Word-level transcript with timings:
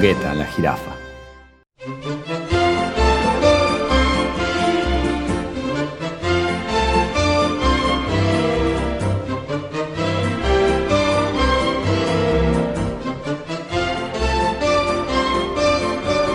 La 0.00 0.46
jirafa. 0.46 0.92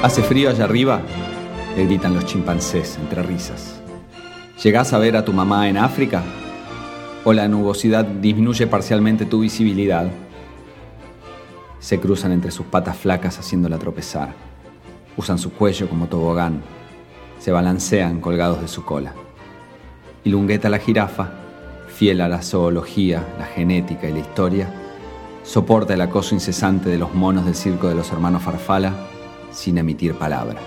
¿Hace 0.03 0.21
frío 0.21 0.51
allá 0.51 0.65
arriba? 0.65 1.01
Le 1.75 1.85
gritan 1.85 2.13
los 2.13 2.23
chimpancés 2.27 2.99
entre 3.01 3.23
risas. 3.23 3.81
¿Llegás 4.61 4.93
a 4.93 4.99
ver 4.99 5.17
a 5.17 5.25
tu 5.25 5.33
mamá 5.33 5.69
en 5.69 5.77
África? 5.77 6.21
¿O 7.23 7.33
la 7.33 7.47
nubosidad 7.47 8.05
disminuye 8.05 8.67
parcialmente 8.67 9.25
tu 9.25 9.39
visibilidad? 9.39 10.05
Se 11.85 11.99
cruzan 11.99 12.31
entre 12.31 12.49
sus 12.49 12.65
patas 12.65 12.97
flacas 12.97 13.37
haciéndola 13.37 13.77
tropezar. 13.77 14.33
Usan 15.17 15.37
su 15.37 15.53
cuello 15.53 15.87
como 15.87 16.07
tobogán. 16.07 16.63
Se 17.37 17.51
balancean 17.51 18.21
colgados 18.21 18.59
de 18.59 18.67
su 18.67 18.83
cola. 18.83 19.13
Y 20.23 20.31
Lungueta 20.31 20.67
la 20.67 20.79
jirafa, 20.79 21.29
fiel 21.87 22.21
a 22.21 22.27
la 22.27 22.41
zoología, 22.41 23.23
la 23.37 23.45
genética 23.45 24.09
y 24.09 24.13
la 24.13 24.17
historia, 24.17 24.67
soporta 25.43 25.93
el 25.93 26.01
acoso 26.01 26.33
incesante 26.33 26.89
de 26.89 26.97
los 26.97 27.13
monos 27.13 27.45
del 27.45 27.53
circo 27.53 27.87
de 27.87 27.93
los 27.93 28.11
hermanos 28.11 28.41
Farfala 28.41 28.95
sin 29.51 29.77
emitir 29.77 30.15
palabra. 30.15 30.59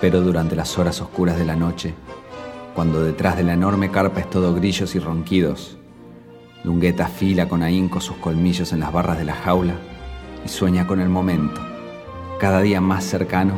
Pero 0.00 0.22
durante 0.22 0.56
las 0.56 0.78
horas 0.78 1.02
oscuras 1.02 1.36
de 1.36 1.44
la 1.44 1.56
noche, 1.56 1.92
cuando 2.74 3.04
detrás 3.04 3.36
de 3.36 3.42
la 3.42 3.52
enorme 3.52 3.90
carpa 3.90 4.20
es 4.20 4.30
todo 4.30 4.54
grillos 4.54 4.94
y 4.94 4.98
ronquidos, 4.98 5.76
Lungueta 6.64 7.08
fila 7.08 7.46
con 7.46 7.62
ahínco 7.62 8.00
sus 8.00 8.16
colmillos 8.16 8.72
en 8.72 8.80
las 8.80 8.90
barras 8.90 9.18
de 9.18 9.26
la 9.26 9.34
jaula 9.34 9.74
y 10.46 10.48
sueña 10.48 10.86
con 10.86 10.98
el 10.98 11.10
momento, 11.10 11.60
cada 12.40 12.62
día 12.62 12.80
más 12.80 13.04
cercano, 13.04 13.52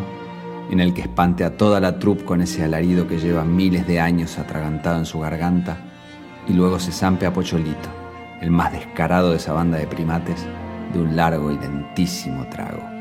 en 0.71 0.81
el 0.81 0.93
que 0.93 1.03
espante 1.03 1.45
a 1.45 1.57
toda 1.57 1.79
la 1.79 2.01
troupe 2.01 2.25
con 2.25 2.43
ese 2.43 2.65
alarido 2.65 3.07
que 3.07 3.19
lleva 3.19 3.45
miles 3.45 3.87
de 3.87 4.01
años 4.01 4.39
atragantado 4.39 4.99
en 4.99 5.07
su 5.07 5.21
garganta 5.21 5.79
y 6.49 6.53
luego 6.53 6.81
se 6.81 6.91
zampe 6.91 7.27
a 7.27 7.33
Pocholito, 7.33 7.89
el 8.41 8.51
más 8.51 8.73
descarado 8.73 9.31
de 9.31 9.37
esa 9.37 9.53
banda 9.53 9.79
de 9.79 9.87
primates, 9.87 10.45
de 10.93 11.01
un 11.01 11.15
largo 11.15 11.53
y 11.53 11.59
lentísimo 11.59 12.45
trago. 12.49 12.96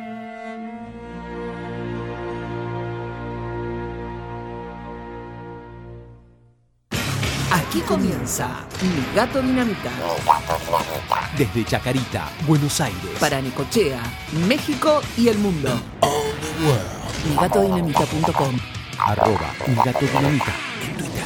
Aquí 7.76 7.84
comienza 7.84 8.66
Mi 8.82 9.14
Gato 9.14 9.42
Dinamita. 9.42 9.92
Desde 11.38 11.66
Chacarita, 11.66 12.32
Buenos 12.48 12.80
Aires. 12.80 13.20
Para 13.20 13.42
Nicochea, 13.42 14.02
México 14.48 15.02
y 15.18 15.28
el 15.28 15.38
mundo. 15.40 15.78
MiGatoDinamita.com 17.32 18.58
Arroba 18.98 19.54
Mi 19.68 19.76
Gato 19.76 20.00
Dinamita 20.06 20.54
en 20.88 20.98
Twitter. 20.98 21.24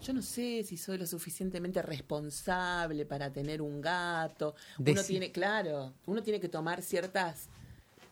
Yo 0.00 0.12
no 0.12 0.22
sé 0.22 0.62
si 0.62 0.76
soy 0.76 0.96
lo 0.98 1.08
suficientemente 1.08 1.82
responsable 1.82 3.04
para 3.04 3.32
tener 3.32 3.60
un 3.60 3.80
gato. 3.80 4.54
Uno 4.78 4.92
Deci- 4.92 5.06
tiene, 5.08 5.32
claro, 5.32 5.94
uno 6.06 6.22
tiene 6.22 6.38
que 6.38 6.48
tomar 6.48 6.82
ciertas 6.82 7.48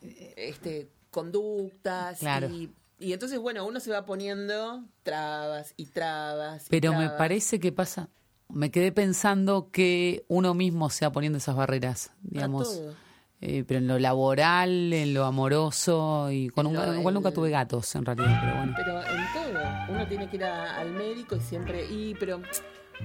eh, 0.03 0.35
este, 0.37 0.89
conductas 1.13 2.19
Claro. 2.19 2.49
y, 2.49 2.73
y 2.99 3.13
entonces, 3.13 3.39
bueno, 3.39 3.67
uno 3.67 3.81
se 3.81 3.91
va 3.91 4.05
poniendo 4.05 4.85
trabas 5.03 5.75
y 5.77 5.87
trabas. 5.87 6.67
y 6.67 6.71
Pero 6.71 6.95
me 6.95 7.11
parece 7.11 7.61
que 7.61 7.73
pasa. 7.73 8.09
Me 8.49 8.71
quedé 8.71 8.93
pensando 8.93 9.71
que 9.73 10.25
uno 10.29 10.55
mismo 10.55 10.89
se 10.91 11.05
va 11.05 11.13
poniendo 11.13 11.39
esas 11.39 11.57
barreras, 11.57 12.13
digamos. 12.23 12.69
todo. 12.69 12.95
Eh, 13.43 13.65
pero 13.69 13.79
en 13.79 13.87
lo 13.87 13.99
laboral, 13.99 14.93
en 14.95 15.13
lo 15.13 15.25
amoroso 15.27 16.31
y 16.31 16.49
con 16.49 16.67
un. 16.67 16.75
Igual 16.99 17.13
nunca 17.15 17.33
tuve 17.33 17.51
gatos 17.51 17.95
en 17.95 18.07
realidad, 18.07 18.39
pero 18.43 18.57
bueno. 18.57 18.73
Pero 18.77 19.01
en 19.03 19.27
todo, 19.35 19.63
uno 19.91 20.07
tiene 20.09 20.31
que 20.31 20.37
ir 20.37 20.45
a- 20.45 20.79
al 20.79 20.91
médico 20.93 21.37
y 21.37 21.41
siempre, 21.41 21.85
y 21.85 22.15
pero 22.15 22.41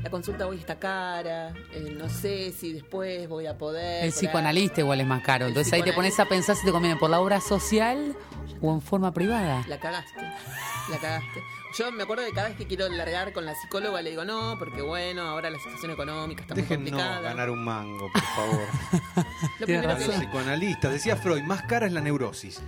la 0.04 0.10
consulta 0.10 0.48
hoy 0.48 0.58
está 0.58 0.80
cara, 0.80 1.54
eh, 1.74 1.96
no 1.98 2.10
sé 2.10 2.52
si 2.52 2.74
después 2.74 3.28
voy 3.28 3.46
a 3.48 3.58
poder. 3.58 4.00
El 4.00 4.06
ahí. 4.06 4.12
psicoanalista 4.12 4.82
igual 4.82 5.02
es 5.02 5.08
más 5.08 5.22
caro. 5.24 5.46
El 5.46 5.52
Entonces 5.52 5.74
ahí 5.74 5.84
te 5.84 5.94
pones 5.94 6.20
a 6.20 6.26
pensar 6.26 6.56
si 6.56 6.66
te 6.66 6.72
conviene 6.72 6.96
por 6.98 7.10
la 7.10 7.20
obra 7.20 7.42
social 7.42 8.16
o 8.62 8.74
en 8.74 8.82
forma 8.82 9.14
privada. 9.14 9.64
La 9.68 9.80
cagaste, 9.80 10.22
la 10.90 10.98
cagaste. 10.98 11.42
Yo 11.78 11.90
me 11.92 12.04
acuerdo 12.04 12.24
de 12.24 12.32
cada 12.34 12.50
vez 12.50 12.58
que 12.58 12.68
quiero 12.68 12.90
largar 12.90 13.32
con 13.32 13.46
la 13.46 13.56
psicóloga, 13.56 14.02
le 14.02 14.10
digo 14.10 14.26
no, 14.26 14.58
porque 14.60 14.82
bueno, 14.82 15.22
ahora 15.22 15.50
la 15.50 15.58
situación 15.58 15.92
económica 15.92 16.42
está 16.42 16.54
muy 16.54 16.64
Déjennos 16.64 16.90
complicada. 16.90 17.22
ganar 17.22 17.50
un 17.50 17.64
mango, 17.64 18.12
por 18.12 18.22
favor. 18.22 18.68
Lo 19.60 19.66
Tienes 19.66 19.86
primero 19.86 19.98
que 19.98 20.08
Los 20.08 20.16
psicoanalistas, 20.18 20.92
decía 20.92 21.16
Freud, 21.16 21.44
más 21.44 21.62
cara 21.64 21.86
es 21.86 21.94
la 21.94 22.02
neurosis. 22.02 22.62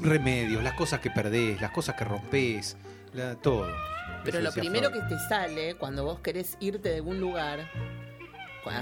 Remedios, 0.00 0.62
las 0.64 0.72
cosas 0.74 0.98
que 0.98 1.10
perdés, 1.10 1.60
las 1.60 1.70
cosas 1.70 1.94
que 1.94 2.04
rompés, 2.04 2.76
la- 3.14 3.36
todo. 3.36 3.68
Pero 4.24 4.40
lo 4.40 4.52
primero 4.52 4.90
Freud. 4.90 5.02
que 5.02 5.14
te 5.14 5.20
sale 5.28 5.74
cuando 5.76 6.04
vos 6.04 6.20
querés 6.20 6.56
irte 6.60 6.88
de 6.88 6.96
algún 6.96 7.20
lugar, 7.20 7.68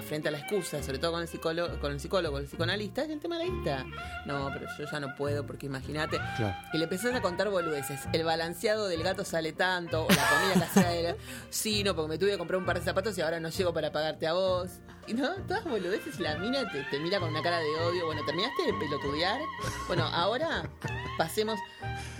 frente 0.07 0.29
a 0.29 0.31
la 0.31 0.39
excusa, 0.39 0.83
sobre 0.83 0.99
todo 0.99 1.13
con 1.13 1.23
el 1.23 1.29
psicólogo, 1.29 1.81
con 1.81 1.93
el 1.93 2.01
psicólogo, 2.01 2.39
el 2.39 2.47
psicoanalista, 2.47 3.03
es 3.03 3.11
el 3.11 3.21
tema 3.21 3.39
de 3.39 3.47
la 3.47 3.53
guita. 3.53 3.87
No, 4.27 4.51
pero 4.53 4.67
yo 4.79 4.85
ya 4.91 5.01
no 5.01 5.15
puedo 5.17 5.47
porque 5.47 5.67
imagínate. 5.67 6.19
Claro. 6.37 6.55
Y 6.73 6.79
le 6.79 6.85
empezás 6.85 7.15
a 7.15 7.23
contar 7.23 7.49
boludeces. 7.49 8.01
El 8.13 8.25
balanceado 8.25 8.89
del 8.89 9.03
gato 9.03 9.25
sale 9.25 9.53
tanto, 9.53 10.07
o 10.07 10.09
la 10.09 10.29
comida 10.29 10.67
casera 10.67 10.91
del 10.91 11.17
Sí, 11.49 11.83
no, 11.83 11.97
porque 11.97 12.11
me 12.11 12.19
tuve 12.19 12.33
que 12.33 12.39
comprar 12.39 12.59
un 12.59 12.67
par 12.67 12.79
de 12.79 12.85
zapatos 12.85 13.17
y 13.17 13.23
ahora 13.23 13.41
no 13.41 13.49
llego 13.49 13.73
para 13.73 13.91
pagarte 13.91 14.27
a 14.27 14.35
vos. 14.35 14.71
Y 15.07 15.15
no, 15.15 15.35
todas 15.49 15.65
boludeces, 15.65 16.21
y 16.21 16.23
la 16.23 16.37
mina 16.37 16.71
te, 16.71 16.85
te 16.85 17.01
mira 17.01 17.19
con 17.19 17.31
una 17.31 17.43
cara 17.43 17.59
de 17.59 17.75
odio. 17.87 18.07
Bueno, 18.07 18.23
¿terminaste 18.25 18.67
de 18.67 18.75
pelotudear? 18.75 19.41
Bueno, 19.87 20.05
ahora 20.05 20.69
pasemos. 21.17 21.59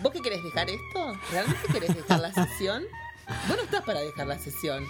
¿Vos 0.03 0.13
qué 0.13 0.21
querés 0.21 0.43
dejar 0.43 0.69
esto? 0.71 1.13
¿Realmente 1.31 1.69
querés 1.73 1.95
dejar 1.95 2.21
la 2.21 2.33
sesión? 2.33 2.85
Vos 3.49 3.57
no 3.57 3.63
estás 3.63 3.83
para 3.83 4.01
dejar 4.01 4.27
la 4.27 4.39
sesión. 4.39 4.87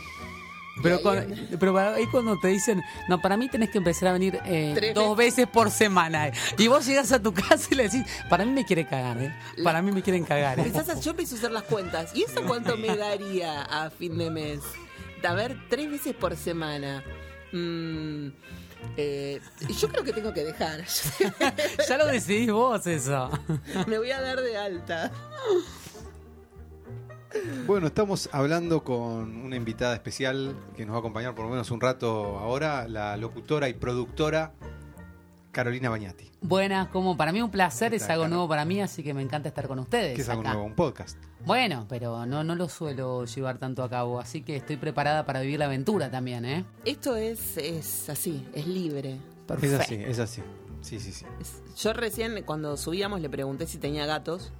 Pero, 0.83 1.03
con- 1.03 1.27
pero 1.59 1.77
ahí 1.79 2.07
cuando 2.07 2.39
te 2.39 2.49
dicen, 2.49 2.83
no, 3.09 3.21
para 3.21 3.37
mí 3.37 3.51
tenés 3.51 3.69
que 3.71 3.79
empezar 3.79 4.09
a 4.09 4.13
venir 4.13 4.41
eh, 4.47 4.93
dos 4.95 5.15
veces 5.15 5.47
por 5.47 5.71
semana. 5.71 6.31
Y 6.57 6.69
vos 6.69 6.87
llegas 6.87 7.13
a 7.13 7.21
tu 7.21 7.35
casa 7.35 7.69
y 7.71 7.75
le 7.75 7.83
decís, 7.85 8.05
para 8.31 8.47
mí 8.47 8.53
me 8.53 8.65
quiere 8.65 8.87
cagar, 8.87 9.19
¿eh? 9.19 9.35
Para 9.63 9.83
mí 9.83 9.93
me 9.93 10.01
quieren 10.03 10.25
cagar. 10.25 10.59
¿eh? 10.59 10.73
A- 10.75 10.99
yo 11.01 11.11
empiezo 11.11 11.35
a 11.35 11.39
hacer 11.39 11.53
las 11.53 11.65
cuentas. 11.65 12.13
¿Y 12.15 12.23
eso 12.23 12.43
cuánto 12.47 12.77
me 12.79 12.97
daría 12.97 13.63
a 13.63 13.91
fin 13.91 14.17
de 14.17 14.31
mes? 14.31 14.61
A 15.23 15.35
ver, 15.35 15.55
tres 15.69 15.91
veces 15.91 16.15
por 16.15 16.35
semana. 16.35 17.05
Mm, 17.53 18.29
eh, 18.97 19.41
yo 19.79 19.89
creo 19.89 20.03
que 20.03 20.15
tengo 20.15 20.33
que 20.33 20.45
dejar. 20.45 20.83
ya 21.89 21.99
lo 21.99 22.07
decidís 22.07 22.51
vos 22.53 22.87
eso. 22.87 23.29
me 23.87 23.99
voy 23.99 24.13
a 24.13 24.21
dar 24.23 24.41
de 24.41 24.57
alta. 24.57 25.11
Bueno, 27.67 27.87
estamos 27.87 28.29
hablando 28.33 28.83
con 28.83 29.37
una 29.37 29.57
invitada 29.57 29.95
especial 29.95 30.57
que 30.77 30.85
nos 30.85 30.95
va 30.95 30.99
a 30.99 31.01
acompañar 31.01 31.35
por 31.35 31.45
lo 31.45 31.51
menos 31.51 31.71
un 31.71 31.81
rato 31.81 32.39
ahora, 32.39 32.89
la 32.89 33.17
locutora 33.17 33.69
y 33.69 33.75
productora 33.75 34.53
Carolina 35.53 35.91
Bañati. 35.91 36.31
Buenas, 36.43 36.89
como 36.89 37.17
para 37.17 37.33
mí 37.33 37.43
un 37.43 37.51
placer, 37.51 37.95
es 37.95 38.09
algo 38.09 38.29
nuevo 38.29 38.49
para 38.49 38.65
mí, 38.65 38.81
así 38.81 39.03
que 39.03 39.15
me 39.15 39.23
encanta 39.23 39.49
estar 39.49 39.69
con 39.69 39.79
ustedes. 39.79 40.17
Que 40.17 40.23
es 40.23 40.29
algo 40.29 40.43
acá. 40.43 40.53
nuevo, 40.53 40.67
un 40.67 40.75
podcast. 40.75 41.19
Bueno, 41.45 41.87
pero 41.89 42.27
no, 42.27 42.45
no 42.45 42.55
lo 42.55 42.69
suelo 42.69 43.25
llevar 43.25 43.59
tanto 43.59 43.83
a 43.83 43.91
cabo, 43.91 44.21
así 44.21 44.43
que 44.43 44.57
estoy 44.57 44.77
preparada 44.77 45.25
para 45.27 45.41
vivir 45.41 45.59
la 45.59 45.67
aventura 45.67 46.11
también, 46.11 46.45
¿eh? 46.45 46.65
Esto 46.85 47.17
es, 47.17 47.57
es 47.57 48.09
así, 48.09 48.47
es 48.55 48.67
libre. 48.67 49.19
Es 49.61 49.75
así, 49.75 49.95
es 49.95 50.19
así. 50.19 50.43
Sí, 50.81 50.99
sí, 50.99 51.13
sí. 51.13 51.27
Yo 51.77 51.93
recién 51.93 52.43
cuando 52.45 52.77
subíamos 52.77 53.21
le 53.21 53.29
pregunté 53.29 53.67
si 53.67 53.79
tenía 53.79 54.07
gatos. 54.07 54.53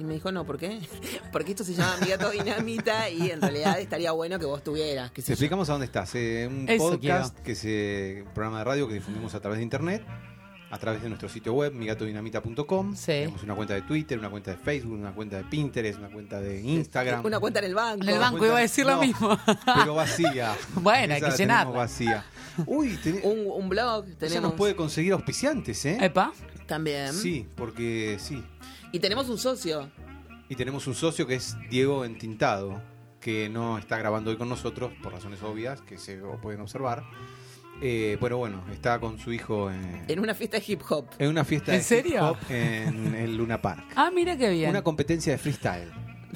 Y 0.00 0.04
me 0.04 0.14
dijo, 0.14 0.32
no, 0.32 0.46
¿por 0.46 0.56
qué? 0.56 0.80
Porque 1.32 1.50
esto 1.50 1.62
se 1.62 1.74
llama 1.74 1.94
Mi 2.00 2.08
Gato 2.08 2.30
Dinamita 2.30 3.10
y 3.10 3.30
en 3.30 3.42
realidad 3.42 3.78
estaría 3.78 4.12
bueno 4.12 4.38
que 4.38 4.46
vos 4.46 4.64
tuvieras. 4.64 5.12
Te 5.12 5.20
explicamos 5.20 5.68
a 5.68 5.72
dónde 5.72 5.84
estás. 5.84 6.14
eh, 6.14 6.48
un 6.50 6.66
Eso 6.66 6.88
podcast, 6.90 7.38
que 7.40 7.52
es 7.52 7.62
eh, 7.66 8.22
un 8.26 8.32
programa 8.32 8.60
de 8.60 8.64
radio 8.64 8.88
que 8.88 8.94
difundimos 8.94 9.34
a 9.34 9.40
través 9.40 9.58
de 9.58 9.62
internet, 9.64 10.02
a 10.70 10.78
través 10.78 11.02
de 11.02 11.08
nuestro 11.10 11.28
sitio 11.28 11.52
web, 11.52 11.74
migatodinamita.com. 11.74 12.96
Sí. 12.96 13.04
Tenemos 13.06 13.42
una 13.42 13.54
cuenta 13.54 13.74
de 13.74 13.82
Twitter, 13.82 14.18
una 14.18 14.30
cuenta 14.30 14.52
de 14.52 14.56
Facebook, 14.56 14.94
una 14.98 15.12
cuenta 15.12 15.36
de 15.36 15.44
Pinterest, 15.44 15.98
una 15.98 16.08
cuenta 16.08 16.40
de 16.40 16.62
Instagram. 16.62 17.22
Una 17.26 17.38
cuenta 17.38 17.58
en 17.58 17.64
el 17.66 17.74
banco. 17.74 18.02
En 18.02 18.08
el 18.08 18.18
banco 18.18 18.46
iba 18.46 18.56
a 18.56 18.60
decir 18.62 18.86
lo 18.86 18.98
mismo. 19.02 19.38
Pero 19.66 19.94
vacía. 19.96 20.56
Bueno, 20.76 21.12
hay 21.14 21.20
que 21.20 21.30
llenarla. 21.32 21.76
vacía. 21.76 22.24
Uy, 22.64 22.96
ten- 23.02 23.20
Un, 23.22 23.46
un 23.52 23.68
blog 23.68 24.06
tenemos 24.18 24.42
nos 24.44 24.52
puede 24.54 24.74
conseguir 24.74 25.12
auspiciantes, 25.12 25.84
¿eh? 25.84 25.98
Epa, 26.00 26.32
también. 26.66 27.12
Sí, 27.12 27.46
porque 27.54 28.16
sí. 28.18 28.42
Y 28.92 28.98
tenemos 28.98 29.28
un 29.28 29.38
socio. 29.38 29.88
Y 30.48 30.56
tenemos 30.56 30.86
un 30.86 30.94
socio 30.94 31.26
que 31.26 31.36
es 31.36 31.56
Diego 31.70 32.04
Entintado, 32.04 32.82
que 33.20 33.48
no 33.48 33.78
está 33.78 33.98
grabando 33.98 34.30
hoy 34.30 34.36
con 34.36 34.48
nosotros 34.48 34.92
por 35.02 35.12
razones 35.12 35.42
obvias 35.42 35.80
que 35.82 35.96
se 35.98 36.16
pueden 36.42 36.60
observar. 36.60 37.04
Eh, 37.82 38.18
pero 38.20 38.36
bueno, 38.38 38.62
está 38.72 38.98
con 38.98 39.18
su 39.18 39.32
hijo 39.32 39.70
en, 39.70 40.04
En 40.08 40.20
una 40.20 40.34
fiesta 40.34 40.58
de 40.58 40.64
hip 40.66 40.82
hop. 40.90 41.06
en 41.18 41.28
una 41.30 41.44
fiesta 41.44 41.72
¿En 41.72 41.78
de 41.78 41.82
hip 41.82 41.86
serio? 41.88 42.30
hop 42.30 42.36
en 42.50 43.14
el 43.14 43.36
Luna 43.36 43.62
Park. 43.62 43.84
ah, 43.96 44.10
mira 44.14 44.36
qué 44.36 44.50
bien. 44.50 44.70
Una 44.70 44.82
competencia 44.82 45.32
de 45.32 45.38
freestyle. 45.38 45.90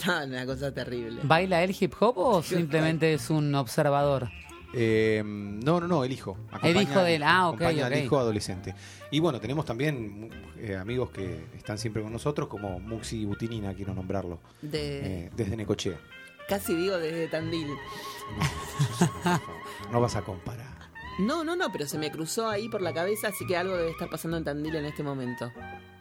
No, 0.06 0.24
una 0.24 0.46
cosa 0.46 0.72
terrible. 0.72 1.20
¿Baila 1.24 1.62
el 1.62 1.76
hip 1.78 1.92
hop 2.00 2.16
o 2.16 2.42
simplemente 2.42 3.12
es 3.14 3.28
un 3.30 3.54
observador? 3.54 4.30
Eh, 4.76 5.22
no, 5.24 5.80
no, 5.80 5.86
no, 5.88 6.04
el 6.04 6.12
hijo. 6.12 6.36
El 6.62 6.76
hijo 6.80 7.00
del- 7.02 7.22
ah, 7.22 7.48
ok, 7.48 7.54
acompaña 7.56 7.86
al 7.86 8.04
hijo 8.04 8.18
adolescente. 8.18 8.74
Y 9.10 9.20
bueno, 9.20 9.40
tenemos 9.40 9.64
también 9.64 10.30
eh, 10.58 10.76
amigos 10.76 11.10
que 11.10 11.46
están 11.56 11.78
siempre 11.78 12.02
con 12.02 12.12
nosotros, 12.12 12.48
como 12.48 12.80
Muxi 12.80 13.24
Butinina, 13.24 13.72
quiero 13.74 13.94
nombrarlo, 13.94 14.40
De, 14.62 15.26
eh, 15.26 15.30
desde 15.36 15.56
Necochea. 15.56 15.98
Casi 16.48 16.74
digo 16.74 16.98
desde 16.98 17.28
Tandil. 17.28 17.68
No 19.90 20.00
vas 20.00 20.16
a 20.16 20.22
comparar. 20.22 20.74
No, 21.20 21.44
no, 21.44 21.54
no, 21.56 21.70
pero 21.72 21.86
se 21.86 21.96
me 21.98 22.10
cruzó 22.10 22.48
ahí 22.48 22.68
por 22.68 22.82
la 22.82 22.92
cabeza, 22.92 23.28
así 23.28 23.46
que 23.46 23.56
algo 23.56 23.76
debe 23.76 23.90
estar 23.90 24.10
pasando 24.10 24.36
en 24.36 24.44
Tandil 24.44 24.74
en 24.74 24.84
este 24.84 25.02
momento. 25.02 25.52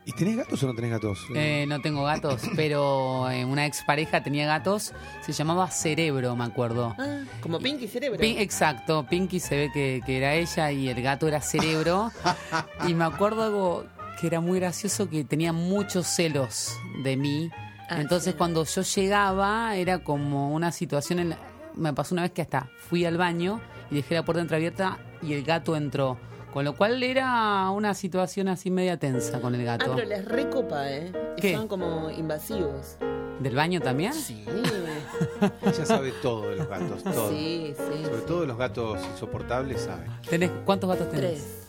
¿Y 0.06 0.12
tenés 0.12 0.36
gatos 0.36 0.62
o 0.64 0.68
no 0.68 0.76
tenés 0.76 0.92
gatos? 0.92 1.26
Eh, 1.34 1.66
no 1.68 1.80
tengo 1.82 2.04
gatos, 2.04 2.42
pero 2.56 3.30
eh, 3.32 3.46
una 3.46 3.66
expareja 3.66 4.22
tenía 4.22 4.46
gatos. 4.46 4.94
Se 5.22 5.32
llamaba 5.32 5.70
Cerebro, 5.72 6.36
me 6.36 6.44
acuerdo. 6.44 6.94
Ah, 7.00 7.22
como 7.42 7.60
Pinky 7.60 7.88
Cerebro. 7.88 8.20
Pin- 8.20 8.38
exacto, 8.40 9.06
Pinky 9.10 9.40
se 9.40 9.56
ve 9.56 9.72
que, 9.74 10.02
que 10.06 10.18
era 10.18 10.34
ella 10.36 10.72
y 10.72 10.90
el 10.90 11.02
gato 11.02 11.28
era 11.28 11.40
Cerebro. 11.42 12.12
y 12.88 12.94
me 12.94 13.06
acuerdo 13.06 13.44
algo 13.44 13.86
que 14.20 14.28
era 14.28 14.42
muy 14.42 14.60
gracioso, 14.60 15.10
que 15.10 15.24
tenía 15.24 15.54
muchos 15.54 16.06
celos 16.08 16.74
de 17.04 17.16
mí. 17.16 17.50
Ah, 17.90 18.02
Entonces 18.02 18.34
sí. 18.34 18.38
cuando 18.38 18.66
yo 18.66 18.82
llegaba 18.82 19.76
era 19.78 20.00
como 20.04 20.54
una 20.54 20.72
situación 20.72 21.20
en 21.20 21.30
la- 21.30 21.40
Me 21.76 21.94
pasó 21.94 22.14
una 22.14 22.22
vez 22.24 22.32
que 22.32 22.42
hasta 22.42 22.70
fui 22.90 23.06
al 23.06 23.18
baño 23.18 23.62
y 23.90 23.96
dejé 23.96 24.16
la 24.16 24.24
puerta 24.24 24.42
entreabierta 24.42 24.98
y 25.22 25.34
el 25.34 25.44
gato 25.44 25.76
entró. 25.78 26.18
Con 26.54 26.66
lo 26.66 26.76
cual 26.76 27.02
era 27.02 27.70
una 27.72 27.94
situación 27.96 28.48
así 28.48 28.70
media 28.70 28.98
tensa 28.98 29.42
con 29.42 29.56
el 29.56 29.62
Ah, 29.68 29.78
gato. 29.78 29.96
pero 29.96 30.08
les 30.08 30.24
recopa, 30.24 30.90
¿eh? 30.92 31.12
¿Qué? 31.38 31.56
Son 31.56 31.68
como 31.68 32.10
invasivos. 32.12 32.98
¿Del 33.40 33.56
baño 33.56 33.82
también? 33.82 34.14
Sí. 34.14 34.46
Ella 35.64 35.86
sabe 35.86 36.12
todo 36.22 36.50
de 36.50 36.58
los 36.58 36.68
gatos, 36.70 37.04
todo. 37.04 37.30
Sí, 37.30 37.74
sí. 37.76 38.04
Sobre 38.04 38.18
sí. 38.20 38.24
todo 38.28 38.42
de 38.42 38.48
los 38.48 38.58
gatos 38.58 39.00
insoportables, 39.12 39.82
sabe. 39.82 40.06
¿Tenés, 40.30 40.52
¿Cuántos 40.66 40.90
gatos 40.90 41.10
tenés? 41.10 41.68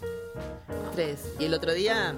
Tres. 0.94 1.22
Tres. 1.22 1.32
Y 1.40 1.46
el 1.46 1.54
otro 1.54 1.72
día, 1.72 2.14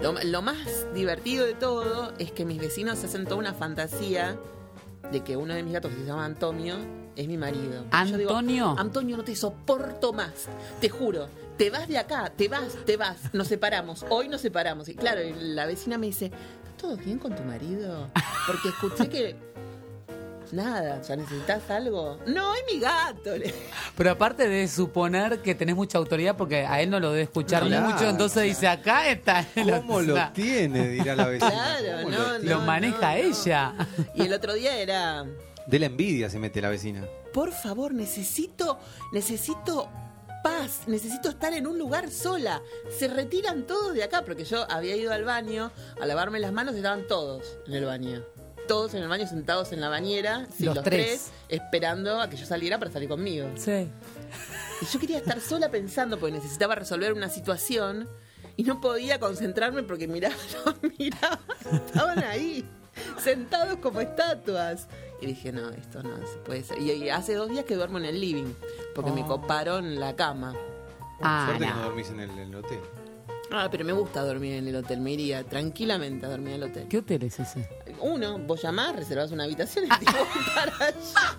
lo, 0.00 0.12
lo 0.24 0.42
más 0.42 0.92
divertido 0.92 1.46
de 1.46 1.54
todo 1.54 2.12
es 2.18 2.32
que 2.32 2.44
mis 2.44 2.58
vecinos 2.58 2.98
se 2.98 3.06
hacen 3.06 3.24
toda 3.24 3.36
una 3.36 3.54
fantasía 3.54 4.36
de 5.12 5.20
que 5.22 5.36
uno 5.36 5.54
de 5.54 5.62
mis 5.62 5.72
gatos, 5.72 5.92
que 5.92 5.98
se 6.00 6.04
llama 6.06 6.24
Antonio, 6.24 6.74
es 7.16 7.26
mi 7.28 7.38
marido. 7.38 7.84
Yo 8.06 8.18
digo, 8.18 8.30
¿Antonio? 8.30 8.74
Antonio, 8.76 9.16
no 9.16 9.24
te 9.24 9.34
soporto 9.36 10.12
más. 10.12 10.48
Te 10.80 10.88
juro. 10.88 11.28
Te 11.58 11.70
vas 11.70 11.88
de 11.88 11.98
acá, 11.98 12.32
te 12.36 12.46
vas, 12.48 12.76
te 12.86 12.96
vas. 12.96 13.16
Nos 13.34 13.48
separamos. 13.48 14.06
Hoy 14.10 14.28
nos 14.28 14.40
separamos. 14.40 14.88
Y 14.88 14.94
claro, 14.94 15.22
y 15.22 15.32
la 15.36 15.66
vecina 15.66 15.98
me 15.98 16.06
dice, 16.06 16.26
¿está 16.26 16.76
todo 16.78 16.96
bien 16.96 17.18
con 17.18 17.34
tu 17.34 17.42
marido? 17.42 18.08
Porque 18.46 18.68
escuché 18.68 19.08
que... 19.08 19.48
Nada, 20.52 21.02
¿ya 21.02 21.14
necesitas 21.16 21.68
algo? 21.68 22.18
No, 22.26 22.54
es 22.54 22.62
mi 22.72 22.80
gato. 22.80 23.32
Pero 23.96 24.10
aparte 24.12 24.48
de 24.48 24.66
suponer 24.66 25.42
que 25.42 25.54
tenés 25.54 25.76
mucha 25.76 25.98
autoridad, 25.98 26.36
porque 26.38 26.64
a 26.64 26.80
él 26.80 26.88
no 26.88 27.00
lo 27.00 27.10
debe 27.10 27.24
escuchar 27.24 27.66
Claro. 27.66 27.86
mucho, 27.90 28.08
entonces 28.08 28.44
dice, 28.44 28.66
acá 28.66 29.08
está. 29.10 29.44
¿Cómo 29.54 30.00
lo 30.00 30.16
tiene? 30.32 30.88
Dirá 30.88 31.14
la 31.16 31.26
vecina. 31.26 31.50
Claro, 31.50 32.02
¿Cómo 32.04 32.16
no? 32.16 32.38
Lo 32.38 32.60
no, 32.60 32.64
maneja 32.64 33.10
no. 33.12 33.16
ella. 33.18 33.74
Y 34.14 34.22
el 34.22 34.32
otro 34.32 34.54
día 34.54 34.78
era... 34.78 35.26
De 35.66 35.78
la 35.78 35.84
envidia 35.86 36.30
se 36.30 36.38
mete 36.38 36.62
la 36.62 36.70
vecina. 36.70 37.04
por 37.34 37.52
favor, 37.52 37.92
necesito, 37.92 38.78
necesito 39.12 39.90
paz, 40.42 40.82
necesito 40.86 41.28
estar 41.28 41.52
en 41.52 41.66
un 41.66 41.78
lugar 41.78 42.10
sola. 42.10 42.62
Se 42.96 43.08
retiran 43.08 43.66
todos 43.66 43.94
de 43.94 44.02
acá, 44.04 44.22
porque 44.24 44.44
yo 44.44 44.70
había 44.70 44.96
ido 44.96 45.12
al 45.12 45.24
baño 45.24 45.70
a 46.00 46.06
lavarme 46.06 46.38
las 46.40 46.52
manos, 46.52 46.74
estaban 46.74 47.06
todos 47.06 47.58
en 47.66 47.74
el 47.74 47.84
baño. 47.84 48.24
Todos 48.66 48.92
en 48.94 49.02
el 49.02 49.08
baño 49.08 49.26
sentados 49.26 49.72
en 49.72 49.80
la 49.80 49.88
bañera, 49.88 50.46
sí, 50.54 50.64
Los 50.64 50.74
los, 50.76 50.84
tres. 50.84 51.06
tres. 51.06 51.30
esperando 51.48 52.20
a 52.20 52.28
que 52.28 52.36
yo 52.36 52.44
saliera 52.44 52.78
para 52.78 52.90
salir 52.90 53.08
conmigo. 53.08 53.48
Sí. 53.56 53.88
Y 54.82 54.86
yo 54.92 55.00
quería 55.00 55.18
estar 55.18 55.40
sola 55.40 55.70
pensando, 55.70 56.18
porque 56.18 56.36
necesitaba 56.36 56.74
resolver 56.74 57.12
una 57.14 57.30
situación 57.30 58.08
y 58.56 58.64
no 58.64 58.80
podía 58.80 59.18
concentrarme 59.18 59.82
porque 59.84 60.06
miraba, 60.06 60.34
los 60.66 60.74
miraba, 60.98 61.40
estaban 61.72 62.18
ahí, 62.24 62.68
sentados 63.22 63.78
como 63.78 64.00
estatuas. 64.00 64.86
Y 65.20 65.26
dije, 65.26 65.50
no, 65.52 65.70
esto 65.70 66.02
no 66.02 66.16
se 66.26 66.38
puede 66.44 66.62
ser. 66.62 66.80
Y, 66.80 66.92
y 66.92 67.08
hace 67.10 67.34
dos 67.34 67.48
días 67.48 67.64
que 67.64 67.74
duermo 67.74 67.98
en 67.98 68.04
el 68.04 68.20
living, 68.20 68.52
porque 68.94 69.10
me 69.10 69.22
Oh. 69.22 69.26
coparon 69.26 69.98
la 69.98 70.14
cama. 70.14 70.54
Ah, 71.20 71.46
Suerte 71.48 71.66
que 71.66 71.70
no 71.72 71.82
dormís 71.82 72.10
en 72.10 72.20
el, 72.20 72.30
en 72.30 72.38
el 72.38 72.54
hotel. 72.54 72.78
Ah, 73.50 73.68
pero 73.70 73.84
me 73.84 73.92
gusta 73.92 74.22
dormir 74.22 74.54
en 74.54 74.68
el 74.68 74.76
hotel, 74.76 75.00
me 75.00 75.10
iría 75.12 75.42
tranquilamente 75.42 76.26
a 76.26 76.28
dormir 76.28 76.54
en 76.54 76.62
el 76.62 76.70
hotel. 76.70 76.86
¿Qué 76.88 76.98
hotel 76.98 77.22
es 77.24 77.40
ese? 77.40 77.68
Uno, 78.00 78.38
vos 78.38 78.60
llamás, 78.62 78.94
reservás 78.94 79.32
una 79.32 79.44
habitación 79.44 79.86
y 79.86 79.88
te 79.88 80.04
voy 80.04 80.26
para 80.54 80.76
allá. 80.86 81.38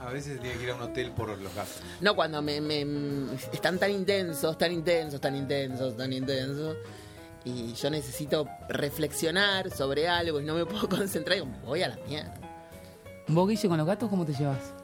A 0.00 0.10
veces 0.12 0.40
tiene 0.40 0.56
que 0.56 0.62
ir 0.64 0.70
a 0.70 0.76
un 0.76 0.82
hotel 0.82 1.10
por 1.10 1.28
los 1.28 1.54
gatos. 1.54 1.80
No, 2.00 2.14
cuando 2.14 2.40
me, 2.40 2.60
me- 2.60 2.86
están 3.52 3.78
tan 3.78 3.90
intensos, 3.90 4.56
tan 4.56 4.70
intensos, 4.72 5.20
tan 5.20 5.34
intensos, 5.34 5.96
tan 5.96 6.12
intensos. 6.12 6.76
Y 7.48 7.72
yo 7.72 7.88
necesito 7.88 8.46
reflexionar 8.68 9.70
sobre 9.70 10.06
algo 10.06 10.38
y 10.40 10.44
no 10.44 10.54
me 10.54 10.66
puedo 10.66 10.86
concentrar. 10.88 11.38
Y 11.38 11.40
digo, 11.40 11.52
voy 11.64 11.82
a 11.82 11.88
la 11.88 11.96
mierda. 12.06 12.34
¿Vos, 13.28 13.48
Guille, 13.48 13.68
con 13.68 13.78
los 13.78 13.86
gatos 13.86 14.10
cómo 14.10 14.24
te 14.26 14.34
llevas? 14.34 14.74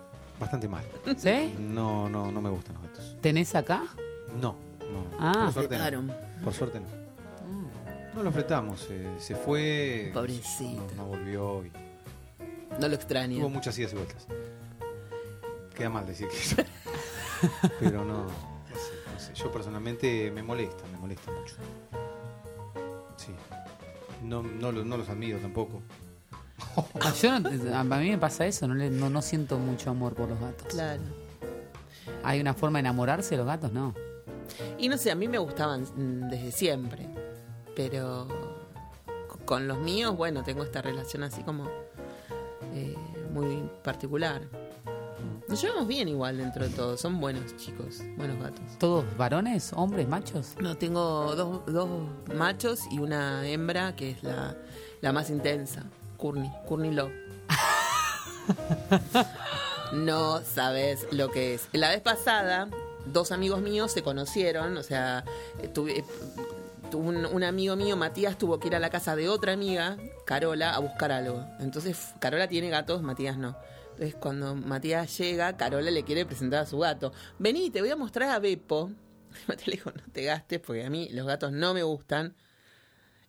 Bastante 0.40 0.66
mal. 0.68 0.84
¿Sí? 1.16 1.54
No, 1.58 2.08
no, 2.08 2.32
no 2.32 2.40
me 2.40 2.48
gustan 2.50 2.74
los 2.76 2.84
gatos. 2.84 3.16
¿Tenés 3.20 3.54
acá? 3.54 3.84
No, 4.40 4.56
no. 4.80 5.04
Ah. 5.18 5.44
por 5.44 5.52
suerte 5.52 5.78
no. 5.92 6.14
Por 6.42 6.52
suerte 6.54 6.80
no. 6.80 6.86
No 8.14 8.22
lo 8.22 8.30
fletamos. 8.32 8.86
eh, 8.90 9.08
se 9.18 9.34
fue. 9.34 10.10
Pobrecito. 10.14 10.82
No, 10.96 11.02
no 11.02 11.04
volvió 11.06 11.64
y 11.66 11.72
No 12.80 12.88
lo 12.88 12.94
extraño. 12.94 13.38
tuvo 13.38 13.50
muchas 13.50 13.78
idas 13.78 13.92
y 13.92 13.96
vueltas. 13.96 14.26
Queda 15.74 15.90
mal 15.90 16.06
decir 16.06 16.28
que 16.28 16.36
eso. 16.36 16.56
Pero 17.80 18.04
no, 18.04 18.22
no 18.24 18.28
sé, 18.28 19.12
no 19.12 19.20
sé. 19.20 19.34
Yo 19.34 19.50
personalmente 19.50 20.30
me 20.30 20.42
molesta, 20.42 20.84
me 20.92 20.98
molesta 20.98 21.30
mucho. 21.32 21.56
Sí. 23.16 23.32
No, 24.22 24.42
no, 24.42 24.72
lo- 24.72 24.84
no 24.84 24.96
los 24.96 25.08
admiro 25.08 25.38
tampoco. 25.38 25.82
Ah, 27.00 27.12
yo 27.20 27.38
no- 27.40 27.48
a 27.76 27.84
mí 27.84 28.10
me 28.10 28.18
pasa 28.18 28.46
eso, 28.46 28.66
no, 28.68 28.74
le- 28.74 28.90
no, 28.90 29.10
no 29.10 29.20
siento 29.22 29.58
mucho 29.58 29.90
amor 29.90 30.14
por 30.14 30.28
los 30.28 30.40
gatos. 30.40 30.66
Claro. 30.68 31.02
¿Hay 32.22 32.40
una 32.40 32.54
forma 32.54 32.78
de 32.78 32.80
enamorarse 32.80 33.30
de 33.30 33.36
los 33.38 33.46
gatos? 33.46 33.72
No. 33.72 33.94
Y 34.78 34.88
no 34.88 34.96
sé, 34.96 35.10
a 35.10 35.14
mí 35.14 35.26
me 35.28 35.38
gustaban 35.38 35.82
mm, 35.82 36.28
desde 36.30 36.52
siempre. 36.52 37.08
Pero 37.76 38.28
co- 39.28 39.38
con 39.44 39.66
los 39.68 39.78
míos, 39.78 40.16
bueno, 40.16 40.42
tengo 40.42 40.62
esta 40.62 40.80
relación 40.80 41.22
así 41.22 41.42
como 41.42 41.66
eh, 42.74 42.96
muy 43.32 43.68
particular. 43.82 44.42
Nos 45.48 45.60
llevamos 45.60 45.86
bien 45.86 46.08
igual 46.08 46.38
dentro 46.38 46.64
de 46.68 46.70
todo. 46.74 46.96
Son 46.96 47.20
buenos 47.20 47.56
chicos, 47.56 48.02
buenos 48.16 48.38
gatos. 48.40 48.62
¿Todos 48.78 49.04
varones, 49.16 49.72
hombres, 49.74 50.08
machos? 50.08 50.54
No, 50.60 50.76
tengo 50.76 51.34
dos, 51.34 51.66
dos 51.66 51.88
machos 52.34 52.80
y 52.90 52.98
una 52.98 53.46
hembra 53.48 53.94
que 53.96 54.10
es 54.10 54.22
la, 54.22 54.56
la 55.00 55.12
más 55.12 55.30
intensa. 55.30 55.84
Courtney, 56.16 56.50
Courtney 56.66 56.92
Love. 56.92 57.12
No 59.92 60.40
sabes 60.42 61.06
lo 61.12 61.30
que 61.30 61.54
es. 61.54 61.68
La 61.72 61.90
vez 61.90 62.00
pasada, 62.00 62.68
dos 63.06 63.30
amigos 63.30 63.60
míos 63.60 63.92
se 63.92 64.02
conocieron, 64.02 64.76
o 64.76 64.82
sea, 64.82 65.24
eh, 65.60 65.68
tuve, 65.68 65.98
eh, 65.98 66.04
un, 66.94 67.24
un 67.26 67.44
amigo 67.44 67.76
mío, 67.76 67.96
Matías, 67.96 68.36
tuvo 68.36 68.58
que 68.58 68.68
ir 68.68 68.74
a 68.74 68.80
la 68.80 68.90
casa 68.90 69.14
de 69.14 69.28
otra 69.28 69.52
amiga, 69.52 69.96
Carola, 70.24 70.74
a 70.74 70.80
buscar 70.80 71.12
algo. 71.12 71.44
Entonces, 71.60 72.12
Carola 72.18 72.48
tiene 72.48 72.70
gatos, 72.70 73.02
Matías 73.02 73.36
no. 73.36 73.56
Entonces, 73.94 74.16
cuando 74.16 74.56
Matías 74.56 75.16
llega, 75.18 75.56
Carola 75.56 75.90
le 75.90 76.02
quiere 76.02 76.26
presentar 76.26 76.62
a 76.62 76.66
su 76.66 76.78
gato. 76.78 77.12
Vení, 77.38 77.70
te 77.70 77.80
voy 77.80 77.90
a 77.90 77.96
mostrar 77.96 78.30
a 78.30 78.38
Beppo. 78.40 78.90
Matías 79.46 79.68
le 79.68 79.72
dijo, 79.74 79.90
no 79.92 80.02
te 80.12 80.24
gastes, 80.24 80.60
porque 80.60 80.84
a 80.84 80.90
mí 80.90 81.08
los 81.12 81.26
gatos 81.26 81.52
no 81.52 81.74
me 81.74 81.82
gustan. 81.82 82.34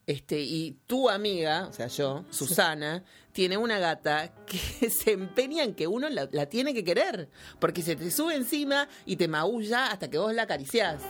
Este, 0.07 0.39
y 0.39 0.77
tu 0.85 1.09
amiga, 1.09 1.67
o 1.67 1.73
sea, 1.73 1.87
yo, 1.87 2.25
Susana, 2.29 3.03
tiene 3.31 3.57
una 3.57 3.79
gata 3.79 4.33
que 4.45 4.89
se 4.89 5.11
empeña 5.11 5.63
en 5.63 5.75
que 5.75 5.87
uno 5.87 6.09
la, 6.09 6.27
la 6.31 6.47
tiene 6.47 6.73
que 6.73 6.83
querer. 6.83 7.29
Porque 7.59 7.81
se 7.83 7.95
te 7.95 8.09
sube 8.09 8.35
encima 8.35 8.87
y 9.05 9.17
te 9.17 9.27
maulla 9.27 9.87
hasta 9.91 10.09
que 10.09 10.17
vos 10.17 10.33
la 10.33 10.43
acariciás. 10.43 11.01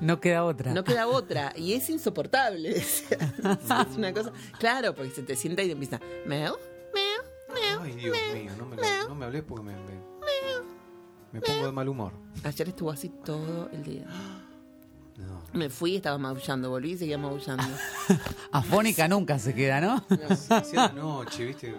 No 0.00 0.18
queda 0.18 0.44
otra. 0.44 0.72
No 0.72 0.82
queda 0.82 1.06
otra. 1.06 1.52
Y 1.56 1.74
es 1.74 1.90
insoportable. 1.90 2.70
Es 2.80 3.96
una 3.96 4.12
cosa. 4.12 4.32
Claro, 4.58 4.94
porque 4.94 5.10
se 5.10 5.22
te 5.22 5.36
sienta 5.36 5.62
y 5.62 5.66
te 5.66 5.72
empieza. 5.72 6.00
Ay, 7.82 7.92
Dios 7.92 8.16
mío, 8.34 8.52
no 8.58 8.66
me, 8.66 8.76
lo- 8.76 9.08
no 9.08 9.14
me 9.14 9.24
hables 9.26 9.42
porque 9.42 9.64
me, 9.64 9.72
me, 9.74 10.00
me 11.32 11.40
pongo 11.40 11.66
de 11.66 11.72
mal 11.72 11.88
humor. 11.88 12.12
Ayer 12.44 12.68
estuvo 12.68 12.90
así 12.90 13.08
todo 13.24 13.68
el 13.72 13.82
día. 13.84 14.06
No. 15.16 15.42
Me 15.52 15.68
fui 15.68 15.92
y 15.92 15.96
estaba 15.96 16.16
maullando. 16.16 16.70
Volví 16.70 16.92
y 16.92 16.96
seguía 16.96 17.18
maullando. 17.18 17.62
Afónica 18.52 19.06
nunca 19.06 19.38
se 19.38 19.54
queda, 19.54 19.78
¿no? 19.78 20.02
Hacia 20.48 20.86
la 20.88 20.92
noche, 20.94 21.44
¿viste? 21.44 21.74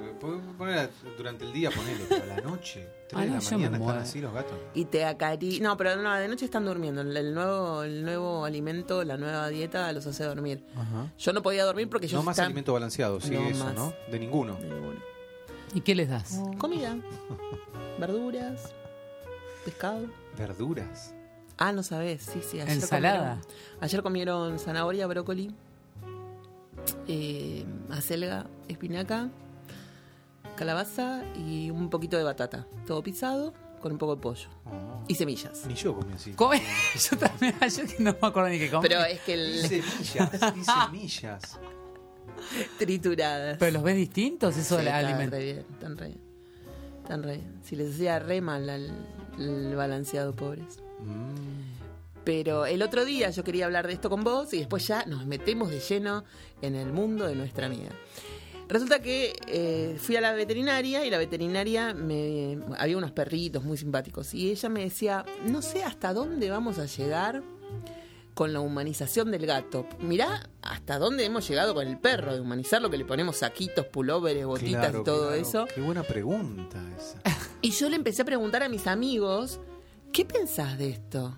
Durante 1.17 1.45
el 1.45 1.51
día, 1.53 1.71
ponele, 1.71 2.05
pero 2.07 2.23
a 2.23 2.27
la 2.27 2.41
noche. 2.41 2.87
Tres 3.09 3.13
Ah, 3.19 3.21
de 3.23 3.27
no, 3.29 3.33
la 3.35 3.39
yo 3.39 3.49
me 3.49 3.55
mañana 3.57 3.77
están 3.77 3.81
muero. 3.81 3.99
así 4.01 4.21
los 4.21 4.33
gatos. 4.33 4.53
Y 4.75 4.85
te 4.85 5.05
acari... 5.05 5.59
No, 5.59 5.75
pero 5.75 5.95
no, 5.95 6.13
de 6.13 6.27
noche 6.27 6.45
están 6.45 6.65
durmiendo. 6.65 7.01
El 7.01 7.17
el 7.17 7.33
nuevo, 7.33 7.81
el 7.81 8.05
nuevo 8.05 8.45
alimento, 8.45 9.03
la 9.03 9.17
nueva 9.17 9.49
dieta 9.49 9.91
los 9.91 10.05
hace 10.05 10.23
dormir. 10.23 10.63
Ajá. 10.75 11.11
Yo 11.17 11.33
no 11.33 11.41
podía 11.41 11.65
dormir 11.65 11.89
porque 11.89 12.07
yo 12.07 12.17
No 12.17 12.23
más 12.23 12.33
estaba- 12.35 12.45
alimento 12.45 12.73
balanceado, 12.73 13.19
sí, 13.19 13.31
No 13.31 13.41
eso, 13.47 13.65
más. 13.65 13.73
¿no? 13.73 13.91
De 14.11 14.19
ninguno. 14.19 14.53
De 14.57 14.69
ninguno. 14.69 14.99
¿Y 15.73 15.81
qué 15.81 15.95
les 15.95 16.09
das? 16.09 16.39
Comida, 16.57 16.97
verduras. 17.99 18.73
pescado. 19.65 20.07
Verduras. 20.37 21.13
Ah, 21.57 21.71
no 21.71 21.83
sabes, 21.83 22.23
sí, 22.23 22.41
sí. 22.41 22.59
Ayer 22.59 22.73
Ensalada. 22.75 23.17
Comieron, 23.39 23.47
ayer 23.81 24.03
comieron 24.03 24.59
zanahoria, 24.59 25.07
brócoli, 25.07 25.53
eh, 27.07 27.65
acelga, 27.91 28.47
espinaca, 28.67 29.29
calabaza 30.55 31.23
y 31.35 31.69
un 31.69 31.89
poquito 31.89 32.17
de 32.17 32.23
batata. 32.23 32.65
Todo 32.87 33.03
pisado 33.03 33.53
con 33.79 33.91
un 33.91 33.97
poco 33.97 34.15
de 34.15 34.21
pollo. 34.21 34.49
Oh. 34.65 35.03
Y 35.07 35.15
semillas. 35.15 35.65
Ni 35.67 35.75
yo 35.75 35.95
comí 35.95 36.13
así. 36.13 36.33
Come- 36.33 36.61
Yo 37.09 37.17
también, 37.17 37.55
yo 37.59 37.85
que 37.85 38.03
no 38.03 38.15
me 38.19 38.27
acuerdo 38.27 38.49
ni 38.49 38.59
qué 38.59 38.69
comí. 38.69 38.87
Pero 38.87 39.03
es 39.05 39.19
que 39.21 39.31
Y 39.31 39.39
el, 39.39 39.67
semillas, 39.67 40.31
y 40.57 40.63
semillas. 40.85 41.59
trituradas. 42.77 43.57
Pero 43.57 43.71
los 43.71 43.83
ves 43.83 43.95
distintos, 43.95 44.57
eso 44.57 44.77
Sí, 44.79 44.83
la 44.85 44.99
están 44.99 45.13
alimentación. 45.13 45.31
re 45.31 45.53
bien, 45.53 45.65
están 45.73 45.97
re 45.97 46.07
bien. 46.07 46.19
Están 47.01 47.23
re 47.23 47.31
bien. 47.35 47.59
Si 47.63 47.75
les 47.75 47.93
hacía 47.95 48.19
re 48.19 48.41
mal 48.41 48.69
al, 48.69 48.91
al 49.37 49.75
balanceado, 49.75 50.33
pobres. 50.35 50.79
Mm. 50.99 51.71
Pero 52.23 52.65
el 52.67 52.81
otro 52.83 53.03
día 53.03 53.31
yo 53.31 53.43
quería 53.43 53.65
hablar 53.65 53.87
de 53.87 53.93
esto 53.93 54.09
con 54.09 54.23
vos 54.23 54.53
y 54.53 54.59
después 54.59 54.87
ya 54.87 55.05
nos 55.05 55.25
metemos 55.25 55.71
de 55.71 55.79
lleno 55.79 56.23
en 56.61 56.75
el 56.75 56.93
mundo 56.93 57.25
de 57.27 57.35
nuestra 57.35 57.65
amiga. 57.65 57.89
Resulta 58.69 59.01
que 59.01 59.33
eh, 59.47 59.97
fui 59.99 60.15
a 60.15 60.21
la 60.21 60.31
veterinaria 60.31 61.03
y 61.05 61.09
la 61.09 61.17
veterinaria 61.17 61.93
me 61.93 62.57
había 62.77 62.95
unos 62.97 63.11
perritos 63.11 63.63
muy 63.65 63.75
simpáticos 63.75 64.33
y 64.33 64.51
ella 64.51 64.69
me 64.69 64.83
decía, 64.83 65.25
no 65.45 65.61
sé 65.61 65.83
hasta 65.83 66.13
dónde 66.13 66.49
vamos 66.51 66.77
a 66.77 66.85
llegar 66.85 67.41
con 68.33 68.53
la 68.53 68.59
humanización 68.61 69.31
del 69.31 69.45
gato. 69.45 69.87
Mirá 69.99 70.49
hasta 70.61 70.97
dónde 70.99 71.25
hemos 71.25 71.47
llegado 71.47 71.73
con 71.73 71.87
el 71.87 71.97
perro, 71.99 72.33
de 72.33 72.41
humanizar 72.41 72.81
lo 72.81 72.89
que 72.89 72.97
le 72.97 73.05
ponemos 73.05 73.37
saquitos, 73.37 73.85
pulóveres, 73.85 74.45
botitas 74.45 74.81
Claro, 74.81 75.01
y 75.01 75.03
todo 75.03 75.27
claro. 75.27 75.41
eso. 75.41 75.67
Qué 75.73 75.81
buena 75.81 76.03
pregunta 76.03 76.79
esa. 76.97 77.19
Y 77.63 77.71
yo 77.71 77.89
le 77.89 77.95
empecé 77.95 78.23
a 78.23 78.25
preguntar 78.25 78.63
a 78.63 78.69
mis 78.69 78.87
amigos, 78.87 79.59
¿qué 80.11 80.25
pensás 80.25 80.79
de 80.79 80.89
esto? 80.89 81.37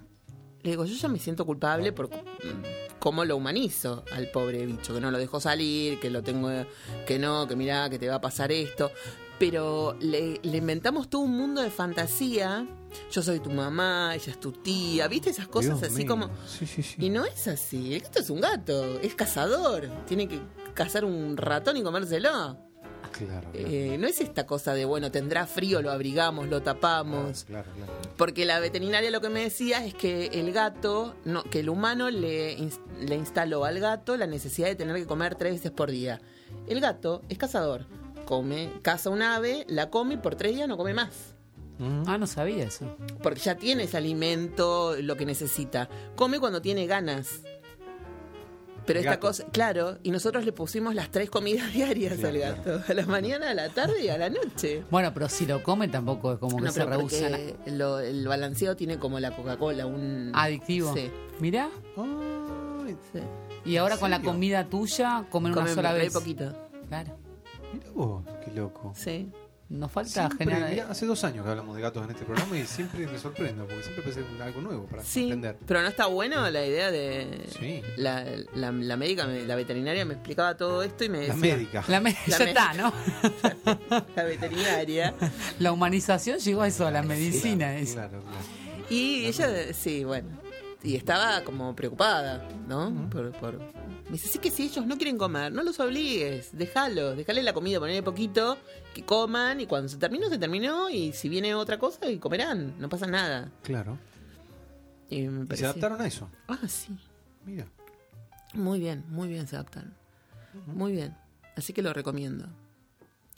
Le 0.62 0.70
digo, 0.72 0.86
yo 0.86 0.96
ya 0.96 1.10
me 1.10 1.20
siento 1.20 1.46
culpable 1.46 1.92
por 1.92 2.08
mm, 2.10 2.98
cómo 3.00 3.26
lo 3.26 3.36
humanizo 3.36 4.06
al 4.14 4.30
pobre 4.32 4.66
bicho, 4.66 4.94
que 4.94 5.02
no 5.02 5.12
lo 5.12 5.18
dejo 5.18 5.42
salir, 5.42 6.00
que 6.00 6.10
lo 6.10 6.24
tengo, 6.24 6.50
que 7.06 7.20
no, 7.20 7.46
que 7.48 7.58
mirá, 7.58 7.90
que 7.90 8.00
te 8.00 8.08
va 8.08 8.16
a 8.16 8.22
pasar 8.22 8.54
esto. 8.54 8.90
Pero 9.38 9.98
le, 10.00 10.40
le 10.42 10.58
inventamos 10.60 11.10
todo 11.10 11.24
un 11.24 11.36
mundo 11.36 11.62
de 11.62 11.70
fantasía. 11.70 12.66
Yo 13.12 13.22
soy 13.22 13.40
tu 13.40 13.50
mamá, 13.50 14.16
ella 14.16 14.32
es 14.32 14.40
tu 14.40 14.52
tía, 14.52 15.08
¿viste? 15.08 15.30
Esas 15.30 15.48
cosas 15.48 15.80
Dios 15.80 15.92
así 15.92 16.04
mío. 16.04 16.08
como... 16.08 16.30
Sí, 16.48 16.66
sí, 16.66 16.84
sí. 16.84 16.96
Y 16.98 17.10
no 17.10 17.26
es 17.26 17.48
así, 17.48 17.94
el 17.94 18.02
gato 18.02 18.20
es 18.20 18.30
un 18.30 18.42
gato, 18.42 19.00
es 19.00 19.16
cazador, 19.16 19.90
tiene 20.06 20.28
que 20.28 20.40
cazar 20.74 21.06
un 21.06 21.38
ratón 21.38 21.78
y 21.78 21.84
comérselo. 21.84 22.58
Claro, 23.12 23.48
claro. 23.52 23.68
Eh, 23.70 23.98
no 24.00 24.08
es 24.08 24.20
esta 24.22 24.48
cosa 24.48 24.74
de, 24.74 24.86
bueno, 24.86 25.12
tendrá 25.12 25.46
frío, 25.46 25.82
lo 25.84 25.92
abrigamos, 25.92 26.48
lo 26.48 26.64
tapamos. 26.64 27.44
Claro, 27.44 27.70
claro. 27.76 27.94
Porque 28.18 28.44
la 28.46 28.60
veterinaria 28.60 29.12
lo 29.12 29.22
que 29.22 29.30
me 29.30 29.42
decía 29.42 29.86
es 29.86 29.94
que 29.94 30.28
el 30.34 30.52
gato, 30.52 31.16
no, 31.24 31.44
que 31.44 31.60
el 31.60 31.70
humano 31.70 32.10
le, 32.10 32.58
le 33.02 33.16
instaló 33.16 33.66
al 33.66 33.80
gato 33.80 34.18
la 34.18 34.26
necesidad 34.26 34.68
de 34.68 34.76
tener 34.76 34.96
que 34.96 35.06
comer 35.06 35.36
tres 35.36 35.54
veces 35.54 35.72
por 35.72 35.92
día. 35.92 36.22
El 36.68 36.80
gato 36.80 37.22
es 37.30 37.38
cazador. 37.38 37.86
Come, 38.26 38.72
caza 38.82 39.10
un 39.10 39.22
ave, 39.22 39.66
la 39.68 39.90
come 39.90 40.16
y 40.16 40.18
por 40.18 40.36
tres 40.36 40.56
días 40.56 40.68
no 40.68 40.78
come 40.78 40.94
más. 40.94 41.33
Mm. 41.84 42.04
Ah, 42.08 42.18
no 42.18 42.28
sabía 42.28 42.64
eso. 42.66 42.96
Porque 43.22 43.40
ya 43.42 43.56
tiene 43.56 43.84
ese 43.84 43.98
alimento, 43.98 44.96
lo 45.02 45.16
que 45.18 45.26
necesita. 45.26 45.90
Come 46.16 46.40
cuando 46.40 46.62
tiene 46.62 46.86
ganas. 46.88 47.42
Pero 48.86 49.00
El 49.00 49.06
esta 49.06 49.16
gato. 49.16 49.28
cosa, 49.28 49.46
claro, 49.54 49.98
y 50.04 50.12
nosotros 50.12 50.44
le 50.44 50.52
pusimos 50.52 50.94
las 50.94 51.10
tres 51.10 51.30
comidas 51.30 51.72
diarias 51.74 52.16
Claro, 52.16 52.28
al 52.30 52.38
gato. 52.40 52.82
A 52.86 52.94
la 52.94 53.06
mañana, 53.06 53.52
a 53.52 53.54
la 53.54 53.70
tarde 53.70 54.04
y 54.04 54.10
a 54.10 54.18
la 54.18 54.30
noche. 54.30 54.84
Bueno, 54.92 55.14
pero 55.14 55.30
si 55.30 55.46
lo 55.46 55.64
come 55.64 55.88
tampoco 55.88 56.34
es 56.34 56.40
como 56.40 56.58
que 56.58 56.64
No, 56.66 56.72
se 56.72 56.80
pero 56.84 56.98
rehúsa. 56.98 57.30
lo- 57.68 58.00
el 58.00 58.28
balanceo 58.28 58.76
tiene 58.76 59.00
como 59.00 59.22
la 59.22 59.34
Coca-Cola, 59.36 59.86
un... 59.86 60.32
Adictivo. 60.34 60.94
Sí, 60.94 61.10
Mirá. 61.40 61.70
Ay, 61.96 62.98
sí. 63.14 63.20
Y 63.64 63.78
ahora 63.78 63.94
¿En 63.94 64.00
con 64.02 64.12
la 64.12 64.22
comida 64.22 64.66
tuya, 64.66 65.26
comen 65.30 65.54
una 65.58 65.68
sola 65.74 65.94
vez. 65.94 66.12
poquito. 66.12 66.52
Claro. 66.90 67.16
mira 67.74 67.90
vos, 67.94 68.24
qué 68.44 68.52
loco. 68.52 68.92
Sí. 68.98 69.32
Nos 69.74 69.92
falta 69.92 70.10
Siempre, 70.28 70.46
generar. 70.46 70.70
mirá, 70.70 70.88
hace 70.92 71.08
dos 71.08 71.24
años 71.24 71.44
que 71.44 71.50
hablamos 71.50 71.76
de 71.76 71.82
gatos 71.82 72.04
en 72.06 72.12
este 72.12 72.26
programa 72.26 72.56
y 72.56 72.66
siempre 72.68 73.08
me 73.08 73.18
sorprendo, 73.18 73.66
porque 73.66 73.82
siempre 73.82 74.04
pensé 74.04 74.20
en 74.20 74.40
algo 74.40 74.62
nuevo 74.62 74.86
para 74.86 75.04
Sí, 75.04 75.26
aprender. 75.26 75.58
pero 75.66 75.82
no 75.82 75.88
está 75.88 76.06
bueno 76.06 76.48
la 76.52 76.64
idea 76.64 76.92
de... 76.92 77.42
Sí. 77.60 77.82
La, 77.98 78.24
la, 78.54 78.72
la 78.72 78.98
médica, 78.98 79.26
la 79.26 79.56
veterinaria 79.56 80.06
me 80.06 80.14
explicaba 80.14 80.56
todo 80.56 80.84
esto 80.84 81.06
y 81.06 81.10
me 81.10 81.28
La 81.28 81.34
decía... 81.34 81.56
médica. 81.56 81.84
La 81.88 82.00
me- 82.02 82.12
La 82.28 82.38
ya 82.38 82.40
me- 82.40 82.50
está, 82.52 82.74
¿no? 82.76 82.94
La 84.16 84.24
veterinaria. 84.24 85.16
La 85.58 85.72
humanización 85.72 86.38
llegó 86.38 86.62
a 86.62 86.68
eso, 86.68 86.86
a 86.86 86.92
la 86.92 87.02
medicina. 87.02 87.76
es- 87.76 87.94
Claro, 87.94 88.22
claro. 88.22 88.38
Y 88.92 89.26
ella, 89.26 89.74
sí, 89.74 90.04
bueno. 90.04 90.28
Y 90.84 90.96
estaba 90.98 91.42
como 91.46 91.74
preocupada, 91.76 92.46
¿no? 92.68 93.10
por, 93.10 93.32
por- 93.40 93.58
Me 93.58 94.12
dice, 94.12 94.28
sí 94.28 94.38
que 94.40 94.52
si 94.52 94.64
ellos 94.64 94.86
no 94.86 94.98
quieren 94.98 95.18
comer, 95.18 95.52
no 95.54 95.64
los 95.64 95.80
obligues, 95.80 96.50
déjalos, 96.58 97.16
déjale 97.16 97.42
la 97.42 97.54
comida, 97.54 97.80
ponele 97.80 98.04
poquito, 98.04 98.58
que 98.94 99.04
coman 99.06 99.62
y 99.62 99.66
cuando 99.66 99.88
se 99.88 99.98
terminó, 99.98 100.28
se 100.30 100.38
terminó 100.38 100.90
y 100.90 101.14
si 101.14 101.30
viene 101.30 101.56
otra 101.56 101.80
cosa, 101.80 102.10
y 102.12 102.18
comerán, 102.20 102.76
no 102.80 102.90
pasa 102.90 103.08
nada. 103.08 103.50
Claro. 103.64 103.98
Y 105.10 105.22
me 105.30 105.46
Y 105.54 105.58
se 105.58 105.66
adaptaron 105.66 106.02
a 106.02 106.08
eso. 106.08 106.30
Ah, 106.50 106.60
sí. 106.68 106.96
Mira. 107.46 107.66
Muy 108.54 108.80
bien, 108.80 109.06
muy 109.08 109.30
bien 109.30 109.48
se 109.48 109.56
adaptaron. 109.56 109.94
Muy 110.68 110.92
bien. 110.92 111.16
Así 111.56 111.72
que 111.72 111.82
lo 111.82 111.94
recomiendo. 111.94 112.48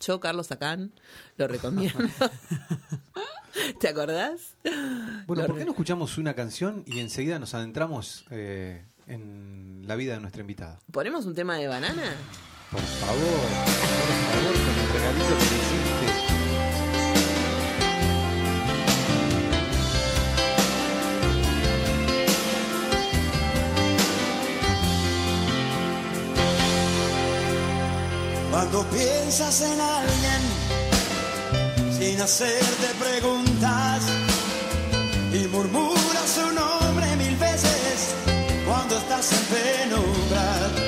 Yo, 0.02 0.20
Carlos 0.20 0.48
Sacán, 0.48 0.92
lo 1.38 1.48
recomiendo. 1.48 2.00
¿Te 3.80 3.88
acordás? 3.88 4.56
Bueno, 5.28 5.46
¿por 5.46 5.58
qué 5.58 5.66
no 5.66 5.72
escuchamos 5.72 6.18
una 6.18 6.34
canción 6.34 6.84
y 6.86 7.00
enseguida 7.00 7.40
nos 7.40 7.54
adentramos 7.54 8.26
eh, 8.30 8.86
en 9.08 9.84
la 9.88 9.96
vida 9.96 10.14
de 10.14 10.20
nuestra 10.20 10.42
invitada? 10.42 10.80
¿Ponemos 10.92 11.26
un 11.26 11.34
tema 11.36 11.58
de 11.58 11.68
banana? 11.68 12.16
Por 12.72 12.82
favor, 12.82 13.22
por 13.22 14.34
favor, 14.34 14.54
con 14.54 14.80
el 14.80 14.94
regalito 14.94 15.38
que 15.38 15.44
hiciste. 15.44 16.36
Cuando 28.52 28.84
piensas 28.86 29.62
en 29.62 29.80
alguien 29.82 30.75
sin 32.06 32.22
hacerte 32.22 32.88
preguntas 33.00 34.04
y 35.34 35.48
murmuras 35.48 36.30
su 36.36 36.46
nombre 36.54 37.16
mil 37.16 37.36
veces 37.38 38.14
cuando 38.68 38.98
estás 38.98 39.32
en 39.32 39.46
penumbra 39.56 40.85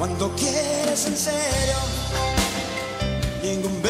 Cuando 0.00 0.34
quieres 0.34 1.04
en 1.04 1.14
serio, 1.14 1.76
ningún 3.42 3.82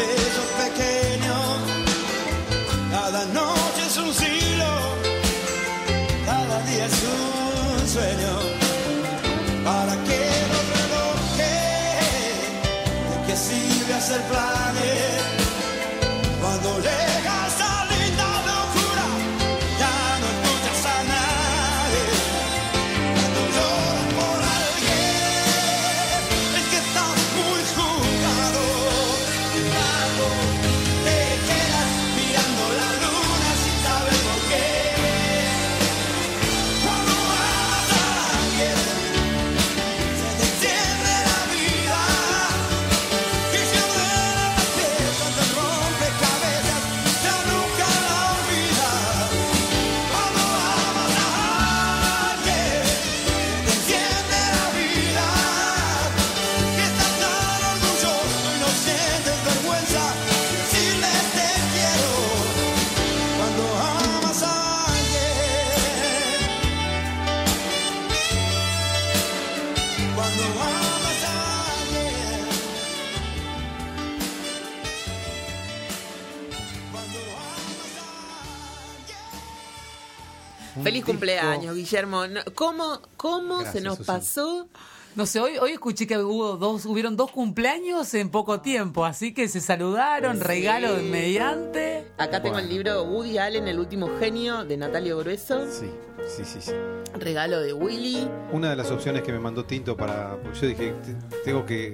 Feliz 81.01 81.05
cumpleaños, 81.05 81.75
Guillermo. 81.75 82.23
¿Cómo, 82.55 82.99
cómo 83.17 83.55
Gracias, 83.59 83.73
se 83.73 83.81
nos 83.81 83.97
Susana. 83.97 84.19
pasó? 84.19 84.67
No 85.13 85.25
sé, 85.25 85.41
hoy, 85.41 85.57
hoy 85.57 85.71
escuché 85.73 86.07
que 86.07 86.17
hubo 86.17 86.55
dos, 86.55 86.85
hubieron 86.85 87.17
dos 87.17 87.31
cumpleaños 87.31 88.13
en 88.13 88.29
poco 88.29 88.61
tiempo, 88.61 89.03
así 89.03 89.33
que 89.33 89.49
se 89.49 89.59
saludaron, 89.59 90.39
regalo 90.39 90.93
de 90.95 91.03
mediante. 91.03 92.07
Acá 92.17 92.41
tengo 92.41 92.53
Bueno. 92.53 92.59
el 92.69 92.73
libro 92.73 93.03
Woody 93.03 93.37
Allen, 93.37 93.67
El 93.67 93.77
último 93.79 94.09
genio, 94.19 94.63
de 94.63 94.77
Natalio 94.77 95.17
Grueso. 95.17 95.65
Sí, 95.69 95.91
sí, 96.33 96.45
sí, 96.45 96.59
sí. 96.61 96.71
Regalo 97.19 97.59
de 97.59 97.73
Willy. 97.73 98.25
Una 98.53 98.69
de 98.69 98.77
las 98.77 98.89
opciones 98.89 99.21
que 99.23 99.33
me 99.33 99.39
mandó 99.39 99.65
Tinto 99.65 99.97
para. 99.97 100.37
porque 100.41 100.59
Yo 100.61 100.67
dije, 100.67 100.93
"Te- 101.29 101.37
tengo 101.43 101.65
que 101.65 101.93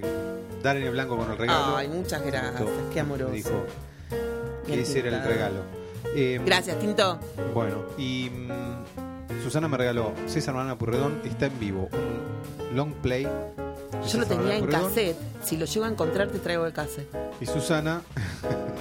dar 0.61 0.77
en 0.77 0.83
el 0.83 0.91
blanco 0.91 1.17
con 1.17 1.31
el 1.31 1.37
regalo. 1.39 1.75
Ay, 1.75 1.87
muchas 1.87 2.21
gracias. 2.23 2.55
Tinto 2.57 2.71
Qué 2.93 2.99
amoroso. 2.99 3.31
me 3.31 3.37
Dijo 3.37 3.65
que 4.67 4.81
ese 4.81 4.99
era 4.99 5.17
el 5.17 5.23
regalo. 5.23 5.61
Eh, 6.15 6.41
Gracias, 6.45 6.79
Tinto. 6.79 7.19
Bueno, 7.53 7.83
y 7.97 8.29
mm, 8.29 9.43
Susana 9.43 9.67
me 9.67 9.77
regaló 9.77 10.13
César 10.25 10.55
Banana 10.55 10.77
Purredón, 10.77 11.21
está 11.23 11.47
en 11.47 11.59
vivo, 11.59 11.89
un 11.91 12.75
long 12.75 12.93
play. 12.93 13.27
Yo 14.11 14.19
lo 14.19 14.25
tenía 14.25 14.55
en 14.57 14.65
Purredón, 14.65 14.89
cassette. 14.89 15.17
Si 15.43 15.57
lo 15.57 15.65
llego 15.65 15.85
a 15.85 15.89
encontrar, 15.89 16.29
te 16.29 16.39
traigo 16.39 16.65
el 16.65 16.73
cassette. 16.73 17.09
Y 17.39 17.45
Susana 17.45 18.01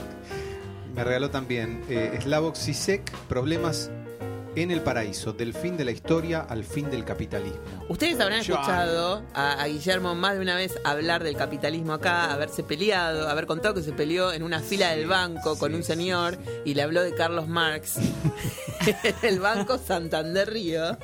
me 0.94 1.04
regaló 1.04 1.30
también 1.30 1.82
eh, 1.88 2.18
Slavoj 2.22 2.56
Zizek, 2.56 3.10
Problemas 3.28 3.90
en 4.56 4.70
el 4.70 4.80
Paraíso, 4.80 5.32
del 5.32 5.52
fin 5.52 5.76
de 5.76 5.84
la 5.84 5.90
historia 5.90 6.40
al 6.40 6.64
fin 6.64 6.90
del 6.90 7.04
capitalismo. 7.04 7.60
Ustedes 7.88 8.18
habrán 8.18 8.40
escuchado 8.40 9.22
a, 9.34 9.52
a 9.52 9.66
Guillermo 9.68 10.14
más 10.14 10.34
de 10.34 10.40
una 10.40 10.56
vez 10.56 10.78
hablar 10.82 11.22
del 11.22 11.36
capitalismo 11.36 11.92
acá, 11.92 12.32
haberse 12.32 12.62
peleado, 12.62 13.28
haber 13.28 13.46
contado 13.46 13.74
que 13.74 13.82
se 13.82 13.92
peleó 13.92 14.32
en 14.32 14.42
una 14.42 14.60
fila 14.60 14.90
del 14.90 15.06
banco 15.06 15.58
con 15.58 15.70
sí, 15.70 15.76
un 15.76 15.82
señor 15.82 16.38
y 16.64 16.74
le 16.74 16.82
habló 16.82 17.02
de 17.02 17.14
Carlos 17.14 17.46
Marx 17.48 17.96
en 18.86 19.14
el 19.22 19.40
banco 19.40 19.78
Santander 19.78 20.50
Río. 20.50 20.96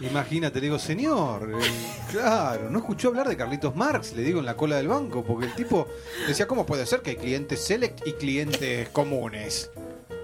Imagínate, 0.00 0.60
le 0.60 0.66
digo, 0.66 0.78
señor, 0.78 1.50
eh, 1.58 1.70
claro, 2.12 2.68
no 2.70 2.78
escuchó 2.78 3.08
hablar 3.08 3.28
de 3.28 3.36
Carlitos 3.36 3.74
Marx, 3.74 4.14
le 4.14 4.22
digo 4.22 4.40
en 4.40 4.46
la 4.46 4.54
cola 4.56 4.76
del 4.76 4.88
banco, 4.88 5.24
porque 5.24 5.46
el 5.46 5.54
tipo 5.54 5.88
decía, 6.28 6.46
¿cómo 6.46 6.66
puede 6.66 6.84
ser 6.84 7.00
que 7.00 7.10
hay 7.10 7.16
clientes 7.16 7.64
select 7.64 8.06
y 8.06 8.12
clientes 8.12 8.90
comunes? 8.90 9.70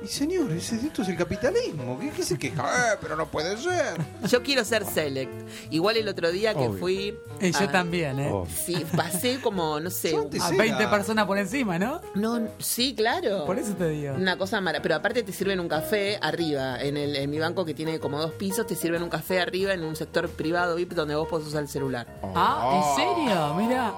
Y 0.05 0.09
señor, 0.09 0.51
ese- 0.53 0.77
esto 0.77 1.03
es 1.03 1.09
el 1.09 1.17
capitalismo, 1.17 1.99
¿qué, 2.01 2.11
qué 2.11 2.23
se 2.23 2.39
queja? 2.39 2.63
Eh, 2.93 2.97
pero 3.01 3.17
no 3.17 3.27
puede 3.27 3.57
ser. 3.57 3.95
Yo 4.29 4.43
quiero 4.43 4.65
ser 4.65 4.85
select. 4.85 5.31
Igual 5.71 5.97
el 5.99 6.09
otro 6.09 6.31
día 6.33 6.53
que 6.55 6.67
Obvio. 6.67 6.79
fui. 6.79 7.19
Y 7.41 7.53
yo 7.53 7.61
a- 7.61 7.73
también, 7.73 8.19
¿eh? 8.19 8.33
Sí, 8.65 8.85
pasé 8.97 9.41
como, 9.41 9.79
no 9.81 9.91
sé. 9.91 10.13
Yo 10.13 10.23
antes 10.23 10.43
A 10.43 10.49
era- 10.49 10.59
20 10.59 10.89
personas 10.89 11.27
por 11.27 11.39
encima, 11.39 11.79
¿no? 11.79 12.01
No, 12.15 12.49
sí, 12.59 12.95
claro. 12.95 13.45
Por 13.47 13.59
eso 13.59 13.75
te 13.75 13.89
digo. 13.91 14.15
Una 14.15 14.37
cosa 14.39 14.61
mara, 14.61 14.81
pero 14.83 14.95
aparte 14.97 15.23
te 15.23 15.33
sirven 15.33 15.61
un 15.61 15.69
café 15.69 16.19
arriba, 16.23 16.81
en, 16.83 16.97
el, 16.97 17.15
en 17.17 17.31
mi 17.31 17.39
banco 17.39 17.65
que 17.65 17.75
tiene 17.75 17.99
como 18.01 18.19
dos 18.21 18.33
pisos, 18.33 18.67
te 18.67 18.75
sirven 18.75 19.03
un 19.03 19.11
café 19.11 19.41
arriba 19.41 19.73
en 19.75 19.85
un 19.85 19.95
sector 19.97 20.29
privado 20.31 20.77
VIP 20.77 20.93
donde 20.93 21.15
vos 21.15 21.29
podés 21.29 21.47
usar 21.49 21.63
el 21.63 21.69
celular. 21.69 22.07
Ah, 22.35 22.97
¿en 22.97 22.97
serio? 22.97 23.55
Mira. 23.55 23.95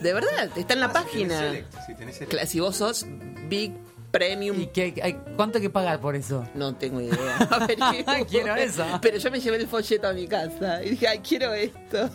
De 0.00 0.14
verdad, 0.14 0.50
está 0.56 0.74
en 0.74 0.80
la 0.80 0.86
Ah, 0.86 1.04
si 1.10 1.18
tenés 1.18 1.32
página. 1.32 1.38
select, 1.38 1.74
si 1.86 1.94
tenés 1.94 2.14
select. 2.16 2.32
Cla- 2.32 2.46
Si 2.46 2.60
vos 2.60 2.76
sos 2.76 3.06
Big 3.48 3.74
Premium, 4.12 4.60
¿Y 4.60 4.66
qué, 4.66 4.94
hay- 5.02 5.18
cuánto 5.36 5.58
hay 5.58 5.62
que 5.62 5.70
pagar 5.70 5.98
por 6.00 6.14
eso? 6.14 6.46
no 6.54 6.74
tengo 6.76 7.00
idea. 7.00 7.36
Averiguo. 7.50 8.26
Quiero 8.28 8.54
eso. 8.54 8.84
Pero 9.00 9.16
yo 9.16 9.30
me 9.30 9.40
llevé 9.40 9.56
el 9.56 9.66
folleto 9.66 10.06
a 10.06 10.12
mi 10.12 10.28
casa 10.28 10.84
y 10.84 10.90
dije, 10.90 11.08
ay, 11.08 11.18
quiero 11.20 11.52
esto. 11.54 12.08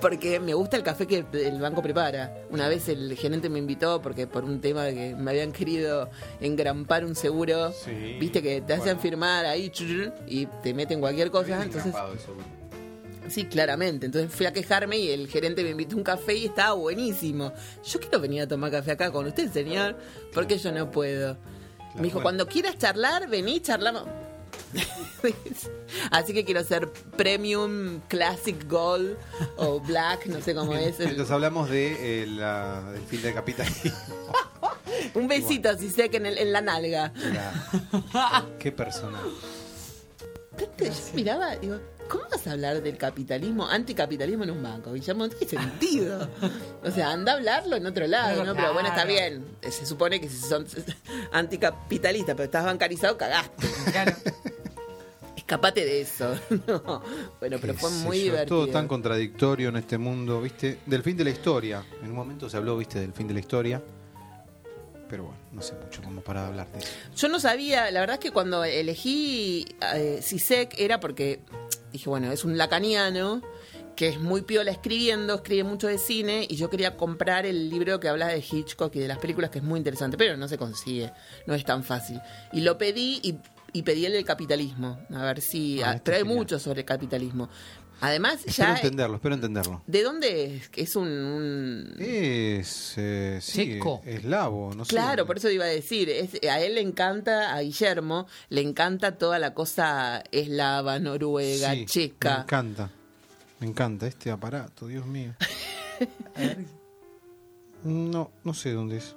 Porque 0.00 0.38
me 0.38 0.54
gusta 0.54 0.76
el 0.76 0.82
café 0.82 1.06
que 1.06 1.24
el 1.32 1.60
banco 1.60 1.82
prepara. 1.82 2.32
Una 2.50 2.68
vez 2.68 2.88
el 2.88 3.16
gerente 3.16 3.48
me 3.48 3.58
invitó 3.58 4.00
porque 4.02 4.26
por 4.26 4.44
un 4.44 4.60
tema 4.60 4.84
de 4.84 4.94
que 4.94 5.14
me 5.16 5.30
habían 5.30 5.50
querido 5.52 6.08
engrampar 6.40 7.04
un 7.04 7.14
seguro, 7.14 7.72
Sí. 7.72 8.16
viste 8.20 8.42
que 8.42 8.60
te 8.60 8.74
hacen 8.74 8.98
firmar 9.00 9.44
ahí 9.46 9.72
y 10.26 10.46
te 10.62 10.72
meten 10.74 11.00
cualquier 11.00 11.30
cosa. 11.30 11.62
Entonces, 11.62 11.94
eso. 11.94 12.36
Sí, 13.28 13.44
claramente. 13.46 14.06
Entonces 14.06 14.32
fui 14.32 14.46
a 14.46 14.52
quejarme 14.52 14.98
y 14.98 15.10
el 15.10 15.28
gerente 15.28 15.62
me 15.64 15.70
invitó 15.70 15.96
un 15.96 16.02
café 16.04 16.34
y 16.34 16.46
estaba 16.46 16.74
buenísimo. 16.74 17.52
Yo 17.84 18.00
quiero 18.00 18.20
venir 18.20 18.42
a 18.42 18.48
tomar 18.48 18.70
café 18.70 18.92
acá 18.92 19.10
con 19.10 19.26
usted, 19.26 19.50
señor, 19.52 19.96
porque 20.34 20.58
yo 20.58 20.72
no 20.72 20.90
puedo. 20.90 21.36
me 21.96 22.02
dijo, 22.02 22.14
bueno. 22.14 22.22
cuando 22.22 22.46
quieras 22.48 22.78
charlar, 22.78 23.28
vení, 23.28 23.60
charlamos. 23.60 24.04
Así 26.10 26.32
que 26.32 26.44
quiero 26.44 26.62
ser 26.64 26.88
Premium 27.16 28.00
Classic 28.08 28.56
Gold 28.68 29.16
o 29.56 29.80
Black, 29.80 30.26
no 30.26 30.40
sé 30.40 30.54
cómo 30.54 30.74
es. 30.74 30.98
Entonces 31.00 31.30
hablamos 31.30 31.68
de, 31.70 32.22
eh, 32.22 32.26
la- 32.26 32.82
del 32.92 33.02
fin 33.02 33.22
del 33.22 33.34
capitalismo. 33.34 33.92
Un 35.14 35.28
besito, 35.28 35.76
si 35.78 35.90
sé 35.90 36.08
que 36.10 36.16
en, 36.18 36.26
el- 36.26 36.38
en 36.38 36.52
la 36.52 36.60
nalga. 36.60 37.12
La- 37.32 38.46
Qué 38.58 38.72
persona. 38.72 39.18
Yo 40.58 40.66
miraba, 41.14 41.56
digo, 41.56 41.78
¿cómo 42.12 42.24
vas 42.30 42.46
a 42.46 42.52
hablar 42.52 42.82
del 42.82 42.98
capitalismo, 42.98 43.66
anticapitalismo 43.66 44.44
en 44.44 44.50
un 44.50 44.62
banco? 44.62 44.92
Guillermo, 44.92 45.26
no 45.26 45.30
tiene 45.30 45.48
sentido. 45.48 46.28
O 46.84 46.90
sea, 46.90 47.10
anda 47.10 47.32
a 47.32 47.36
hablarlo 47.36 47.76
en 47.76 47.86
otro 47.86 48.06
lado, 48.06 48.40
Pero 48.40 48.44
¿no? 48.44 48.54
Pero 48.54 48.74
bueno, 48.74 48.90
está 48.90 49.06
bien. 49.06 49.46
Se 49.62 49.86
supone 49.86 50.20
que 50.20 50.28
si 50.28 50.36
son 50.36 50.66
anticapitalistas, 51.32 52.34
pero 52.34 52.44
estás 52.44 52.66
bancarizado, 52.66 53.16
cagaste. 53.16 53.66
Claro. 53.90 54.12
Escapate 55.36 55.84
de 55.86 56.02
eso. 56.02 56.38
No. 56.66 57.02
Bueno, 57.40 57.56
pero 57.60 57.74
fue 57.74 57.90
muy 57.90 58.18
yo, 58.18 58.24
divertido. 58.24 58.58
Todo 58.58 58.68
tan 58.68 58.86
contradictorio 58.86 59.70
en 59.70 59.76
este 59.76 59.96
mundo, 59.96 60.42
¿viste? 60.42 60.80
Del 60.84 61.02
fin 61.02 61.16
de 61.16 61.24
la 61.24 61.30
historia. 61.30 61.82
En 62.02 62.10
un 62.10 62.16
momento 62.16 62.50
se 62.50 62.58
habló, 62.58 62.76
¿viste? 62.76 63.00
Del 63.00 63.14
fin 63.14 63.26
de 63.26 63.34
la 63.34 63.40
historia. 63.40 63.82
Pero 65.08 65.24
bueno, 65.24 65.38
no 65.52 65.62
sé 65.62 65.74
mucho 65.82 66.02
como 66.02 66.20
para 66.20 66.46
hablar 66.46 66.70
de 66.72 66.78
eso. 66.78 66.88
Yo 67.16 67.28
no 67.28 67.40
sabía, 67.40 67.90
la 67.90 68.00
verdad 68.00 68.14
es 68.14 68.20
que 68.20 68.30
cuando 68.30 68.64
elegí 68.64 69.66
eh, 69.94 70.20
Sisek 70.22 70.78
era 70.78 71.00
porque 71.00 71.40
dije, 71.92 72.08
bueno, 72.08 72.32
es 72.32 72.44
un 72.44 72.56
lacaniano 72.56 73.42
que 73.96 74.08
es 74.08 74.18
muy 74.18 74.42
piola 74.42 74.70
escribiendo, 74.70 75.34
escribe 75.34 75.64
mucho 75.64 75.86
de 75.86 75.98
cine 75.98 76.46
y 76.48 76.56
yo 76.56 76.70
quería 76.70 76.96
comprar 76.96 77.46
el 77.46 77.68
libro 77.68 78.00
que 78.00 78.08
habla 78.08 78.28
de 78.28 78.38
Hitchcock 78.38 78.94
y 78.96 79.00
de 79.00 79.08
las 79.08 79.18
películas 79.18 79.50
que 79.50 79.58
es 79.58 79.64
muy 79.64 79.78
interesante, 79.78 80.16
pero 80.16 80.36
no 80.36 80.48
se 80.48 80.58
consigue, 80.58 81.12
no 81.46 81.54
es 81.54 81.64
tan 81.64 81.84
fácil. 81.84 82.20
Y 82.52 82.62
lo 82.62 82.78
pedí 82.78 83.20
y, 83.22 83.38
y 83.72 83.82
pedí 83.82 84.06
el 84.06 84.12
del 84.12 84.24
capitalismo, 84.24 84.98
a 85.14 85.24
ver 85.24 85.40
si... 85.40 85.82
Ah, 85.82 85.90
ah, 85.90 85.94
este 85.96 86.12
genial. 86.12 86.36
mucho 86.36 86.58
sobre 86.58 86.84
capitalismo. 86.84 87.48
Además, 88.02 88.40
Espero 88.44 88.68
ya... 88.70 88.74
entenderlo, 88.76 89.16
espero 89.16 89.34
entenderlo. 89.36 89.82
¿De 89.86 90.02
dónde 90.02 90.56
es? 90.56 90.70
Es 90.74 90.96
un... 90.96 91.06
un- 91.08 91.94
Es. 91.98 92.94
Eh, 92.96 93.38
sí, 93.40 93.74
Checo. 93.74 94.02
eslavo, 94.04 94.74
no 94.74 94.84
sé. 94.84 94.90
Claro, 94.90 95.24
por 95.24 95.36
eso 95.38 95.48
iba 95.48 95.64
a 95.64 95.68
decir, 95.68 96.10
es- 96.10 96.42
a 96.50 96.60
él 96.60 96.74
le 96.74 96.80
encanta, 96.80 97.54
a 97.54 97.60
Guillermo, 97.60 98.26
le 98.48 98.60
encanta 98.60 99.16
toda 99.18 99.38
la 99.38 99.54
cosa 99.54 100.24
eslava, 100.32 100.98
noruega, 100.98 101.72
Sí, 101.72 101.78
Me 101.80 101.86
checa. 101.86 102.40
encanta. 102.42 102.90
Me 103.60 103.68
encanta 103.68 104.06
este 104.08 104.30
aparato, 104.32 104.86
Dios 104.88 105.06
mío. 105.06 105.34
No, 107.84 108.30
no 108.44 108.54
sé 108.54 108.72
dónde 108.72 108.98
es. 108.98 109.14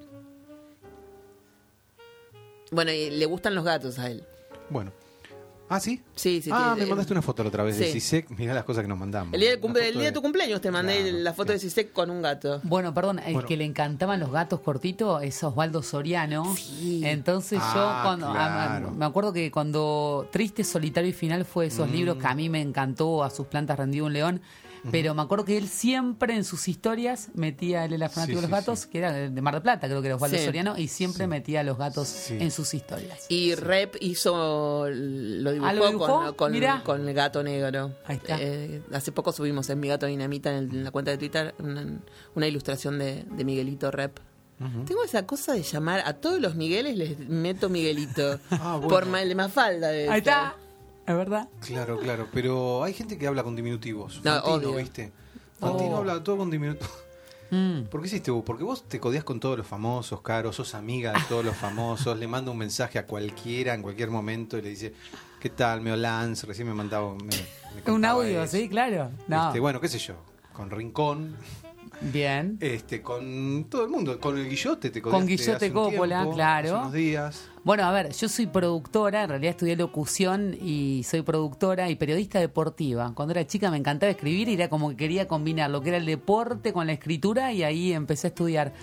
Bueno, 2.71 2.91
y 2.91 3.11
le 3.11 3.25
gustan 3.27 3.53
los 3.55 3.63
gatos 3.63 3.99
a 3.99 4.09
él. 4.09 4.23
Bueno. 4.69 4.91
¿Ah, 5.67 5.79
sí? 5.79 5.99
Sí, 6.15 6.41
sí. 6.43 6.51
ah, 6.53 6.75
me 6.77 6.85
mandaste 6.85 7.11
una 7.13 7.23
foto 7.23 7.41
la 7.41 7.49
otra 7.49 7.63
vez 7.63 7.77
de 7.79 7.85
sí. 7.87 7.93
Cisek. 7.93 8.29
Mirá 8.37 8.53
las 8.53 8.63
cosas 8.65 8.83
que 8.83 8.87
nos 8.87 8.99
mandamos. 8.99 9.33
El 9.33 9.39
día, 9.41 9.59
cumple- 9.59 9.79
foto 9.79 9.79
el 9.87 9.93
día 9.95 10.03
de 10.05 10.11
tu 10.11 10.21
cumpleaños 10.21 10.61
te 10.61 10.69
mandé 10.69 11.01
Claro, 11.01 11.17
la 11.19 11.33
foto 11.33 11.53
de. 11.53 11.59
Sisek 11.59 11.91
con 11.91 12.11
un 12.11 12.21
gato. 12.21 12.59
Bueno, 12.63 12.93
perdón, 12.93 13.19
el 13.25 13.33
Bueno. 13.33 13.47
que 13.47 13.57
le 13.57 13.65
encantaban 13.65 14.19
los 14.19 14.31
gatos 14.31 14.59
cortitos 14.59 15.23
es 15.23 15.43
Osvaldo 15.43 15.81
Soriano. 15.81 16.55
Sí. 16.55 17.01
Entonces 17.03 17.59
Ah, 17.61 17.71
yo 17.75 18.03
cuando 18.07 18.31
claro. 18.31 18.87
ah, 18.89 18.93
me 18.95 19.05
acuerdo 19.05 19.33
que 19.33 19.49
cuando 19.49 20.29
Triste, 20.31 20.63
Solitario 20.63 21.09
y 21.09 21.13
Final 21.13 21.45
fue 21.45 21.65
esos 21.65 21.89
Mm. 21.89 21.91
libros 21.93 22.17
que 22.17 22.27
a 22.27 22.35
mí 22.35 22.47
me 22.47 22.61
encantó, 22.61 23.23
a 23.23 23.29
sus 23.31 23.47
plantas 23.47 23.77
rendido 23.79 24.05
un 24.05 24.13
león. 24.13 24.41
Pero 24.91 25.13
me 25.15 25.21
acuerdo 25.21 25.45
que 25.45 25.57
él 25.57 25.67
siempre 25.67 26.35
en 26.35 26.43
sus 26.43 26.67
historias 26.67 27.29
metía, 27.33 27.85
él 27.85 27.93
era 27.93 28.09
fanático 28.09 28.39
Sí, 28.39 28.45
de 28.45 28.49
los 28.51 28.59
sí, 28.59 28.65
gatos, 28.65 28.79
sí. 28.81 28.89
que 28.89 28.97
era 28.99 29.11
de 29.13 29.41
Mar 29.41 29.53
del 29.55 29.63
Plata, 29.63 29.87
creo 29.87 30.01
que 30.01 30.07
era 30.07 30.15
Osvaldo 30.15 30.37
Sí. 30.37 30.45
Soriano, 30.45 30.77
y 30.77 30.87
siempre 30.87 31.27
metía 31.27 31.61
a 31.61 31.63
los 31.63 31.77
gatos 31.77 32.07
Sí. 32.07 32.37
en 32.39 32.51
sus 32.51 32.73
historias. 32.73 33.25
Y 33.29 33.55
Rep 33.55 33.95
hizo, 33.99 34.87
lo 34.89 35.51
dibujó, 35.51 35.69
Ah, 35.69 35.73
¿lo 35.73 35.87
dibujó? 35.87 36.07
Con, 36.25 36.33
con, 36.35 36.51
Mirá. 36.51 36.81
con 36.83 37.07
el 37.07 37.13
gato 37.13 37.41
negro. 37.43 37.91
Ahí 38.05 38.17
está. 38.17 38.37
Eh, 38.39 38.81
hace 38.93 39.11
poco 39.11 39.31
subimos 39.31 39.69
en 39.69 39.79
Mi 39.79 39.87
Gato 39.87 40.05
Dinamita 40.05 40.51
en, 40.51 40.57
el- 40.57 40.69
en 40.75 40.83
la 40.83 40.91
cuenta 40.91 41.11
de 41.11 41.17
Twitter 41.17 41.55
una, 41.59 41.85
una 42.35 42.47
ilustración 42.47 42.99
de, 42.99 43.23
de 43.29 43.45
Miguelito 43.45 43.91
Rep. 43.91 44.19
Tengo 44.85 45.03
esa 45.03 45.25
cosa 45.25 45.51
de 45.51 45.63
llamar 45.63 46.01
a 46.05 46.13
todos 46.13 46.39
los 46.39 46.55
Migueles, 46.55 46.95
les 46.95 47.19
meto 47.27 47.67
Miguelito. 47.69 48.39
Ah, 48.51 48.75
bueno. 48.77 48.87
Por 48.87 49.05
mal 49.05 49.27
de 49.27 49.35
Mafalda. 49.35 49.89
de 49.89 50.09
Ahí 50.09 50.19
está, 50.19 50.55
es 51.07 51.15
verdad. 51.15 51.49
Claro, 51.65 51.99
claro. 51.99 52.27
Pero 52.33 52.83
hay 52.83 52.93
gente 52.93 53.17
que 53.17 53.27
habla 53.27 53.43
con 53.43 53.55
diminutivos. 53.55 54.21
No, 54.23 54.31
Fantino, 54.33 54.53
obvio. 54.55 54.75
¿viste? 54.75 55.11
Fantino 55.59 55.91
Oh. 55.95 55.97
habla 55.97 56.23
todo 56.23 56.37
con 56.37 56.49
diminutivos. 56.51 56.91
Mm. 57.51 57.83
¿Por 57.83 58.01
qué 58.01 58.07
hiciste 58.07 58.31
vos? 58.31 58.43
Porque 58.45 58.63
vos 58.63 58.83
te 58.89 58.99
codias 58.99 59.23
con 59.23 59.39
todos 59.39 59.57
los 59.57 59.67
famosos, 59.67 60.21
Caro, 60.21 60.51
sos 60.51 60.73
amiga 60.73 61.13
de 61.13 61.19
todos 61.29 61.45
los 61.45 61.55
famosos, 61.55 62.17
le 62.17 62.27
manda 62.27 62.51
un 62.51 62.57
mensaje 62.57 62.97
a 62.97 63.05
cualquiera 63.05 63.75
en 63.75 63.83
cualquier 63.83 64.09
momento 64.09 64.57
y 64.57 64.63
le 64.63 64.69
dice, 64.69 64.93
¿qué 65.39 65.49
tal? 65.51 65.81
Meo 65.81 65.95
Lance, 65.95 66.47
recién 66.47 66.67
me 66.67 66.73
mandaba 66.73 67.13
me, 67.13 67.25
me 67.85 67.91
Un 67.93 68.03
audio, 68.03 68.43
eso. 68.43 68.57
sí, 68.57 68.67
claro. 68.67 69.11
No. 69.27 69.47
Este, 69.47 69.59
bueno, 69.59 69.79
qué 69.79 69.87
sé 69.87 69.99
yo, 69.99 70.15
con 70.53 70.71
Rincón, 70.71 71.35
Bien. 72.01 72.57
Este, 72.59 73.01
con 73.01 73.65
todo 73.69 73.83
el 73.83 73.89
mundo, 73.89 74.19
con 74.19 74.37
el 74.37 74.49
Guillote 74.49 74.89
te 74.89 75.01
Con 75.01 75.25
Guillote 75.25 75.51
hace 75.51 75.67
un 75.67 75.73
Coppola, 75.73 76.19
tiempo, 76.19 76.35
claro. 76.35 76.67
hace 76.67 76.77
unos 76.77 76.93
días. 76.93 77.49
Bueno, 77.63 77.83
a 77.83 77.91
ver, 77.91 78.13
yo 78.13 78.29
soy 78.29 78.45
productora, 78.45 79.23
en 79.23 79.29
realidad 79.29 79.51
estudié 79.51 79.75
locución 79.75 80.55
y 80.61 81.03
soy 81.03 81.23
productora 81.23 81.89
y 81.89 81.95
periodista 81.95 82.39
deportiva. 82.39 83.11
Cuando 83.15 83.33
era 83.33 83.47
chica 83.47 83.71
me 83.71 83.77
encantaba 83.77 84.11
escribir 84.11 84.49
y 84.49 84.53
era 84.53 84.69
como 84.69 84.89
que 84.89 84.95
quería 84.95 85.27
combinar 85.27 85.71
lo 85.71 85.81
que 85.81 85.89
era 85.89 85.97
el 85.97 86.05
deporte 86.05 86.73
con 86.73 86.87
la 86.87 86.93
escritura 86.93 87.51
y 87.53 87.63
ahí 87.63 87.91
empecé 87.91 88.27
a 88.27 88.29
estudiar. 88.29 88.73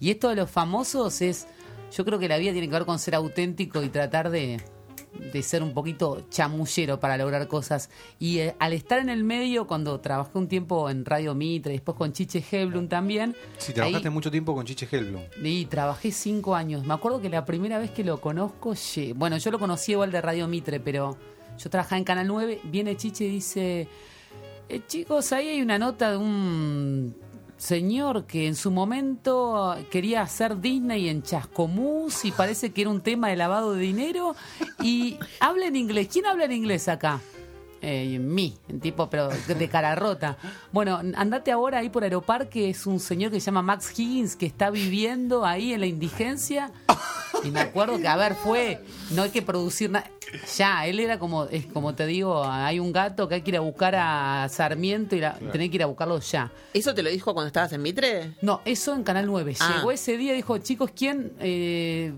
Y 0.00 0.10
esto 0.10 0.30
de 0.30 0.36
los 0.36 0.50
famosos 0.50 1.20
es, 1.20 1.46
yo 1.94 2.04
creo 2.04 2.18
que 2.18 2.28
la 2.28 2.38
vida 2.38 2.52
tiene 2.52 2.68
que 2.68 2.72
ver 2.72 2.86
con 2.86 2.98
ser 2.98 3.14
auténtico 3.14 3.82
y 3.82 3.90
tratar 3.90 4.30
de, 4.30 4.60
de 5.32 5.42
ser 5.42 5.62
un 5.62 5.74
poquito 5.74 6.24
chamullero 6.30 7.00
para 7.00 7.16
lograr 7.16 7.48
cosas. 7.48 7.90
Y 8.18 8.38
eh, 8.38 8.54
al 8.58 8.72
estar 8.72 8.98
en 9.00 9.08
el 9.08 9.24
medio, 9.24 9.66
cuando 9.66 9.98
trabajé 10.00 10.38
un 10.38 10.48
tiempo 10.48 10.88
en 10.88 11.04
Radio 11.04 11.34
Mitre, 11.34 11.72
después 11.72 11.96
con 11.96 12.12
Chiche 12.12 12.44
Heblum 12.50 12.88
también. 12.88 13.34
Sí, 13.58 13.72
trabajaste 13.72 14.08
ahí- 14.08 14.14
mucho 14.14 14.30
tiempo 14.30 14.54
con 14.54 14.64
Chiche 14.66 14.88
Helblum. 14.90 15.22
y 15.42 15.66
trabajé 15.66 16.12
cinco 16.12 16.54
años. 16.54 16.84
Me 16.86 16.94
acuerdo 16.94 17.20
que 17.20 17.28
la 17.28 17.44
primera 17.44 17.78
vez 17.78 17.90
que 17.90 18.04
lo 18.04 18.20
conozco, 18.20 18.74
bueno, 19.16 19.36
yo 19.38 19.50
lo 19.50 19.58
conocí 19.58 19.92
igual 19.92 20.10
de 20.12 20.20
Radio 20.20 20.46
Mitre, 20.48 20.80
pero 20.80 21.16
yo 21.58 21.70
trabajaba 21.70 21.98
en 21.98 22.04
Canal 22.04 22.26
9. 22.26 22.60
Viene 22.64 22.96
Chiche 22.96 23.24
y 23.24 23.30
dice: 23.30 23.88
"Eh, 24.68 24.80
Chicos, 24.86 25.32
ahí 25.32 25.48
hay 25.48 25.60
una 25.62 25.78
nota 25.78 26.12
de 26.12 26.16
un 26.16 27.14
señor 27.60 28.24
que 28.24 28.46
en 28.46 28.56
su 28.56 28.70
momento 28.70 29.76
quería 29.90 30.22
hacer 30.22 30.60
Disney 30.60 31.10
en 31.10 31.22
Chascomús 31.22 32.24
y 32.24 32.32
parece 32.32 32.70
que 32.72 32.80
era 32.80 32.90
un 32.90 33.02
tema 33.02 33.28
de 33.28 33.36
lavado 33.36 33.74
de 33.74 33.82
dinero. 33.82 34.34
Y 34.82 35.18
habla 35.40 35.66
en 35.66 35.76
inglés. 35.76 36.08
¿Quién 36.10 36.26
habla 36.26 36.46
en 36.46 36.52
inglés 36.52 36.88
acá? 36.88 37.20
Eh, 37.82 38.18
mí, 38.18 38.58
en 38.68 38.80
tipo, 38.80 39.08
pero 39.08 39.28
de 39.30 39.68
cara 39.68 39.94
rota. 39.94 40.36
Bueno, 40.70 41.00
andate 41.14 41.50
ahora 41.50 41.78
ahí 41.78 41.88
por 41.88 42.04
Aeroparque, 42.04 42.68
es 42.68 42.86
un 42.86 43.00
señor 43.00 43.30
que 43.30 43.40
se 43.40 43.46
llama 43.46 43.62
Max 43.62 43.98
Higgins, 43.98 44.36
que 44.36 44.46
está 44.46 44.70
viviendo 44.70 45.46
ahí 45.46 45.72
en 45.72 45.80
la 45.80 45.86
indigencia. 45.86 46.72
Y 47.42 47.50
me 47.50 47.60
acuerdo 47.60 47.98
que, 47.98 48.08
a 48.08 48.16
ver, 48.16 48.34
fue, 48.34 48.84
no 49.12 49.22
hay 49.22 49.30
que 49.30 49.42
producir 49.42 49.90
nada. 49.90 50.10
Ya, 50.56 50.86
él 50.86 51.00
era 51.00 51.18
como, 51.18 51.44
es 51.44 51.66
como 51.66 51.94
te 51.94 52.06
digo, 52.06 52.44
hay 52.44 52.78
un 52.78 52.92
gato 52.92 53.28
que 53.28 53.36
hay 53.36 53.42
que 53.42 53.50
ir 53.50 53.56
a 53.56 53.60
buscar 53.60 53.96
a 53.96 54.48
Sarmiento 54.48 55.16
y 55.16 55.20
la, 55.20 55.34
tenés 55.34 55.70
que 55.70 55.76
ir 55.76 55.82
a 55.82 55.86
buscarlo 55.86 56.20
ya. 56.20 56.52
¿Eso 56.72 56.94
te 56.94 57.02
lo 57.02 57.10
dijo 57.10 57.34
cuando 57.34 57.48
estabas 57.48 57.72
en 57.72 57.82
Mitre? 57.82 58.36
No, 58.40 58.60
eso 58.64 58.94
en 58.94 59.02
Canal 59.02 59.26
9. 59.26 59.56
Ah. 59.58 59.74
Llegó 59.76 59.90
ese 59.90 60.16
día, 60.16 60.32
dijo, 60.32 60.58
chicos, 60.58 60.90
¿quién 60.94 61.32
eh, 61.40 62.12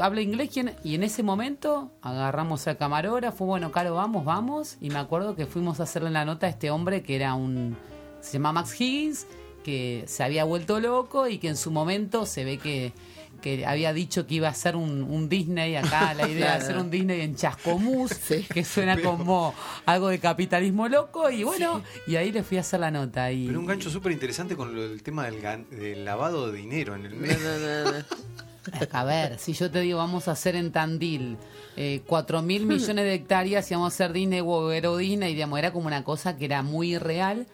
habla 0.00 0.20
inglés? 0.22 0.50
¿Quién? 0.52 0.74
Y 0.82 0.96
en 0.96 1.04
ese 1.04 1.22
momento 1.22 1.92
agarramos 2.02 2.66
al 2.66 2.76
camarógrafo, 2.76 3.44
bueno, 3.44 3.70
Caro, 3.70 3.94
vamos, 3.94 4.24
vamos. 4.24 4.76
Y 4.80 4.90
me 4.90 4.98
acuerdo 5.02 5.36
que 5.36 5.46
fuimos 5.46 5.78
a 5.80 5.82
hacerle 5.82 6.10
la 6.10 6.24
nota 6.24 6.46
a 6.46 6.50
este 6.50 6.70
hombre 6.70 7.02
que 7.02 7.14
era 7.16 7.34
un... 7.34 7.76
Se 8.20 8.32
llama 8.34 8.52
Max 8.52 8.80
Higgins, 8.80 9.26
que 9.64 10.04
se 10.06 10.22
había 10.24 10.44
vuelto 10.44 10.80
loco 10.80 11.28
y 11.28 11.38
que 11.38 11.48
en 11.48 11.56
su 11.56 11.70
momento 11.70 12.24
se 12.26 12.44
ve 12.44 12.58
que, 12.58 12.92
que 13.40 13.66
había 13.66 13.92
dicho 13.92 14.26
que 14.26 14.36
iba 14.36 14.48
a 14.48 14.52
hacer 14.52 14.76
un, 14.76 15.02
un 15.02 15.28
Disney 15.28 15.74
acá, 15.76 16.14
la 16.14 16.28
idea 16.28 16.52
de 16.52 16.62
hacer 16.64 16.78
un 16.78 16.90
Disney 16.90 17.20
en 17.20 17.34
Chascomús, 17.36 18.10
Sí. 18.12 18.44
que 18.52 18.64
suena 18.64 19.00
como 19.00 19.54
algo 19.86 20.08
de 20.08 20.18
capitalismo 20.20 20.88
loco. 20.88 21.30
Y 21.30 21.42
bueno, 21.44 21.82
y 22.06 22.16
ahí 22.16 22.30
le 22.32 22.42
fui 22.44 22.58
a 22.58 22.60
hacer 22.60 22.80
la 22.80 22.90
nota. 22.90 23.30
Y, 23.32 23.46
Pero 23.48 23.58
un 23.60 23.66
gancho 23.66 23.90
súper 23.90 24.12
interesante 24.12 24.56
con 24.56 24.74
lo- 24.74 24.84
el 24.84 25.02
tema 25.02 25.24
del, 25.26 25.42
gan- 25.42 25.68
del 25.68 26.04
lavado 26.04 26.50
de 26.50 26.58
dinero 26.58 26.94
en 26.94 27.06
el 27.06 27.14
No, 27.14 27.20
medio. 27.26 27.38
no, 27.38 27.84
no, 27.84 27.98
no. 27.98 28.04
A 28.92 29.04
ver, 29.04 29.38
si 29.38 29.52
yo 29.52 29.70
te 29.70 29.80
digo, 29.80 29.98
vamos 29.98 30.28
a 30.28 30.32
hacer 30.32 30.54
en 30.56 30.72
Tandil 30.72 31.36
eh, 31.76 32.02
4 32.06 32.42
mil 32.42 32.66
millones 32.66 33.04
de 33.04 33.14
hectáreas 33.14 33.70
y 33.70 33.74
vamos 33.74 33.92
a 33.92 33.94
hacer 33.94 34.12
Disney 34.12 34.40
o 34.44 34.96
Disney, 34.96 35.34
digamos, 35.34 35.58
era 35.58 35.72
como 35.72 35.86
una 35.86 36.04
cosa 36.04 36.36
que 36.36 36.44
era 36.44 36.62
muy 36.62 36.94
irreal. 36.94 37.46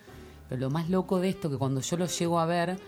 Pero 0.48 0.62
lo 0.62 0.70
más 0.70 0.88
loco 0.88 1.20
de 1.20 1.28
esto, 1.28 1.50
que 1.50 1.56
cuando 1.56 1.80
yo 1.80 1.96
lo 1.96 2.06
llego 2.06 2.40
a 2.40 2.46
ver 2.46 2.78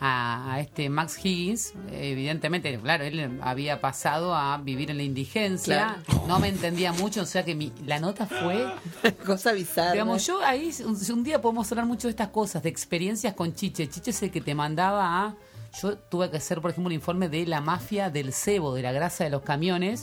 a, 0.00 0.54
a 0.54 0.60
este 0.60 0.88
Max 0.88 1.18
Higgins, 1.24 1.74
evidentemente, 1.90 2.78
claro, 2.78 3.04
él 3.04 3.38
había 3.42 3.80
pasado 3.80 4.34
a 4.34 4.56
vivir 4.58 4.90
en 4.90 4.98
la 4.98 5.02
indigencia, 5.02 5.96
no 6.28 6.38
me 6.38 6.48
entendía 6.48 6.92
mucho, 6.92 7.22
o 7.22 7.26
sea 7.26 7.44
que 7.44 7.54
mi, 7.54 7.72
la 7.86 7.98
nota 7.98 8.26
fue 8.26 8.66
Cosa 9.26 9.52
bizarra. 9.52 9.92
Digamos, 9.92 10.26
yo 10.26 10.40
ahí 10.44 10.72
un, 10.84 10.96
un 11.12 11.24
día 11.24 11.40
podemos 11.40 11.70
hablar 11.72 11.86
mucho 11.86 12.06
de 12.06 12.10
estas 12.10 12.28
cosas, 12.28 12.62
de 12.62 12.68
experiencias 12.68 13.34
con 13.34 13.54
Chiche. 13.54 13.88
Chiche 13.88 14.10
es 14.10 14.22
el 14.22 14.30
que 14.30 14.40
te 14.40 14.54
mandaba 14.54 15.24
a. 15.24 15.34
Yo 15.82 15.96
tuve 15.96 16.30
que 16.30 16.36
hacer, 16.38 16.60
por 16.60 16.70
ejemplo, 16.70 16.88
un 16.88 16.94
informe 16.94 17.28
de 17.28 17.46
la 17.46 17.60
mafia 17.60 18.10
del 18.10 18.32
cebo, 18.32 18.74
de 18.74 18.82
la 18.82 18.92
grasa 18.92 19.24
de 19.24 19.30
los 19.30 19.42
camiones. 19.42 20.00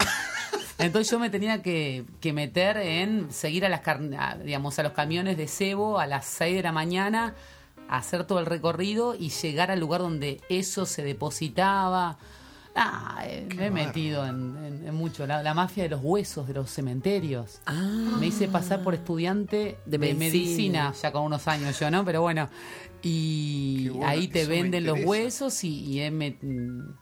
Entonces 0.78 1.10
yo 1.10 1.20
me 1.20 1.30
tenía 1.30 1.62
que, 1.62 2.04
que 2.20 2.34
meter 2.34 2.78
en 2.78 3.32
seguir 3.32 3.66
a 3.66 3.70
las 3.70 3.82
a, 3.88 4.36
digamos, 4.44 4.78
a 4.78 4.84
los 4.84 4.92
camiones 4.92 5.38
de 5.38 5.48
cebo 5.48 6.00
a 6.00 6.06
las 6.08 6.26
6 6.26 6.58
de 6.58 6.64
la 6.64 6.72
mañana, 6.74 7.34
hacer 7.90 8.26
todo 8.26 8.40
el 8.40 8.46
recorrido 8.46 9.16
y 9.16 9.30
llegar 9.30 9.72
al 9.72 9.80
lugar 9.80 10.02
donde 10.02 10.42
eso 10.50 10.86
se 10.86 11.04
depositaba. 11.04 12.18
Ah, 12.78 13.22
eh, 13.26 13.48
me 13.56 13.68
he 13.68 13.72
metido 13.72 14.26
en, 14.26 14.58
en- 14.66 14.88
en 14.90 14.94
mucho. 14.96 15.26
La, 15.26 15.42
la 15.42 15.54
mafia 15.54 15.84
de 15.84 15.90
los 15.90 16.02
huesos, 16.04 16.46
de 16.46 16.56
los 16.56 16.70
cementerios. 16.70 17.62
Me 18.20 18.28
hice 18.28 18.50
pasar 18.50 18.84
por 18.84 18.94
estudiante 18.94 19.78
de, 19.86 19.98
De 19.98 20.14
medicina. 20.14 20.28
medicina. 20.90 20.94
ya 21.02 21.12
con 21.14 21.24
unos 21.24 21.48
años 21.48 21.80
yo, 21.80 21.90
¿no? 21.90 22.04
Pero 22.04 22.22
bueno. 22.22 22.50
Y 23.08 23.91
ahí 24.04 24.28
te 24.28 24.46
venden 24.46 24.84
los 24.86 24.98
huesos 25.04 25.63
y, 25.63 25.80
y 25.86 26.02
he 26.02 26.12
met- 26.12 26.41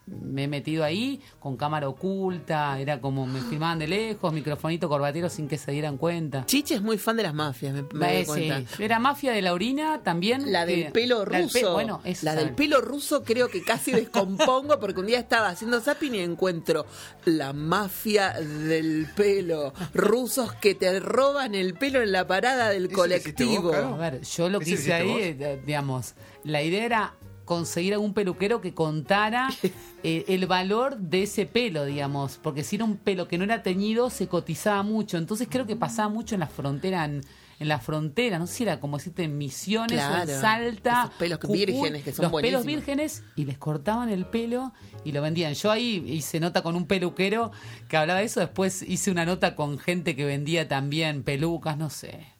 me 0.06 0.44
he 0.44 0.48
metido 0.50 0.84
ahí 0.84 1.22
con 1.40 1.56
cámara 1.56 1.88
oculta. 1.88 2.78
Era 2.80 3.00
como 3.00 3.26
me 3.26 3.40
filmaban 3.50 3.80
de 3.80 3.88
lejos, 3.88 4.34
microfonito 4.34 4.90
corbatero 4.90 5.30
sin 5.30 5.48
que 5.48 5.58
se 5.58 5.72
dieran 5.72 5.98
cuenta. 5.98 6.46
Chiche 6.46 6.76
es 6.76 6.82
muy 6.82 6.98
fan 6.98 7.16
de 7.18 7.24
las 7.24 7.34
mafias, 7.34 7.74
me, 7.74 7.84
me 7.94 8.20
Eh, 8.20 8.22
sí. 8.22 8.26
cuenta. 8.28 8.64
Era 8.84 9.00
mafia 9.00 9.32
de 9.32 9.42
la 9.42 9.54
orina 9.54 10.02
también. 10.04 10.52
La 10.52 10.66
que- 10.66 10.76
del 10.76 10.92
pelo 10.92 11.26
la 11.26 11.38
del 11.38 11.44
ruso. 11.44 11.60
pe- 11.60 11.66
bueno, 11.72 12.02
eso 12.04 12.26
la 12.26 12.36
del 12.36 12.52
pelo 12.54 12.82
ruso 12.82 13.24
creo 13.24 13.48
que 13.48 13.64
casi 13.64 13.92
descompongo 13.92 14.80
porque 14.82 15.00
un 15.00 15.08
día 15.08 15.20
estaba 15.20 15.48
haciendo 15.50 15.80
zapping 15.80 16.16
y 16.16 16.20
encuentro 16.20 16.86
la 17.26 17.54
mafia 17.54 18.34
del 18.34 19.08
pelo. 19.16 19.74
Rusos 19.94 20.54
que 20.56 20.76
te 20.76 21.00
roban 21.00 21.56
el 21.56 21.76
pelo 21.76 22.02
en 22.02 22.12
la 22.12 22.28
parada 22.28 22.70
del 22.70 22.88
¿Eso 22.92 23.08
lo 23.08 23.16
hiciste 23.16 23.46
vos, 23.46 23.56
colectivo. 23.62 23.94
A 23.96 23.98
ver, 23.98 24.22
yo 24.22 24.50
lo 24.50 24.60
que 24.60 24.66
¿Ese 24.66 24.74
hice 24.74 24.94
ahí, 24.94 25.08
vos? 25.08 25.20
eh, 25.22 25.62
digamos, 25.94 26.16
la 26.44 26.64
idea 26.64 26.86
era 26.86 27.14
conseguir 27.46 27.94
algún 27.94 28.14
peluquero 28.14 28.62
que 28.62 28.74
contara 28.74 29.50
eh, 30.04 30.26
el 30.28 30.48
valor 30.48 30.98
de 30.98 31.24
ese 31.24 31.46
pelo, 31.46 31.86
digamos, 31.86 32.40
porque 32.42 32.64
si 32.64 32.78
era 32.78 32.86
un 32.86 32.98
pelo 32.98 33.28
que 33.28 33.38
no 33.38 33.44
era 33.44 33.64
teñido 33.64 34.10
se 34.10 34.28
cotizaba 34.28 34.82
mucho, 34.84 35.18
entonces 35.18 35.48
creo 35.50 35.66
que 35.66 35.76
pasaba 35.76 36.10
mucho 36.10 36.36
en 36.36 36.40
la 36.40 36.48
frontera, 36.48 37.06
en, 37.06 37.22
en 37.60 37.68
la 37.68 37.80
frontera, 37.80 38.40
no 38.40 38.48
sé 38.48 38.54
si 38.54 38.64
era 38.64 38.80
como 38.80 38.98
decirte 38.98 39.24
en 39.24 39.38
Misiones 39.38 40.02
o 40.02 40.22
en 40.22 40.28
Salta, 40.28 41.04
esos 41.04 41.16
pelos 41.18 41.40
vírgenes 41.50 42.04
que 42.04 42.14
son 42.14 42.24
los 42.24 42.32
buenísimos. 42.32 42.64
pelos 42.64 42.66
vírgenes 42.66 43.24
y 43.36 43.46
les 43.46 43.58
cortaban 43.58 44.10
el 44.10 44.26
pelo 44.26 44.74
y 45.04 45.12
lo 45.12 45.22
vendían. 45.22 45.54
Yo 45.54 45.70
ahí 45.70 46.04
hice 46.08 46.40
nota 46.40 46.64
con 46.64 46.76
un 46.76 46.88
peluquero 46.88 47.52
que 47.90 47.98
hablaba 47.98 48.22
de 48.22 48.26
eso, 48.26 48.40
después 48.40 48.82
hice 48.82 49.12
una 49.12 49.26
nota 49.26 49.56
con 49.56 49.78
gente 49.78 50.16
que 50.16 50.26
vendía 50.26 50.68
también 50.68 51.24
pelucas, 51.24 51.78
no 51.78 51.90
sé. 51.90 52.33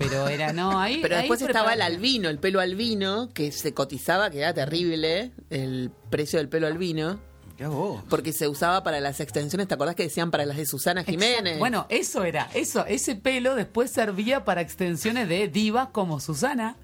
Pero 0.00 0.28
era, 0.28 0.54
no, 0.54 0.80
ahí. 0.80 1.00
Pero 1.02 1.16
ahí 1.16 1.22
después 1.22 1.42
estaba 1.42 1.74
el 1.74 1.82
albino, 1.82 2.30
el 2.30 2.38
pelo 2.38 2.58
albino, 2.58 3.28
que 3.34 3.52
se 3.52 3.74
cotizaba, 3.74 4.30
que 4.30 4.38
era 4.38 4.54
terrible, 4.54 5.32
el 5.50 5.92
precio 6.08 6.38
del 6.38 6.48
pelo 6.48 6.66
albino, 6.66 7.20
porque 8.08 8.32
se 8.32 8.48
usaba 8.48 8.82
para 8.82 8.98
las 9.00 9.20
extensiones, 9.20 9.68
¿te 9.68 9.74
acordás 9.74 9.94
que 9.94 10.04
decían 10.04 10.30
para 10.30 10.46
las 10.46 10.56
de 10.56 10.64
Susana 10.64 11.04
Jiménez? 11.04 11.38
Exacto. 11.38 11.58
Bueno, 11.58 11.86
eso 11.90 12.24
era, 12.24 12.48
eso, 12.54 12.86
ese 12.86 13.14
pelo 13.14 13.54
después 13.54 13.90
servía 13.90 14.46
para 14.46 14.62
extensiones 14.62 15.28
de 15.28 15.48
divas 15.48 15.88
como 15.92 16.18
Susana. 16.18 16.76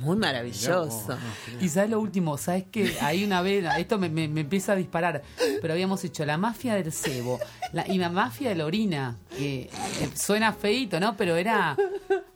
Muy 0.00 0.16
maravilloso. 0.16 1.18
Y 1.60 1.68
sabes 1.68 1.90
lo 1.90 2.00
último, 2.00 2.36
sabes 2.38 2.64
que 2.70 2.96
hay 3.00 3.24
una 3.24 3.40
vez, 3.42 3.64
esto 3.78 3.98
me, 3.98 4.08
me- 4.08 4.28
me 4.28 4.42
empieza 4.42 4.72
a 4.72 4.76
disparar, 4.76 5.22
pero 5.60 5.72
habíamos 5.72 6.02
hecho 6.04 6.24
la 6.26 6.36
mafia 6.38 6.74
del 6.74 6.92
cebo 6.92 7.38
la, 7.72 7.86
y 7.88 7.96
la 7.98 8.10
mafia 8.10 8.48
de 8.50 8.56
la 8.56 8.66
orina, 8.66 9.16
que 9.36 9.62
eh, 9.62 9.70
suena 10.14 10.52
feito, 10.52 11.00
¿no? 11.00 11.16
Pero 11.16 11.36
era 11.36 11.76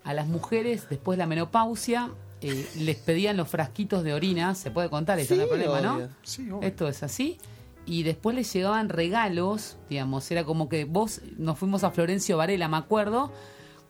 a 0.04 0.14
las 0.14 0.26
mujeres 0.26 0.88
después 0.88 1.16
de 1.18 1.22
la 1.24 1.26
menopausia, 1.26 2.10
eh, 2.40 2.64
les 2.78 2.96
pedían 2.96 3.36
los 3.36 3.48
frasquitos 3.48 4.04
de 4.04 4.14
orina, 4.14 4.54
se 4.54 4.70
puede 4.70 4.88
contar 4.88 5.18
eso, 5.18 5.34
no 5.34 5.42
hay 5.42 5.46
Sí, 5.46 5.50
problema, 5.50 5.80
¿no? 5.82 6.08
Sí, 6.22 6.50
obvio. 6.50 6.66
Esto 6.68 6.88
es 6.88 7.02
así. 7.02 7.36
Y 7.84 8.02
después 8.04 8.36
les 8.36 8.50
llegaban 8.52 8.88
regalos, 8.88 9.76
digamos, 9.90 10.30
era 10.30 10.44
como 10.44 10.68
que 10.68 10.84
vos, 10.84 11.20
nos 11.36 11.58
fuimos 11.58 11.82
a 11.84 11.90
Florencio 11.90 12.36
Varela, 12.36 12.68
me 12.68 12.76
acuerdo, 12.76 13.32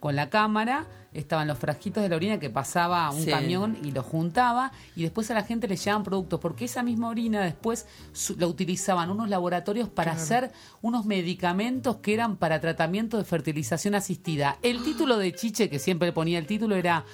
con 0.00 0.16
la 0.16 0.30
cámara, 0.30 0.86
estaban 1.12 1.46
los 1.48 1.58
frasquitos 1.58 2.02
de 2.02 2.08
la 2.08 2.16
orina 2.16 2.38
que 2.40 2.50
pasaba 2.50 3.10
un 3.10 3.22
Sí. 3.24 3.30
camión 3.30 3.76
y 3.82 3.90
los 3.92 4.04
juntaba, 4.06 4.72
y 4.96 5.02
después 5.02 5.30
a 5.30 5.34
la 5.34 5.42
gente 5.44 5.68
le 5.68 5.76
llevaban 5.76 6.04
productos, 6.04 6.40
porque 6.40 6.64
esa 6.64 6.82
misma 6.82 7.08
orina 7.08 7.42
después 7.42 7.86
su- 8.12 8.36
la 8.38 8.46
utilizaban 8.46 9.10
unos 9.10 9.28
laboratorios 9.28 9.88
para 9.88 10.12
hacer 10.12 10.52
unos 10.82 11.04
medicamentos 11.06 11.96
que 11.98 12.14
eran 12.14 12.36
para 12.36 12.60
tratamiento 12.60 13.18
de 13.18 13.24
fertilización 13.24 13.94
asistida. 13.94 14.58
El 14.62 14.82
título 14.82 15.18
de 15.18 15.32
Chiche, 15.34 15.68
que 15.68 15.78
siempre 15.78 16.12
ponía 16.12 16.38
el 16.38 16.46
título, 16.46 16.76
era 16.76 17.04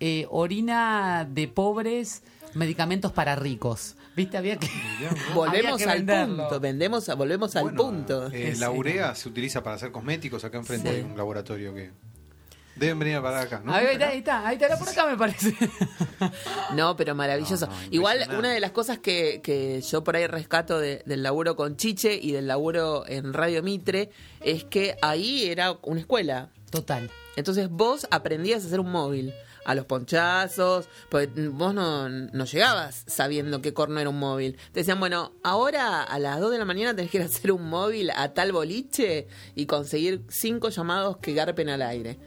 eh, 0.00 0.26
Orina 0.30 1.24
de 1.30 1.46
pobres, 1.46 2.24
medicamentos 2.54 3.12
para 3.12 3.36
ricos. 3.36 3.94
¿Viste? 4.16 4.36
Había 4.36 4.56
que... 4.58 4.66
Volvemos 5.34 5.74
Había 5.74 5.76
que 5.76 5.90
al 5.90 5.98
venderlo. 5.98 6.36
punto, 6.48 6.60
vendemos, 6.60 7.08
a- 7.08 7.14
volvemos 7.14 7.54
al 7.56 7.72
punto. 7.74 8.26
eh, 8.32 8.54
la 8.58 8.70
urea 8.70 9.14
se 9.14 9.28
utiliza 9.28 9.62
para 9.62 9.76
hacer 9.76 9.92
cosméticos. 9.92 10.44
Acá 10.44 10.58
enfrente 10.58 10.90
Sí. 10.90 10.96
hay 10.96 11.02
un 11.02 11.16
laboratorio 11.16 11.72
que. 11.74 11.92
Deben 12.76 12.98
venir 12.98 13.20
para 13.20 13.42
acá, 13.42 13.60
¿no? 13.64 13.72
Ahí 13.74 13.86
está, 13.92 14.08
ahí 14.08 14.18
está, 14.18 14.48
ahí 14.48 14.58
está, 14.60 14.76
por 14.78 14.88
acá 14.88 15.06
me 15.06 15.16
parece. 15.16 15.54
No, 16.74 16.96
pero 16.96 17.14
maravilloso. 17.14 17.66
No, 17.66 17.72
no, 17.72 17.78
Igual, 17.90 18.26
una 18.38 18.50
de 18.52 18.60
las 18.60 18.70
cosas 18.70 18.98
que, 18.98 19.40
que 19.42 19.80
yo 19.82 20.04
por 20.04 20.16
ahí 20.16 20.26
rescato 20.26 20.78
de- 20.78 21.02
del 21.04 21.22
laburo 21.22 21.56
con 21.56 21.76
Chiche 21.76 22.14
y 22.20 22.32
del 22.32 22.46
laburo 22.46 23.04
en 23.06 23.32
Radio 23.32 23.62
Mitre 23.62 24.10
es 24.40 24.64
que 24.64 24.96
ahí 25.02 25.46
era 25.46 25.78
una 25.82 26.00
escuela. 26.00 26.50
Total. 26.70 27.10
Entonces 27.36 27.68
vos 27.68 28.06
aprendías 28.10 28.64
a 28.64 28.66
hacer 28.66 28.80
un 28.80 28.90
móvil. 28.90 29.32
A 29.64 29.76
los 29.76 29.86
ponchazos, 29.86 30.88
porque 31.08 31.30
vos 31.48 31.72
no, 31.72 32.08
no 32.08 32.44
llegabas 32.46 33.04
sabiendo 33.06 33.62
qué 33.62 33.72
corno 33.72 34.00
era 34.00 34.10
un 34.10 34.18
móvil. 34.18 34.56
Te 34.72 34.80
decían, 34.80 34.98
bueno, 34.98 35.34
ahora 35.44 36.02
a 36.02 36.18
las 36.18 36.40
2 36.40 36.50
de 36.50 36.58
la 36.58 36.64
mañana 36.64 36.96
tenés 36.96 37.12
que 37.12 37.18
ir 37.18 37.22
a 37.22 37.26
hacer 37.26 37.52
un 37.52 37.68
móvil 37.68 38.10
a 38.10 38.34
tal 38.34 38.50
boliche 38.50 39.28
y 39.54 39.66
conseguir 39.66 40.24
cinco 40.28 40.68
llamados 40.70 41.18
que 41.18 41.32
garpen 41.34 41.68
al 41.68 41.82
aire. 41.82 42.18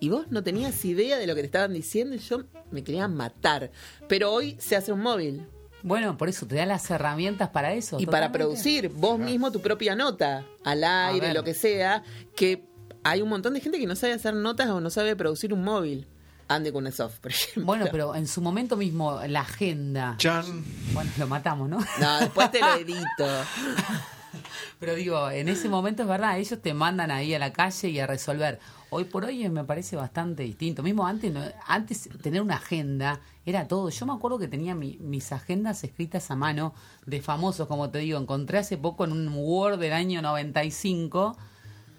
Y 0.00 0.08
vos 0.08 0.26
no 0.30 0.42
tenías 0.42 0.84
idea 0.84 1.18
de 1.18 1.26
lo 1.26 1.34
que 1.34 1.40
te 1.42 1.46
estaban 1.46 1.72
diciendo 1.72 2.14
y 2.14 2.18
yo 2.18 2.44
me 2.70 2.84
quería 2.84 3.08
matar. 3.08 3.70
Pero 4.08 4.32
hoy 4.32 4.56
se 4.60 4.76
hace 4.76 4.92
un 4.92 5.00
móvil. 5.00 5.46
Bueno, 5.82 6.16
por 6.16 6.28
eso 6.28 6.46
te 6.46 6.56
da 6.56 6.66
las 6.66 6.90
herramientas 6.90 7.50
para 7.50 7.72
eso. 7.72 7.98
Y 8.00 8.06
para 8.06 8.32
producir 8.32 8.88
vos 8.88 9.18
mismo 9.18 9.52
tu 9.52 9.60
propia 9.60 9.94
nota, 9.94 10.44
al 10.64 10.84
aire, 10.84 11.32
lo 11.32 11.44
que 11.44 11.54
sea, 11.54 12.02
que 12.36 12.64
hay 13.04 13.22
un 13.22 13.28
montón 13.28 13.54
de 13.54 13.60
gente 13.60 13.78
que 13.78 13.86
no 13.86 13.96
sabe 13.96 14.12
hacer 14.12 14.34
notas 14.34 14.68
o 14.68 14.80
no 14.80 14.90
sabe 14.90 15.16
producir 15.16 15.52
un 15.52 15.62
móvil. 15.62 16.06
Ande 16.48 16.72
con 16.72 16.84
Kuznetsov, 16.84 17.20
por 17.20 17.30
ejemplo. 17.30 17.64
Bueno, 17.66 17.86
pero 17.92 18.14
en 18.14 18.26
su 18.26 18.40
momento 18.40 18.76
mismo, 18.76 19.20
la 19.26 19.40
agenda. 19.40 20.14
Chan. 20.16 20.64
Bueno, 20.94 21.10
lo 21.18 21.26
matamos, 21.26 21.68
¿no? 21.68 21.78
No, 22.00 22.20
después 22.20 22.50
te 22.50 22.60
lo 22.60 22.74
edito. 22.74 23.26
Pero 24.78 24.94
digo, 24.94 25.30
en 25.30 25.48
ese 25.48 25.68
momento 25.68 26.02
es 26.02 26.08
verdad, 26.08 26.38
ellos 26.38 26.60
te 26.62 26.72
mandan 26.72 27.10
ahí 27.10 27.34
a 27.34 27.38
la 27.38 27.52
calle 27.52 27.88
y 27.88 27.98
a 27.98 28.06
resolver. 28.06 28.60
Hoy 28.90 29.04
por 29.04 29.24
hoy 29.24 29.46
me 29.50 29.64
parece 29.64 29.96
bastante 29.96 30.42
distinto. 30.44 30.82
Mismo 30.82 31.06
antes, 31.06 31.32
no- 31.32 31.42
antes 31.66 32.08
tener 32.22 32.40
una 32.40 32.56
agenda 32.56 33.20
era 33.44 33.68
todo. 33.68 33.90
Yo 33.90 34.06
me 34.06 34.14
acuerdo 34.14 34.38
que 34.38 34.48
tenía 34.48 34.74
mi- 34.74 34.96
mis 35.00 35.30
agendas 35.32 35.84
escritas 35.84 36.30
a 36.30 36.36
mano 36.36 36.72
de 37.04 37.20
famosos, 37.20 37.66
como 37.68 37.90
te 37.90 37.98
digo. 37.98 38.18
Encontré 38.18 38.58
hace 38.58 38.78
poco 38.78 39.04
en 39.04 39.12
un 39.12 39.28
Word 39.34 39.78
del 39.78 39.92
año 39.92 40.22
95 40.22 41.36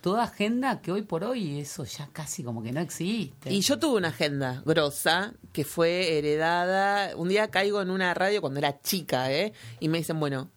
toda 0.01 0.23
agenda 0.23 0.81
que 0.81 0.93
hoy 0.93 1.01
por 1.01 1.25
hoy 1.25 1.59
eso 1.59 1.83
ya 1.83 2.07
casi 2.13 2.41
como 2.41 2.63
que 2.63 2.71
no 2.71 2.79
existe. 2.79 3.51
Y 3.51 3.59
yo 3.61 3.77
tuve 3.79 3.97
una 3.97 4.07
agenda 4.07 4.63
grosa 4.65 5.33
que 5.51 5.65
fue 5.65 6.17
heredada. 6.17 7.15
Un 7.17 7.27
día 7.29 7.49
caigo 7.49 7.81
en 7.81 7.89
una 7.91 8.13
radio 8.13 8.39
cuando 8.41 8.59
era 8.59 8.79
chica, 8.81 9.29
¿eh? 9.31 9.51
Y 9.81 9.89
me 9.89 9.97
dicen, 9.99 10.17
bueno, 10.19 10.49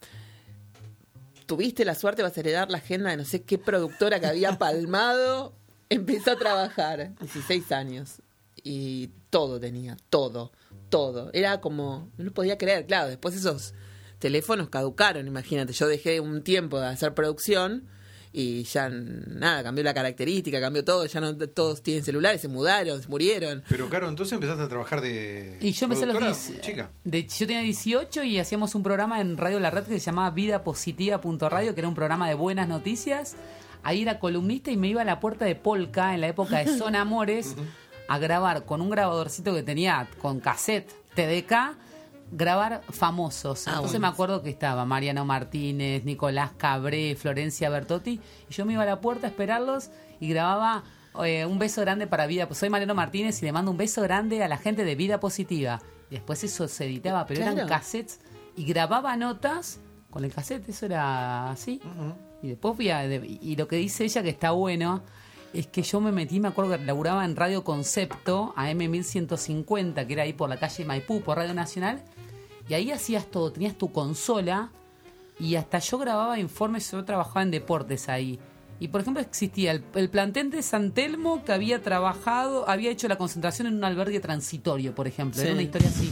tuviste 1.46 1.84
la 1.84 1.94
suerte, 1.94 2.22
vas 2.22 2.36
a 2.36 2.40
heredar 2.40 2.70
la 2.70 2.78
agenda 2.78 3.10
de 3.10 3.16
no 3.16 3.24
sé 3.24 3.42
qué 3.42 3.58
productora 3.58 4.20
que 4.20 4.26
había 4.26 4.56
palmado. 4.58 5.54
Empezó 5.94 6.32
a 6.32 6.36
trabajar, 6.36 7.14
16 7.20 7.72
años. 7.72 8.22
Y 8.64 9.10
todo 9.30 9.58
tenía, 9.58 9.96
todo, 10.08 10.52
todo. 10.88 11.30
Era 11.32 11.60
como, 11.60 12.10
no 12.16 12.24
lo 12.24 12.32
podía 12.32 12.58
creer, 12.58 12.86
claro. 12.86 13.08
Después 13.08 13.34
esos 13.34 13.74
teléfonos 14.18 14.68
caducaron, 14.68 15.26
imagínate. 15.26 15.72
Yo 15.72 15.88
dejé 15.88 16.20
un 16.20 16.42
tiempo 16.42 16.78
de 16.80 16.86
hacer 16.86 17.12
producción 17.14 17.88
y 18.32 18.62
ya 18.62 18.88
nada, 18.88 19.62
cambió 19.62 19.84
la 19.84 19.92
característica, 19.92 20.60
cambió 20.60 20.84
todo. 20.84 21.04
Ya 21.04 21.20
no 21.20 21.36
todos 21.36 21.82
tienen 21.82 22.02
celulares, 22.02 22.40
se 22.40 22.48
mudaron, 22.48 23.02
se 23.02 23.08
murieron. 23.08 23.62
Pero, 23.68 23.90
Caro, 23.90 24.08
entonces 24.08 24.32
empezaste 24.32 24.62
a 24.62 24.68
trabajar 24.68 25.02
de. 25.02 25.58
Y 25.60 25.72
yo 25.72 25.84
empecé 25.84 26.04
a 26.04 26.06
los 26.06 26.16
productora 26.16 26.48
10. 26.50 26.60
Chica. 26.62 26.90
De, 27.04 27.26
yo 27.26 27.46
tenía 27.46 27.60
18 27.60 28.22
y 28.22 28.38
hacíamos 28.38 28.74
un 28.74 28.82
programa 28.82 29.20
en 29.20 29.36
Radio 29.36 29.60
La 29.60 29.70
Red 29.70 29.84
que 29.84 29.98
se 29.98 30.06
llamaba 30.06 30.30
Vidapositiva.radio, 30.30 31.74
que 31.74 31.80
era 31.80 31.88
un 31.88 31.94
programa 31.94 32.28
de 32.28 32.34
buenas 32.34 32.68
noticias. 32.68 33.36
Ahí 33.82 34.02
era 34.02 34.18
columnista 34.18 34.70
y 34.70 34.76
me 34.76 34.88
iba 34.88 35.02
a 35.02 35.04
la 35.04 35.20
puerta 35.20 35.44
de 35.44 35.54
Polka 35.54 36.14
en 36.14 36.20
la 36.20 36.28
época 36.28 36.58
de 36.58 36.78
Son 36.78 36.94
Amores 36.96 37.56
a 38.08 38.18
grabar 38.18 38.64
con 38.64 38.80
un 38.80 38.90
grabadorcito 38.90 39.54
que 39.54 39.62
tenía 39.62 40.08
con 40.20 40.40
cassette 40.40 40.92
TDK, 41.14 41.76
grabar 42.32 42.82
famosos. 42.90 43.66
Ah, 43.66 43.72
Entonces 43.72 43.92
bueno. 43.92 44.08
me 44.08 44.12
acuerdo 44.12 44.42
que 44.42 44.50
estaba 44.50 44.84
Mariano 44.84 45.24
Martínez, 45.24 46.04
Nicolás 46.04 46.52
Cabré, 46.56 47.14
Florencia 47.16 47.70
Bertotti, 47.70 48.20
y 48.48 48.52
yo 48.52 48.64
me 48.64 48.74
iba 48.74 48.82
a 48.82 48.86
la 48.86 49.00
puerta 49.00 49.26
a 49.26 49.30
esperarlos 49.30 49.90
y 50.20 50.28
grababa 50.28 50.84
eh, 51.24 51.44
un 51.46 51.58
beso 51.58 51.80
grande 51.82 52.06
para 52.06 52.26
Vida. 52.26 52.48
Soy 52.52 52.70
Mariano 52.70 52.94
Martínez 52.94 53.42
y 53.42 53.44
le 53.44 53.52
mando 53.52 53.70
un 53.70 53.76
beso 53.76 54.02
grande 54.02 54.42
a 54.42 54.48
la 54.48 54.56
gente 54.56 54.84
de 54.84 54.94
Vida 54.94 55.20
Positiva. 55.20 55.80
Y 56.10 56.14
después 56.14 56.42
eso 56.44 56.68
se 56.68 56.86
editaba, 56.86 57.26
pero 57.26 57.42
eran 57.42 57.66
cassettes 57.66 58.20
y 58.56 58.64
grababa 58.64 59.16
notas 59.16 59.80
con 60.10 60.24
el 60.24 60.32
cassette, 60.32 60.68
eso 60.68 60.86
era 60.86 61.50
así. 61.50 61.80
Y 62.42 62.48
después 62.48 62.76
fui 62.76 62.90
a, 62.90 63.06
de- 63.06 63.38
y 63.40 63.56
lo 63.56 63.68
que 63.68 63.76
dice 63.76 64.04
ella 64.04 64.22
que 64.22 64.30
está 64.30 64.50
bueno 64.50 65.02
es 65.52 65.66
que 65.66 65.82
yo 65.82 66.00
me 66.00 66.12
metí, 66.12 66.40
me 66.40 66.48
acuerdo 66.48 66.76
que 66.78 66.84
laburaba 66.84 67.24
en 67.24 67.36
Radio 67.36 67.62
Concepto, 67.62 68.52
AM 68.56 68.78
1150, 68.78 70.06
que 70.06 70.12
era 70.12 70.22
ahí 70.22 70.32
por 70.32 70.48
la 70.48 70.58
calle 70.58 70.84
Maipú, 70.84 71.20
por 71.20 71.36
Radio 71.36 71.54
Nacional, 71.54 72.02
y 72.68 72.74
ahí 72.74 72.90
hacías 72.90 73.26
todo, 73.26 73.52
tenías 73.52 73.76
tu 73.76 73.92
consola 73.92 74.70
y 75.38 75.56
hasta 75.56 75.78
yo 75.78 75.98
grababa 75.98 76.38
informes, 76.38 76.90
yo 76.90 77.04
trabajaba 77.04 77.42
en 77.42 77.50
deportes 77.50 78.08
ahí. 78.08 78.38
Y 78.80 78.88
por 78.88 79.00
ejemplo 79.02 79.22
existía 79.22 79.70
el, 79.72 79.84
el 79.94 80.08
plantel 80.10 80.50
de 80.50 80.62
San 80.62 80.90
Telmo 80.92 81.44
que 81.44 81.52
había 81.52 81.82
trabajado, 81.82 82.68
había 82.68 82.90
hecho 82.90 83.06
la 83.06 83.16
concentración 83.16 83.68
en 83.68 83.74
un 83.74 83.84
albergue 83.84 84.18
transitorio, 84.20 84.94
por 84.94 85.06
ejemplo. 85.06 85.40
Era 85.40 85.52
una 85.52 85.62
historia 85.62 85.88
así. 85.88 86.10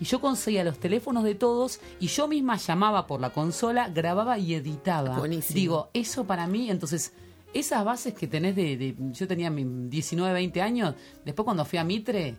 Y 0.00 0.04
yo 0.04 0.20
conseguía 0.20 0.62
los 0.64 0.78
teléfonos 0.78 1.24
de 1.24 1.34
todos 1.34 1.80
y 1.98 2.06
yo 2.06 2.28
misma 2.28 2.56
llamaba 2.56 3.06
por 3.06 3.20
la 3.20 3.30
consola, 3.30 3.88
grababa 3.88 4.38
y 4.38 4.54
editaba. 4.54 5.18
Buenísimo. 5.18 5.54
Digo, 5.56 5.90
eso 5.92 6.24
para 6.24 6.46
mí, 6.46 6.70
entonces, 6.70 7.12
esas 7.52 7.84
bases 7.84 8.14
que 8.14 8.26
tenés 8.28 8.54
de, 8.54 8.76
de- 8.76 8.94
yo 9.12 9.26
tenía 9.26 9.50
mis 9.50 9.66
19, 9.90 10.32
20 10.32 10.62
años, 10.62 10.94
después 11.24 11.44
cuando 11.44 11.64
fui 11.64 11.78
a 11.78 11.84
Mitre, 11.84 12.36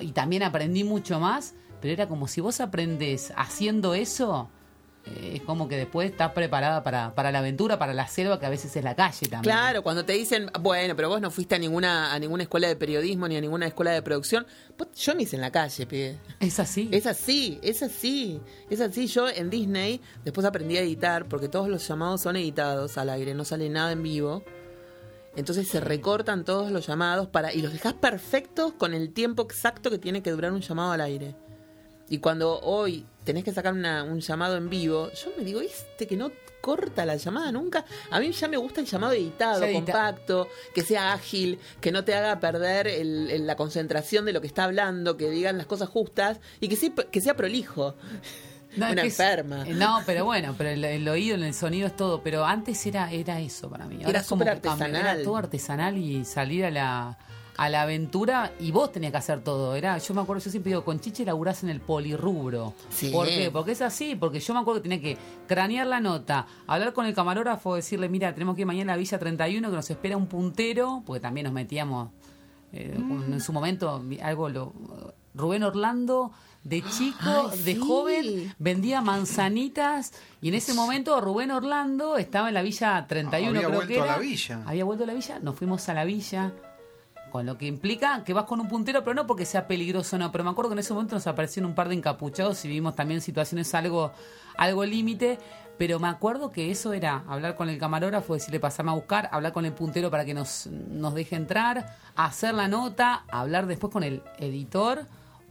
y 0.00 0.12
también 0.12 0.42
aprendí 0.42 0.82
mucho 0.82 1.20
más, 1.20 1.54
pero 1.80 1.92
era 1.94 2.08
como 2.08 2.26
si 2.26 2.40
vos 2.40 2.60
aprendés 2.60 3.32
haciendo 3.36 3.94
eso, 3.94 4.50
es 5.06 5.40
como 5.42 5.66
que 5.66 5.76
después 5.76 6.10
estás 6.10 6.32
preparada 6.32 6.82
para, 6.82 7.14
para 7.14 7.32
la 7.32 7.38
aventura, 7.40 7.78
para 7.78 7.94
la 7.94 8.06
selva, 8.06 8.38
que 8.38 8.46
a 8.46 8.50
veces 8.50 8.74
es 8.76 8.84
la 8.84 8.94
calle 8.94 9.26
también. 9.28 9.42
Claro, 9.42 9.82
cuando 9.82 10.04
te 10.04 10.12
dicen, 10.12 10.50
bueno, 10.60 10.94
pero 10.94 11.08
vos 11.08 11.20
no 11.20 11.30
fuiste 11.30 11.54
a 11.54 11.58
ninguna, 11.58 12.12
a 12.12 12.18
ninguna 12.18 12.42
escuela 12.44 12.68
de 12.68 12.76
periodismo 12.76 13.26
ni 13.26 13.36
a 13.36 13.40
ninguna 13.40 13.66
escuela 13.66 13.90
de 13.92 14.02
producción, 14.02 14.46
Vos- 14.78 14.88
yo 14.94 15.14
me 15.14 15.22
hice 15.22 15.36
en 15.36 15.42
la 15.42 15.50
calle, 15.50 15.86
pibe. 15.86 16.18
Es 16.38 16.60
así. 16.60 16.88
Es 16.92 17.06
así, 17.06 17.58
es 17.62 17.82
así, 17.82 18.40
es 18.68 18.80
así. 18.80 19.06
Yo 19.06 19.28
en 19.28 19.50
Disney 19.50 20.00
después 20.24 20.46
aprendí 20.46 20.76
a 20.76 20.80
editar 20.82 21.26
porque 21.26 21.48
todos 21.48 21.68
los 21.68 21.86
llamados 21.88 22.20
son 22.20 22.36
editados 22.36 22.96
al 22.98 23.10
aire, 23.10 23.34
no 23.34 23.44
sale 23.44 23.68
nada 23.68 23.92
en 23.92 24.02
vivo. 24.02 24.44
Entonces 25.36 25.68
se 25.68 25.80
recortan 25.80 26.44
todos 26.44 26.72
los 26.72 26.86
llamados 26.86 27.28
para 27.28 27.52
y 27.54 27.62
los 27.62 27.72
dejas 27.72 27.94
perfectos 27.94 28.72
con 28.74 28.94
el 28.94 29.12
tiempo 29.12 29.42
exacto 29.44 29.88
que 29.90 29.98
tiene 29.98 30.22
que 30.22 30.30
durar 30.32 30.52
un 30.52 30.60
llamado 30.60 30.92
al 30.92 31.00
aire. 31.00 31.36
Y 32.10 32.18
cuando 32.18 32.60
hoy 32.60 33.06
tenés 33.24 33.44
que 33.44 33.52
sacar 33.52 33.72
una- 33.72 34.02
un 34.04 34.20
llamado 34.20 34.56
en 34.56 34.68
vivo, 34.68 35.10
yo 35.12 35.30
me 35.38 35.44
digo, 35.44 35.60
este 35.62 36.06
que 36.06 36.16
no 36.16 36.30
corta 36.60 37.06
la 37.06 37.16
llamada 37.16 37.50
nunca. 37.52 37.86
A 38.10 38.20
mí 38.20 38.30
ya 38.32 38.46
me 38.48 38.58
gusta 38.58 38.80
el 38.80 38.86
llamado 38.86 39.14
editado, 39.14 39.64
edita- 39.64 39.72
compacto, 39.92 40.48
que 40.74 40.82
sea 40.82 41.12
ágil, 41.14 41.58
que 41.80 41.90
no 41.92 42.04
te 42.04 42.14
haga 42.14 42.38
perder 42.38 42.86
el- 42.88 43.30
el- 43.30 43.46
la 43.46 43.56
concentración 43.56 44.26
de 44.26 44.34
lo 44.34 44.42
que 44.42 44.46
está 44.48 44.64
hablando, 44.64 45.16
que 45.16 45.30
digan 45.30 45.56
las 45.56 45.66
cosas 45.66 45.88
justas 45.88 46.40
y 46.60 46.68
que 46.68 46.76
sea, 46.76 46.90
que 47.10 47.20
sea 47.22 47.34
prolijo. 47.36 47.94
No, 48.76 48.86
es 48.86 48.92
una 48.92 49.02
que 49.02 49.08
es- 49.08 49.18
enferma. 49.18 49.66
eh, 49.66 49.72
No, 49.74 50.00
pero 50.06 50.24
bueno, 50.24 50.54
pero 50.58 50.70
el, 50.70 50.84
el 50.84 51.08
oído, 51.08 51.34
el 51.36 51.54
sonido 51.54 51.86
es 51.86 51.96
todo. 51.96 52.22
Pero 52.22 52.44
antes 52.44 52.84
era, 52.86 53.10
era 53.10 53.40
eso 53.40 53.68
para 53.70 53.86
mí. 53.86 53.96
Ahora 53.96 54.10
Era 54.10 54.20
es 54.20 54.26
como 54.26 54.44
que 54.44 54.50
artesanal. 54.50 54.94
Era 54.96 55.22
todo 55.24 55.36
artesanal 55.36 55.96
y 55.96 56.24
salir 56.24 56.64
a 56.66 56.70
la, 56.70 57.18
a 57.56 57.68
la 57.68 57.82
aventura 57.82 58.52
y 58.58 58.70
vos 58.70 58.90
tenías 58.92 59.12
que 59.12 59.18
hacer 59.18 59.40
todo. 59.42 59.74
Era, 59.74 59.98
yo 59.98 60.14
me 60.14 60.20
acuerdo, 60.22 60.42
yo 60.42 60.50
siempre 60.50 60.70
digo, 60.70 60.84
con 60.84 60.98
Chiche 61.00 61.24
laburás 61.24 61.62
en 61.62 61.68
el 61.70 61.80
polirrubro. 61.80 62.74
Sí. 62.90 63.10
¿Por 63.10 63.26
qué? 63.26 63.50
Porque 63.52 63.72
es 63.72 63.82
así, 63.82 64.14
porque 64.14 64.40
yo 64.40 64.54
me 64.54 64.60
acuerdo 64.60 64.82
que 64.82 64.88
tenía 64.88 65.02
que 65.02 65.18
cranear 65.46 65.86
la 65.86 66.00
nota, 66.00 66.46
hablar 66.66 66.92
con 66.92 67.06
el 67.06 67.14
camarógrafo, 67.14 67.74
decirle, 67.74 68.08
mira, 68.08 68.32
tenemos 68.32 68.54
que 68.54 68.62
ir 68.62 68.66
mañana 68.66 68.92
a 68.92 68.96
la 68.96 69.00
Villa 69.00 69.18
31, 69.18 69.68
que 69.70 69.76
nos 69.76 69.90
espera 69.90 70.16
un 70.16 70.26
puntero, 70.26 71.02
porque 71.04 71.20
también 71.20 71.44
nos 71.44 71.52
metíamos 71.52 72.10
eh, 72.72 72.94
Mm. 72.98 73.32
en 73.34 73.40
su 73.40 73.52
momento 73.52 74.02
algo 74.22 74.48
lo 74.48 74.72
Rubén 75.34 75.62
Orlando 75.64 76.30
de 76.62 76.82
chico, 76.82 77.48
de 77.64 77.74
sí. 77.74 77.80
joven, 77.80 78.54
vendía 78.58 79.00
manzanitas 79.00 80.12
y 80.42 80.48
en 80.48 80.54
ese 80.54 80.74
momento 80.74 81.20
Rubén 81.20 81.50
Orlando 81.50 82.16
estaba 82.18 82.48
en 82.48 82.54
la 82.54 82.62
Villa 82.62 83.06
31, 83.08 83.48
Había 83.50 83.60
creo 83.68 83.74
vuelto 83.78 83.94
que 83.94 84.00
a 84.00 84.06
la 84.06 84.18
villa. 84.18 84.62
Había 84.66 84.84
vuelto 84.84 85.04
a 85.04 85.06
la 85.06 85.14
villa, 85.14 85.38
nos 85.40 85.56
fuimos 85.56 85.88
a 85.88 85.94
la 85.94 86.04
villa. 86.04 86.52
Con 87.30 87.46
lo 87.46 87.56
que 87.56 87.66
implica 87.66 88.24
que 88.24 88.32
vas 88.32 88.44
con 88.44 88.60
un 88.60 88.68
puntero, 88.68 89.04
pero 89.04 89.14
no 89.14 89.26
porque 89.26 89.46
sea 89.46 89.66
peligroso, 89.66 90.18
no. 90.18 90.32
Pero 90.32 90.44
me 90.44 90.50
acuerdo 90.50 90.70
que 90.70 90.74
en 90.74 90.78
ese 90.80 90.92
momento 90.92 91.14
nos 91.14 91.26
aparecieron 91.26 91.70
un 91.70 91.74
par 91.74 91.88
de 91.88 91.94
encapuchados 91.94 92.64
y 92.64 92.68
vimos 92.68 92.96
también 92.96 93.20
situaciones 93.20 93.72
algo, 93.74 94.12
algo 94.56 94.84
límite. 94.84 95.38
Pero 95.78 95.98
me 95.98 96.08
acuerdo 96.08 96.50
que 96.50 96.70
eso 96.70 96.92
era 96.92 97.24
hablar 97.26 97.56
con 97.56 97.70
el 97.70 97.78
camarógrafo, 97.78 98.34
decirle 98.34 98.60
pasame 98.60 98.90
a 98.90 98.94
buscar, 98.94 99.30
hablar 99.32 99.52
con 99.52 99.64
el 99.64 99.72
puntero 99.72 100.10
para 100.10 100.26
que 100.26 100.34
nos, 100.34 100.66
nos 100.66 101.14
deje 101.14 101.36
entrar, 101.36 101.96
hacer 102.16 102.52
la 102.52 102.68
nota, 102.68 103.24
hablar 103.30 103.66
después 103.66 103.90
con 103.90 104.02
el 104.02 104.22
editor 104.38 105.06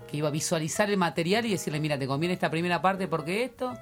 que 0.07 0.17
iba 0.17 0.27
a 0.27 0.31
visualizar 0.31 0.89
el 0.89 0.97
material 0.97 1.45
y 1.45 1.51
decirle, 1.51 1.79
mira, 1.79 1.97
te 1.97 2.05
conviene 2.05 2.33
esta 2.33 2.51
primera 2.51 2.81
parte 2.81 3.07
porque 3.07 3.43
esto. 3.43 3.73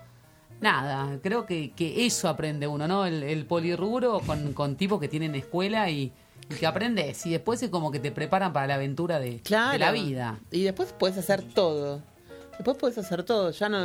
Nada, 0.62 1.20
creo 1.22 1.46
que, 1.46 1.72
que 1.72 2.06
eso 2.06 2.30
aprende 2.30 2.66
uno, 2.66 2.88
¿no? 2.88 3.06
El, 3.06 3.24
el 3.24 3.46
polirrubro 3.46 4.20
con, 4.22 4.54
con 4.54 4.76
tipos 4.76 5.00
que 5.00 5.08
tienen 5.08 5.36
escuela 5.36 5.90
y, 5.90 6.12
y 6.50 6.56
que 6.56 6.66
aprendes. 6.68 7.26
Y 7.26 7.32
después 7.32 7.62
es 7.64 7.70
como 7.70 7.92
que 7.92 8.00
te 8.00 8.12
preparan 8.12 8.54
para 8.54 8.68
la 8.68 8.76
aventura 8.76 9.20
de, 9.20 9.40
Claro. 9.42 9.74
de 9.74 9.80
la 9.80 9.92
vida. 9.92 10.40
Y 10.52 10.64
después 10.64 10.94
puedes 10.98 11.18
hacer 11.18 11.42
todo. 11.42 12.02
Después 12.58 12.76
puedes 12.78 12.98
hacer 12.98 13.22
todo. 13.24 13.52
Ya 13.52 13.70
no. 13.70 13.78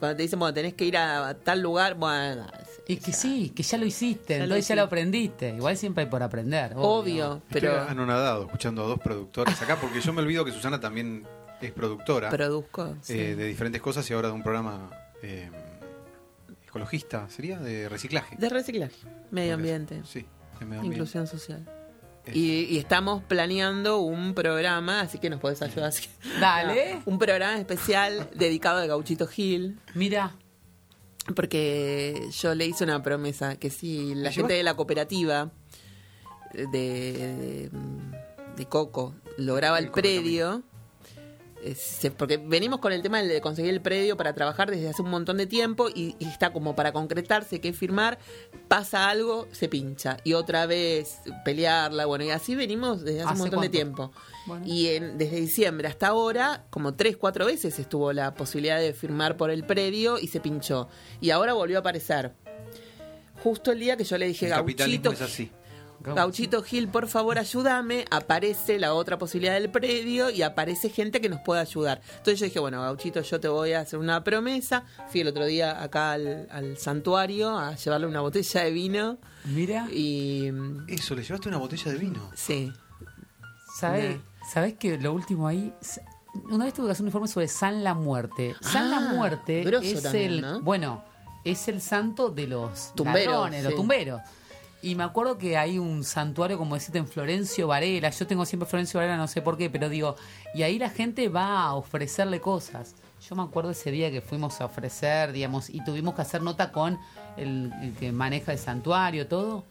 Cuando 0.00 0.16
te 0.16 0.22
dicen, 0.22 0.38
bueno, 0.38 0.52
tenés 0.52 0.74
que 0.74 0.84
ir 0.84 0.96
a 0.96 1.34
tal 1.34 1.60
lugar, 1.60 1.94
bueno. 1.94 2.46
Y 2.88 2.96
que 2.96 3.12
sí, 3.12 3.50
que 3.50 3.62
ya 3.62 3.78
lo 3.78 3.86
hiciste, 3.86 4.34
Ya 4.34 4.38
lo 4.40 4.44
entonces 4.44 4.66
ya 4.66 4.74
lo 4.74 4.82
aprendiste. 4.82 5.50
Igual 5.50 5.76
siempre 5.76 6.02
hay 6.04 6.10
por 6.10 6.22
aprender. 6.24 6.72
Obvio, 6.74 7.40
pero 7.48 7.72
Estoy 7.76 7.88
anonadado 7.92 8.44
escuchando 8.46 8.82
a 8.82 8.86
dos 8.88 8.98
productoras 8.98 9.62
acá 9.62 9.76
porque 9.80 10.00
yo 10.00 10.12
me 10.12 10.22
olvido 10.22 10.44
que 10.44 10.50
Susana 10.50 10.80
también 10.80 11.24
es 11.60 11.70
productora 11.70 12.30
produzco. 12.30 12.96
sí. 13.02 13.12
eh, 13.16 13.36
de 13.36 13.44
diferentes 13.46 13.80
cosas 13.80 14.10
y 14.10 14.14
ahora 14.14 14.26
de 14.28 14.34
un 14.34 14.42
programa 14.42 14.90
eh, 15.22 15.48
ecologista, 16.66 17.28
¿sería? 17.30 17.58
De 17.58 17.88
reciclaje. 17.88 18.34
De 18.36 18.48
reciclaje, 18.48 18.96
medio 19.30 19.54
ambiente, 19.54 20.02
Sí, 20.04 20.26
de 20.58 20.64
medio 20.66 20.80
ambiente. 20.80 20.86
inclusión 20.86 21.26
social. 21.26 21.68
Y, 22.32 22.64
y 22.64 22.78
estamos 22.78 23.22
planeando 23.24 23.98
un 23.98 24.34
programa, 24.34 25.00
así 25.00 25.18
que 25.18 25.30
nos 25.30 25.40
podés 25.40 25.62
ayudar. 25.62 25.92
Dale. 26.40 27.00
Un 27.06 27.18
programa 27.18 27.58
especial 27.58 28.28
dedicado 28.34 28.78
al 28.78 28.88
Gauchito 28.88 29.26
Gil. 29.26 29.78
Mira, 29.94 30.32
Porque 31.34 32.28
yo 32.32 32.54
le 32.54 32.66
hice 32.66 32.84
una 32.84 33.02
promesa 33.02 33.56
que 33.56 33.70
si 33.70 34.14
la 34.14 34.30
¿Me 34.30 34.34
gente 34.34 34.54
de 34.54 34.62
la 34.62 34.74
cooperativa 34.74 35.50
de, 36.54 36.66
de, 36.66 37.70
de 38.56 38.66
Coco 38.66 39.14
lograba 39.36 39.78
el 39.78 39.84
El 39.86 39.90
Coco 39.90 40.00
predio, 40.00 40.62
porque 42.16 42.36
venimos 42.38 42.80
con 42.80 42.92
el 42.92 43.02
tema 43.02 43.22
de 43.22 43.40
conseguir 43.40 43.70
el 43.72 43.80
predio 43.80 44.16
para 44.16 44.34
trabajar 44.34 44.70
desde 44.70 44.88
hace 44.88 45.02
un 45.02 45.10
montón 45.10 45.36
de 45.36 45.46
tiempo 45.46 45.88
y, 45.88 46.16
y 46.18 46.24
está 46.26 46.52
como 46.52 46.74
para 46.74 46.92
concretarse, 46.92 47.60
que 47.60 47.72
firmar, 47.72 48.18
pasa 48.68 49.08
algo, 49.10 49.46
se 49.52 49.68
pincha 49.68 50.16
y 50.24 50.32
otra 50.32 50.66
vez 50.66 51.18
pelearla, 51.44 52.06
bueno, 52.06 52.24
y 52.24 52.30
así 52.30 52.54
venimos 52.54 53.02
desde 53.04 53.20
hace, 53.20 53.26
un 53.26 53.32
¿Hace 53.32 53.42
montón 53.42 53.60
de 53.60 53.68
tiempo. 53.68 54.12
Bueno. 54.46 54.64
Y 54.66 54.88
en- 54.88 55.18
desde 55.18 55.36
diciembre 55.36 55.86
hasta 55.88 56.08
ahora, 56.08 56.64
como 56.70 56.94
tres, 56.94 57.16
cuatro 57.16 57.44
veces 57.46 57.78
estuvo 57.78 58.12
la 58.12 58.34
posibilidad 58.34 58.78
de 58.80 58.92
firmar 58.94 59.36
por 59.36 59.50
el 59.50 59.64
predio 59.64 60.18
y 60.18 60.28
se 60.28 60.40
pinchó. 60.40 60.88
Y 61.20 61.30
ahora 61.30 61.52
volvió 61.52 61.76
a 61.76 61.80
aparecer. 61.80 62.32
Justo 63.42 63.72
el 63.72 63.80
día 63.80 63.96
que 63.96 64.04
yo 64.04 64.18
le 64.18 64.26
dije, 64.26 64.46
El 64.46 64.52
Gauchito, 64.52 65.12
es 65.12 65.20
así. 65.22 65.50
Gauchito 66.02 66.62
Gil, 66.62 66.88
por 66.88 67.08
favor 67.08 67.38
ayúdame, 67.38 68.04
aparece 68.10 68.78
la 68.78 68.94
otra 68.94 69.18
posibilidad 69.18 69.54
del 69.54 69.70
predio 69.70 70.30
y 70.30 70.42
aparece 70.42 70.88
gente 70.88 71.20
que 71.20 71.28
nos 71.28 71.40
pueda 71.40 71.60
ayudar. 71.60 72.00
Entonces 72.10 72.40
yo 72.40 72.46
dije, 72.46 72.58
bueno, 72.58 72.80
Gauchito, 72.80 73.20
yo 73.20 73.38
te 73.40 73.48
voy 73.48 73.72
a 73.72 73.80
hacer 73.80 73.98
una 73.98 74.24
promesa. 74.24 74.84
Fui 75.10 75.20
el 75.20 75.28
otro 75.28 75.44
día 75.44 75.82
acá 75.82 76.12
al, 76.12 76.48
al 76.50 76.78
santuario 76.78 77.56
a 77.58 77.74
llevarle 77.76 78.06
una 78.06 78.20
botella 78.22 78.62
de 78.64 78.70
vino 78.70 79.18
mira. 79.44 79.86
y... 79.92 80.50
Eso, 80.88 81.14
le 81.14 81.22
llevaste 81.22 81.48
una 81.48 81.58
botella 81.58 81.92
de 81.92 81.98
vino. 81.98 82.30
Sí, 82.34 82.72
¿Sabes? 83.76 84.18
¿Sabes 84.52 84.74
que 84.74 84.98
lo 84.98 85.12
último 85.12 85.46
ahí? 85.46 85.72
Una 86.50 86.64
vez 86.64 86.74
tuve 86.74 86.86
que 86.86 86.92
hacer 86.92 87.02
un 87.02 87.08
informe 87.08 87.28
sobre 87.28 87.48
San 87.48 87.84
la 87.84 87.94
Muerte. 87.94 88.54
San 88.60 88.90
la 88.90 88.98
Ah, 88.98 89.12
Muerte 89.14 89.62
es 89.92 90.02
también, 90.02 90.32
el. 90.32 90.40
¿no? 90.40 90.60
Bueno, 90.60 91.04
es 91.44 91.68
el 91.68 91.80
santo 91.80 92.30
de 92.30 92.46
los 92.46 92.94
Tumberos, 92.94 93.34
ladrones, 93.34 93.64
los 93.64 93.74
tumberos. 93.74 94.20
Y 94.82 94.94
me 94.94 95.04
acuerdo 95.04 95.36
que 95.36 95.56
hay 95.58 95.78
un 95.78 96.04
santuario, 96.04 96.56
como 96.56 96.74
deciste, 96.74 96.96
en 96.98 97.06
Florencio 97.06 97.66
Varela. 97.66 98.08
Yo 98.10 98.26
tengo 98.26 98.46
siempre 98.46 98.68
Florencio 98.68 98.98
Varela, 98.98 99.16
no 99.18 99.28
sé 99.28 99.42
por 99.42 99.58
qué, 99.58 99.68
pero 99.68 99.88
digo, 99.90 100.16
y 100.54 100.62
ahí 100.62 100.78
la 100.78 100.88
gente 100.88 101.28
va 101.28 101.58
a 101.64 101.74
ofrecerle 101.74 102.40
cosas. 102.40 102.94
Yo 103.28 103.36
me 103.36 103.42
acuerdo 103.42 103.70
ese 103.72 103.90
día 103.90 104.10
que 104.10 104.22
fuimos 104.22 104.60
a 104.62 104.64
ofrecer, 104.64 105.32
digamos, 105.32 105.68
y 105.68 105.84
tuvimos 105.84 106.14
que 106.14 106.22
hacer 106.22 106.42
nota 106.42 106.72
con 106.72 106.98
el, 107.36 107.70
el 107.82 107.92
que 107.94 108.10
maneja 108.12 108.52
el 108.52 108.58
santuario, 108.58 109.26
todo. 109.26 109.64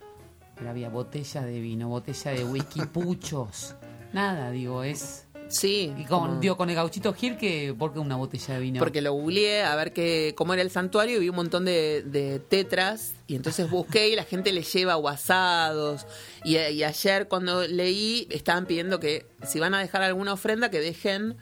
Pero 0.56 0.70
había 0.70 0.90
botellas 0.90 1.44
de 1.46 1.60
vino, 1.60 1.90
botella 1.90 2.32
de 2.32 2.46
whisky, 2.46 2.82
puchos. 2.94 3.76
Nada, 4.14 4.52
digo, 4.52 4.84
es. 4.84 5.26
sí. 5.48 5.92
Y 5.98 6.04
con, 6.06 6.28
como- 6.28 6.40
digo, 6.40 6.56
con 6.58 6.70
el 6.70 6.76
gauchito 6.76 7.14
Gil, 7.14 7.38
que 7.38 7.74
¿por 7.76 7.94
qué 7.94 7.98
una 8.00 8.16
botella 8.18 8.54
de 8.54 8.60
vino? 8.60 8.78
Porque 8.80 9.02
lo 9.02 9.14
googleé 9.14 9.64
a 9.64 9.76
ver 9.76 9.92
qué, 9.92 10.36
cómo 10.38 10.54
era 10.54 10.62
el 10.62 10.70
santuario 10.70 11.18
y 11.18 11.22
vi 11.22 11.30
un 11.30 11.36
montón 11.38 11.66
de, 11.66 12.04
de 12.04 12.38
tetras. 12.40 13.14
Y 13.30 13.36
entonces 13.36 13.70
busqué 13.70 14.10
y 14.10 14.16
la 14.16 14.24
gente 14.24 14.52
le 14.52 14.64
lleva 14.64 14.96
guasados. 14.96 16.06
Y, 16.44 16.58
y 16.58 16.84
ayer 16.84 17.28
cuando 17.28 17.66
leí 17.68 18.28
estaban 18.32 18.66
pidiendo 18.66 19.00
que 19.00 19.28
si 19.48 19.60
van 19.60 19.74
a 19.76 19.80
dejar 19.80 20.02
alguna 20.02 20.34
ofrenda 20.34 20.70
que 20.72 20.80
dejen 20.80 21.38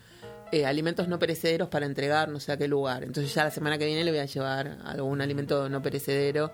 eh, 0.52 0.66
alimentos 0.66 1.08
no 1.08 1.18
perecederos 1.18 1.70
para 1.70 1.86
entregar 1.86 2.28
no 2.30 2.40
sé 2.42 2.52
a 2.52 2.58
qué 2.58 2.68
lugar. 2.68 3.04
Entonces 3.04 3.34
ya 3.34 3.46
la 3.46 3.52
semana 3.52 3.78
que 3.78 3.86
viene 3.86 4.04
le 4.04 4.12
voy 4.12 4.20
a 4.20 4.26
llevar 4.26 4.80
algún 4.84 5.22
alimento 5.22 5.70
no 5.70 5.82
perecedero. 5.82 6.52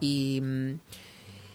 Y, 0.00 0.40
mm, 0.42 0.80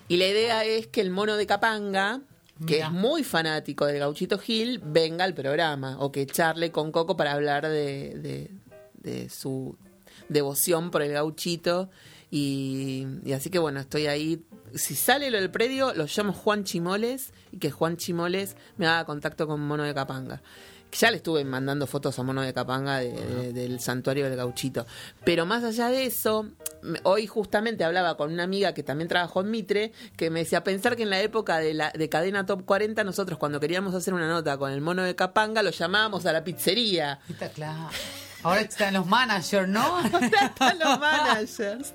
y 0.09 0.17
la 0.17 0.27
idea 0.27 0.63
es 0.63 0.85
que 0.87 1.01
el 1.01 1.09
mono 1.09 1.37
de 1.37 1.47
Capanga, 1.47 2.21
que 2.67 2.75
Mira. 2.75 2.85
es 2.87 2.91
muy 2.93 3.23
fanático 3.23 3.85
del 3.87 3.99
Gauchito 3.99 4.37
Gil, 4.37 4.79
venga 4.83 5.25
al 5.25 5.33
programa 5.33 5.97
o 5.99 6.11
que 6.11 6.25
charle 6.27 6.71
con 6.71 6.91
Coco 6.91 7.17
para 7.17 7.33
hablar 7.33 7.67
de, 7.67 8.13
de- 8.19 8.51
de 8.93 9.29
su 9.29 9.75
devoción 10.29 10.91
por 10.91 11.01
el 11.01 11.13
Gauchito. 11.13 11.89
Y, 12.29 13.07
y 13.23 13.33
así 13.33 13.49
que 13.49 13.59
bueno, 13.59 13.79
estoy 13.79 14.07
ahí. 14.07 14.43
Si 14.75 14.95
sale 14.95 15.31
lo 15.31 15.37
del 15.39 15.49
predio, 15.49 15.93
lo 15.93 16.05
llamo 16.05 16.33
Juan 16.33 16.63
Chimoles 16.65 17.31
y 17.51 17.57
que 17.57 17.71
Juan 17.71 17.97
Chimoles 17.97 18.55
me 18.77 18.85
haga 18.87 19.05
contacto 19.05 19.47
con 19.47 19.61
Mono 19.61 19.83
de 19.83 19.93
Capanga. 19.93 20.41
Ya 20.91 21.11
le 21.11 21.17
estuve 21.17 21.43
mandando 21.43 21.85
fotos 21.85 22.17
a 22.17 22.23
Mono 22.23 22.41
de 22.41 22.53
Capanga 22.53 22.99
de- 22.99 23.11
de- 23.11 23.53
del 23.53 23.79
santuario 23.81 24.25
del 24.25 24.37
gauchito. 24.37 24.85
Pero 25.25 25.45
más 25.45 25.63
allá 25.65 25.89
de 25.89 26.05
eso, 26.05 26.47
hoy 27.03 27.27
justamente 27.27 27.83
hablaba 27.83 28.15
con 28.15 28.31
una 28.31 28.43
amiga 28.43 28.73
que 28.73 28.83
también 28.83 29.07
trabajó 29.09 29.41
en 29.41 29.51
Mitre, 29.51 29.91
que 30.15 30.29
me 30.29 30.39
decía, 30.39 30.63
pensar 30.63 30.95
que 30.95 31.03
en 31.03 31.09
la 31.09 31.21
época 31.21 31.59
de, 31.59 31.73
la, 31.73 31.91
de 31.91 32.07
cadena 32.09 32.45
Top 32.45 32.63
40, 32.65 33.03
nosotros 33.03 33.37
cuando 33.37 33.59
queríamos 33.59 33.93
hacer 33.95 34.13
una 34.13 34.27
nota 34.29 34.57
con 34.57 34.71
el 34.71 34.79
Mono 34.81 35.03
de 35.03 35.13
Capanga, 35.15 35.61
lo 35.61 35.71
llamábamos 35.71 36.25
a 36.25 36.31
la 36.33 36.43
pizzería. 36.43 37.19
Está 37.29 37.49
claro. 37.49 37.89
Ahora 38.47 38.61
están 38.61 38.93
los 38.93 39.05
managers, 39.05 39.67
¿no? 39.67 39.99
Están 40.05 40.79
los 40.79 40.99
managers. 40.99 41.93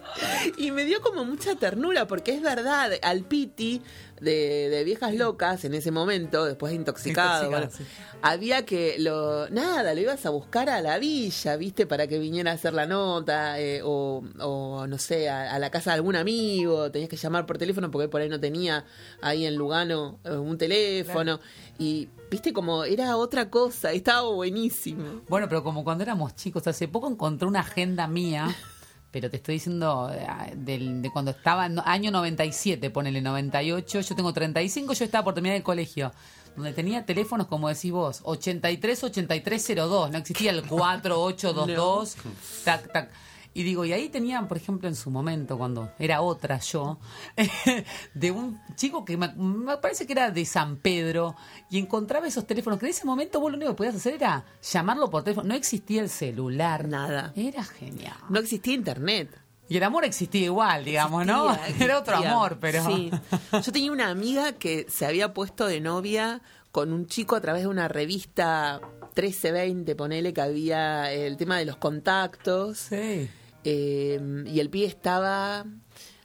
Y 0.59 0.71
me 0.71 0.85
dio 0.85 1.01
como 1.01 1.25
mucha 1.25 1.55
ternura, 1.55 2.07
porque 2.07 2.35
es 2.35 2.43
verdad, 2.43 2.91
al 3.01 3.23
Piti 3.23 3.81
de, 4.23 4.69
de 4.71 4.85
Viejas 4.85 5.15
Locas, 5.15 5.65
en 5.65 5.75
ese 5.75 5.91
momento, 5.91 6.45
después 6.45 6.71
de 6.71 6.77
intoxicado, 6.77 7.47
Intoxicado, 7.47 7.51
bueno, 7.51 7.71
sí. 7.77 7.85
había 8.23 8.65
que 8.65 8.97
lo. 8.99 9.49
Nada, 9.51 9.95
lo 9.95 10.01
ibas 10.01 10.25
a 10.27 10.31
buscar 10.31 10.71
a 10.71 10.81
la 10.81 10.99
villa, 10.99 11.57
¿viste? 11.57 11.87
Para 11.87 12.07
que 12.07 12.19
viniera 12.19 12.53
a 12.53 12.55
hacer 12.55 12.73
la 12.73 12.87
nota, 12.87 13.61
eh, 13.61 13.81
o, 13.85 14.23
o, 14.41 14.87
no 14.87 14.99
sé, 14.99 15.29
a, 15.29 15.53
a 15.53 15.59
la 15.59 15.71
casa 15.71 15.91
de 15.91 15.97
algún 15.97 16.17
amigo, 16.17 16.91
tenías 16.91 17.11
que 17.11 17.17
llamar 17.17 17.47
por 17.47 17.59
teléfono 17.59 17.91
porque 17.91 18.09
por 18.09 18.21
ahí 18.21 18.29
no 18.29 18.41
tenía 18.41 18.85
ahí 19.21 19.45
en 19.45 19.57
Lugano 19.57 20.19
eh, 20.25 20.31
un 20.33 20.57
teléfono. 20.59 21.41
Y, 21.79 22.09
¿viste? 22.31 22.53
Como 22.53 22.85
era 22.85 23.17
otra 23.17 23.51
cosa, 23.51 23.93
estaba 23.93 24.29
buenísimo. 24.31 25.23
Bueno, 25.29 25.49
pero 25.49 25.63
como 25.65 25.85
cuando 25.85 26.05
éramos 26.05 26.37
chicos, 26.37 26.67
hace 26.67 26.87
poco 26.89 27.09
encontré 27.09 27.49
una 27.49 27.61
agenda 27.61 28.07
mía, 28.07 28.47
pero 29.13 29.31
te 29.31 29.37
estoy 29.37 29.55
diciendo 29.57 30.11
eh, 30.13 30.27
del- 30.57 31.01
de 31.03 31.11
cuando 31.13 31.31
estaba 31.31 31.67
en 31.67 31.79
año 31.79 32.11
97, 32.11 32.91
ponele 32.91 33.21
98, 33.21 34.01
yo 34.01 34.17
tengo 34.17 34.33
35, 34.33 34.95
yo 34.95 35.05
estaba 35.05 35.23
por 35.23 35.35
terminar 35.35 35.57
el 35.57 35.63
colegio, 35.63 36.13
donde 36.57 36.73
tenía 36.73 37.05
teléfonos, 37.07 37.47
como 37.47 37.69
decís 37.69 37.93
vos, 37.93 38.21
83 38.25 39.05
8302, 39.05 40.11
no 40.11 40.19
existía 40.19 40.51
el 40.51 40.63
4822, 40.63 42.17
tac, 42.65 42.93
tac. 42.93 43.11
Y 43.55 43.63
digo, 43.65 43.85
y 43.85 43.93
ahí 43.93 44.09
tenían, 44.09 44.49
por 44.49 44.57
ejemplo, 44.57 44.89
en 44.89 44.95
su 44.95 45.11
momento, 45.11 45.59
cuando 45.59 45.93
era 45.99 46.23
otra 46.23 46.59
yo, 46.59 46.99
de 48.15 48.31
un 48.31 48.61
chico 48.77 49.05
que 49.05 49.17
me, 49.17 49.33
me 49.35 49.77
parece 49.79 50.07
que 50.07 50.13
era 50.13 50.31
de 50.31 50.45
San 50.45 50.77
Pedro, 50.77 51.37
y 51.71 51.79
encontraba 51.79 52.27
esos 52.27 52.47
teléfonos 52.47 52.79
que 52.79 52.87
en 52.87 52.91
ese 52.91 53.05
momento 53.05 53.41
vos 53.41 53.51
lo 53.51 53.57
único 53.57 53.73
que 53.73 53.77
podías 53.77 53.97
hacer 53.97 54.15
era 54.15 54.45
llamarlo 54.63 55.11
por 55.11 55.23
teléfono. 55.23 55.49
No 55.49 55.55
existía 55.55 56.03
el 56.03 56.09
celular. 56.09 56.89
Nada. 56.89 57.33
Era 57.37 57.65
genial. 57.65 58.17
No 58.29 58.39
existía 58.39 58.75
internet. 58.75 59.39
Y 59.69 59.77
el 59.77 59.85
amor 59.85 60.05
existía 60.05 60.45
igual, 60.45 60.85
digamos, 60.85 61.25
¿no? 61.25 61.53
Existía, 61.55 61.85
Era 61.87 61.99
otro 61.99 62.17
amor, 62.17 62.59
pero. 62.61 62.85
Sí. 62.85 63.11
Yo 63.53 63.73
tenía 63.73 63.93
una 63.93 64.11
amiga 64.11 64.53
que 64.53 64.87
se 64.89 65.07
había 65.07 65.33
puesto 65.33 65.67
de 65.67 65.81
novia 65.81 66.43
con 66.73 66.93
un 66.93 67.07
chico 67.07 67.37
a 67.37 67.41
través 67.41 67.63
de 67.63 67.69
una 67.69 67.89
revista 67.89 68.81
1320, 69.17 69.95
ponele 69.95 70.33
que 70.33 70.41
había 70.41 71.13
el 71.13 71.37
tema 71.37 71.59
de 71.59 71.67
los 71.67 71.77
contactos. 71.77 72.79
Sí. 72.79 73.31
Eh, 73.65 74.21
y 74.47 74.61
el 74.61 74.71
pibe 74.71 74.87
estaba 74.87 75.65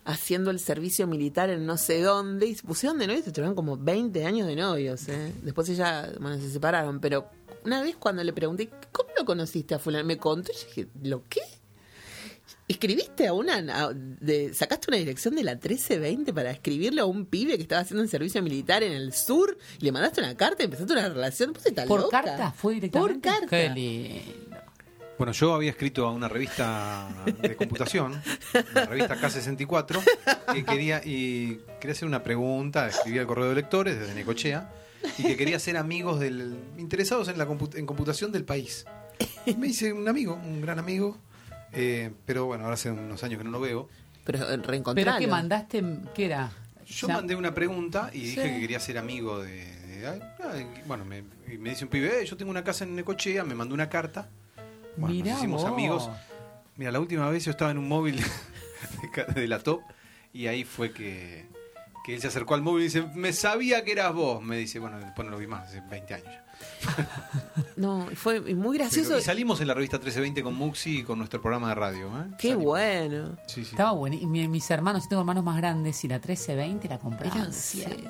haciendo 0.06 0.52
el 0.52 0.60
servicio 0.60 1.06
militar 1.08 1.50
en 1.50 1.66
no 1.66 1.78
sé 1.78 2.02
dónde. 2.02 2.48
Y 2.48 2.56
se 2.56 2.64
pusieron 2.66 2.98
de 2.98 3.08
novios, 3.08 3.26
se 3.26 3.32
tuvieron 3.32 3.56
como 3.56 3.78
20 3.78 4.26
años 4.26 4.48
de 4.48 4.56
novios. 4.56 5.08
¿eh? 5.10 5.34
Después 5.44 5.68
ella, 5.70 6.10
bueno, 6.20 6.40
se 6.40 6.50
separaron. 6.50 7.00
Pero 7.02 7.30
una 7.66 7.82
vez 7.82 7.96
cuando 7.98 8.24
le 8.24 8.32
pregunté, 8.34 8.70
¿cómo 8.92 9.10
lo 9.18 9.26
conociste 9.26 9.76
a 9.76 9.80
fulano? 9.80 10.06
Me 10.06 10.18
contó 10.18 10.52
y 10.52 10.56
yo 10.56 10.68
dije, 10.68 10.88
¿lo 11.04 11.24
qué? 11.28 11.42
¿Escribiste 12.70 13.28
a 13.28 13.34
una, 13.34 13.56
a- 13.58 13.94
de, 13.94 14.54
sacaste 14.54 14.88
una 14.90 14.98
dirección 14.98 15.36
de 15.36 15.44
la 15.44 15.54
1320 15.54 16.34
para 16.34 16.52
escribirle 16.52 17.00
a 17.00 17.06
un 17.06 17.26
pibe 17.26 17.56
que 17.56 17.62
estaba 17.62 17.82
haciendo 17.82 18.02
un 18.04 18.10
servicio 18.10 18.42
militar 18.44 18.84
en 18.84 18.92
el 18.92 19.14
sur? 19.14 19.58
Y 19.80 19.86
le 19.86 19.92
mandaste 19.94 20.20
una 20.20 20.36
carta 20.36 20.64
y 20.64 20.66
empezaste 20.66 20.92
una 20.92 21.08
relación. 21.08 21.54
Pues 21.54 21.66
está 21.66 21.86
¿Por 21.86 22.02
loca. 22.02 22.22
carta? 22.24 22.52
¿Fue 22.52 22.74
directamente? 22.74 23.30
Por 23.30 23.40
carta. 23.40 23.74
Lindo. 23.74 24.32
Bueno, 25.18 25.32
yo 25.34 25.56
había 25.56 25.72
escrito 25.72 26.06
a 26.06 26.12
una 26.12 26.28
revista 26.28 27.08
de 27.42 27.56
computación, 27.56 28.22
la 28.74 28.86
revista 28.86 29.16
K64, 29.20 30.00
que 30.54 30.64
quería, 30.64 31.02
y 31.04 31.60
quería 31.80 31.94
hacer 31.94 32.08
una 32.08 32.22
pregunta, 32.22 32.88
escribía 32.88 33.22
al 33.22 33.28
correo 33.28 33.50
de 33.50 33.56
lectores 33.56 34.00
desde 34.00 34.14
Necochea, 34.14 34.70
y 35.18 35.24
que 35.24 35.36
quería 35.36 35.58
ser 35.58 35.76
amigos 35.78 36.20
del, 36.20 36.56
interesados 36.78 37.30
en 37.30 37.38
la 37.40 37.48
compu- 37.48 37.76
en 37.78 37.88
computación 37.88 38.32
del 38.32 38.46
país. 38.46 38.86
Y 39.48 39.56
me 39.56 39.68
hice 39.68 39.92
un 39.92 40.08
amigo, 40.08 40.36
un 40.36 40.62
gran 40.62 40.78
amigo, 40.78 41.18
eh, 41.74 42.12
pero 42.26 42.46
bueno, 42.46 42.66
ahora 42.66 42.76
hace 42.76 42.92
unos 42.92 43.24
años 43.24 43.40
que 43.40 43.44
no 43.44 43.50
lo 43.52 43.60
veo. 43.60 43.90
Pero 44.24 44.40
eh, 44.44 44.46
Pero 44.52 44.64
reencontrarlo. 44.64 45.20
que 45.20 45.28
mandaste, 45.28 45.84
¿qué 46.14 46.26
era? 46.26 46.52
Yo 46.86 47.08
Ya- 47.08 47.16
mandé 47.16 47.36
una 47.36 47.56
pregunta 47.56 48.12
y 48.14 48.22
dije 48.22 48.44
Sí. 48.44 48.50
que 48.50 48.60
quería 48.60 48.80
ser 48.80 49.00
amigo 49.00 49.42
de... 49.42 49.66
bueno, 50.86 51.06
me, 51.06 51.24
y 51.52 51.58
me 51.58 51.72
dice 51.72 51.86
un 51.86 51.90
pibe, 51.90 52.22
"Eh, 52.22 52.26
yo 52.26 52.38
tengo 52.38 52.52
una 52.52 52.64
casa 52.64 52.84
en 52.84 52.96
Necochea, 52.96 53.44
me 53.44 53.56
mandó 53.56 53.74
una 53.74 53.90
carta. 53.90 54.30
Bueno, 54.98 55.16
Mirá 55.16 55.32
nos 55.32 55.40
hicimos 55.40 55.62
vos. 55.64 55.72
amigos. 55.72 56.10
Mira, 56.76 56.92
la 56.92 57.00
última 57.00 57.30
vez 57.30 57.46
yo 57.46 57.52
estaba 57.52 57.72
en 57.72 57.78
un 57.78 57.88
móvil 57.88 58.20
de, 59.36 59.48
la 59.48 59.60
top 59.60 59.82
y 60.34 60.48
ahí 60.48 60.64
fue 60.64 60.92
que, 60.92 61.48
que 62.06 62.14
él 62.16 62.22
se 62.22 62.28
acercó 62.28 62.54
al 62.56 62.62
móvil 62.62 62.82
y 62.82 62.86
dice, 62.86 63.04
me 63.16 63.34
sabía 63.34 63.84
que 63.84 63.92
eras 63.94 64.14
vos. 64.14 64.42
Me 64.44 64.58
dice, 64.58 64.80
bueno, 64.80 65.00
después 65.00 65.26
no 65.26 65.32
lo 65.32 65.38
vi 65.40 65.48
más, 65.48 65.68
hace 65.70 65.82
20 65.82 66.14
años 66.14 66.28
ya. 66.28 66.44
No, 67.76 68.08
fue 68.16 68.42
muy 68.56 68.78
gracioso. 68.78 69.10
Pero- 69.10 69.20
y 69.20 69.24
salimos 69.24 69.62
en 69.62 69.68
la 69.68 69.74
revista 69.76 69.98
1320 69.98 70.42
con 70.44 70.56
Muxi 70.56 71.00
y 71.00 71.04
con 71.04 71.20
nuestro 71.20 71.40
programa 71.42 71.70
de 71.70 71.76
radio. 71.76 72.08
¿eh? 72.20 72.26
Qué 72.40 72.50
Salimos. 72.50 72.66
bueno. 72.66 73.38
Sí, 73.48 73.64
sí. 73.64 73.72
Estaba 73.72 73.92
bueno. 73.92 74.16
Y 74.20 74.26
mi- 74.26 74.48
mis 74.48 74.70
hermanos, 74.72 75.04
yo 75.04 75.10
tengo 75.10 75.22
hermanos 75.22 75.44
más 75.44 75.58
grandes 75.58 76.04
y 76.04 76.08
la 76.08 76.16
1320 76.16 76.88
la 76.90 76.98
compraban 77.00 77.38
Eran 77.38 77.54
siempre. 77.54 78.10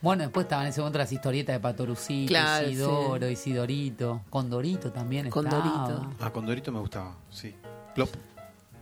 Bueno, 0.00 0.22
después 0.22 0.44
estaban 0.44 0.66
en 0.66 0.70
ese 0.70 0.80
momento 0.80 0.98
las 0.98 1.10
historietas 1.12 1.54
de 1.56 1.60
Patorucito, 1.60 2.28
Claro, 2.28 2.68
Isidoro, 2.68 3.28
Isidorito, 3.28 4.22
Condorito 4.30 4.92
también 4.92 5.28
Condorito. 5.28 5.66
estaba. 5.68 6.10
Ah, 6.20 6.32
Condorito 6.32 6.70
me 6.70 6.78
gustaba, 6.78 7.16
sí. 7.30 7.54
Plop. 7.94 8.10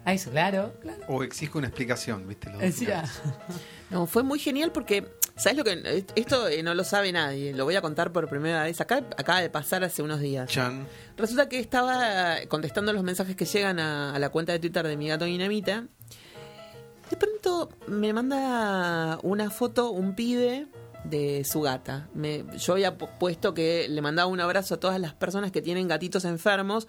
Ah, 0.04 0.12
eso, 0.12 0.30
claro, 0.30 0.74
claro. 0.80 1.00
O 1.08 1.22
exige 1.24 1.56
una 1.58 1.66
explicación, 1.68 2.28
¿viste? 2.28 2.50
Los 2.50 2.74
finales. 2.74 3.10
No, 3.88 4.06
fue 4.06 4.24
muy 4.24 4.40
genial 4.40 4.72
porque, 4.72 5.06
¿sabes 5.36 5.56
lo 5.56 5.62
que? 5.62 6.04
Esto 6.16 6.48
eh, 6.48 6.60
no 6.64 6.74
lo 6.74 6.82
sabe 6.82 7.12
nadie, 7.12 7.54
lo 7.54 7.64
voy 7.64 7.76
a 7.76 7.80
contar 7.80 8.10
por 8.10 8.28
primera 8.28 8.64
vez. 8.64 8.80
Acá 8.80 8.96
acaba 9.16 9.40
de 9.40 9.48
pasar 9.48 9.84
hace 9.84 10.02
unos 10.02 10.18
días. 10.18 10.50
Chan. 10.50 10.88
Resulta 11.16 11.48
que 11.48 11.60
estaba 11.60 12.34
contestando 12.48 12.92
los 12.92 13.04
mensajes 13.04 13.36
que 13.36 13.44
llegan 13.44 13.78
a, 13.78 14.12
a 14.12 14.18
la 14.18 14.30
cuenta 14.30 14.50
de 14.50 14.58
Twitter 14.58 14.84
de 14.88 14.96
mi 14.96 15.06
gato 15.06 15.24
Dinamita. 15.24 15.84
De 17.10 17.16
pronto 17.16 17.68
me 17.86 18.12
manda 18.12 19.20
una 19.22 19.50
foto 19.50 19.90
un 19.90 20.16
pibe 20.16 20.66
de 21.10 21.44
su 21.44 21.60
gata. 21.60 22.08
Me- 22.14 22.44
yo 22.58 22.72
había 22.74 22.96
pu- 22.98 23.08
puesto 23.18 23.54
que 23.54 23.88
le 23.88 24.02
mandaba 24.02 24.28
un 24.28 24.40
abrazo 24.40 24.74
a 24.74 24.80
todas 24.80 25.00
las 25.00 25.14
personas 25.14 25.52
que 25.52 25.62
tienen 25.62 25.88
gatitos 25.88 26.24
enfermos, 26.24 26.88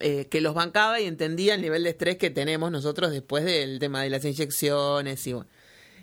eh, 0.00 0.26
que 0.26 0.40
los 0.40 0.54
bancaba 0.54 1.00
y 1.00 1.06
entendía 1.06 1.54
el 1.54 1.62
nivel 1.62 1.84
de 1.84 1.90
estrés 1.90 2.16
que 2.18 2.30
tenemos 2.30 2.70
nosotros 2.70 3.10
después 3.12 3.44
del 3.44 3.78
tema 3.78 4.02
de 4.02 4.10
las 4.10 4.24
inyecciones 4.24 5.26
y 5.26 5.32
bueno. 5.32 5.48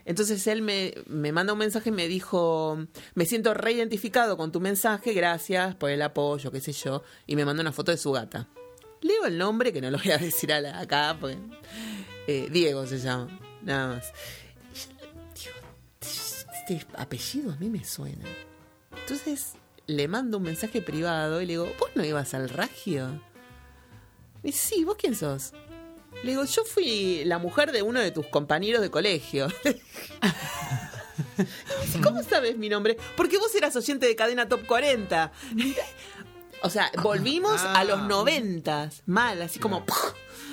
Entonces 0.06 0.46
él 0.48 0.62
me, 0.62 0.94
me 1.08 1.32
manda 1.32 1.54
un 1.54 1.60
mensaje 1.60 1.88
y 1.90 1.94
me 1.94 2.10
dijo, 2.10 2.78
me 3.16 3.26
siento 3.26 3.54
reidentificado 3.54 4.36
con 4.36 4.52
tu 4.52 4.60
mensaje, 4.60 5.14
gracias 5.14 5.76
por 5.76 5.92
el 5.92 6.02
apoyo, 6.02 6.52
qué 6.52 6.60
sé 6.60 6.74
yo, 6.74 7.04
y 7.26 7.38
me 7.38 7.46
manda 7.46 7.62
una 7.62 7.72
foto 7.72 7.92
de 7.92 7.98
su 7.98 8.12
gata. 8.12 8.50
Leo 9.02 9.26
el 9.26 9.38
nombre, 9.38 9.72
que 9.72 9.80
no 9.82 9.92
lo 9.92 9.98
voy 9.98 10.12
a 10.12 10.18
decir 10.18 10.52
acá, 10.52 11.16
porque, 11.20 11.38
eh, 12.28 12.48
Diego 12.52 12.86
se 12.86 13.00
llama, 13.00 13.40
nada 13.62 13.96
más. 13.96 14.12
Y 16.68 16.74
este 16.76 16.88
apellido 16.98 17.52
a 17.52 17.56
mí 17.58 17.70
me 17.70 17.84
suena. 17.84 18.26
Entonces 19.02 19.54
le 19.88 20.08
mando 20.08 20.38
un 20.38 20.44
mensaje 20.44 20.82
privado 20.82 21.42
y 21.42 21.46
le 21.46 21.54
digo, 21.54 21.72
¿vos 21.80 21.90
no 21.96 22.04
ibas 22.06 22.34
al 22.34 22.50
Ragio? 22.50 23.10
Me 24.42 24.52
dice, 24.52 24.68
sí, 24.76 24.84
¿vos 24.84 24.96
quién 24.98 25.16
sos? 25.16 25.54
Le 26.24 26.32
digo, 26.32 26.46
yo 26.46 26.64
fui 26.64 27.24
la 27.26 27.38
mujer 27.38 27.72
de 27.72 27.82
uno 27.82 28.00
de 28.00 28.12
tus 28.12 28.28
compañeros 28.28 28.82
de 28.82 28.90
colegio. 28.92 29.48
Dice, 31.86 32.00
¿Cómo 32.02 32.24
sabes 32.24 32.58
mi 32.58 32.70
nombre? 32.70 32.98
Porque 33.18 33.38
vos 33.38 33.54
eras 33.56 33.76
oyente 33.76 34.06
de 34.08 34.16
cadena 34.16 34.48
Top 34.48 34.66
40. 34.66 35.32
O 36.66 36.70
sea, 36.70 36.90
volvimos 37.02 37.60
a 37.60 37.80
Ah. 37.80 37.84
los 37.84 38.04
noventas, 38.04 39.04
mal, 39.06 39.42
así 39.42 39.60
como... 39.60 39.84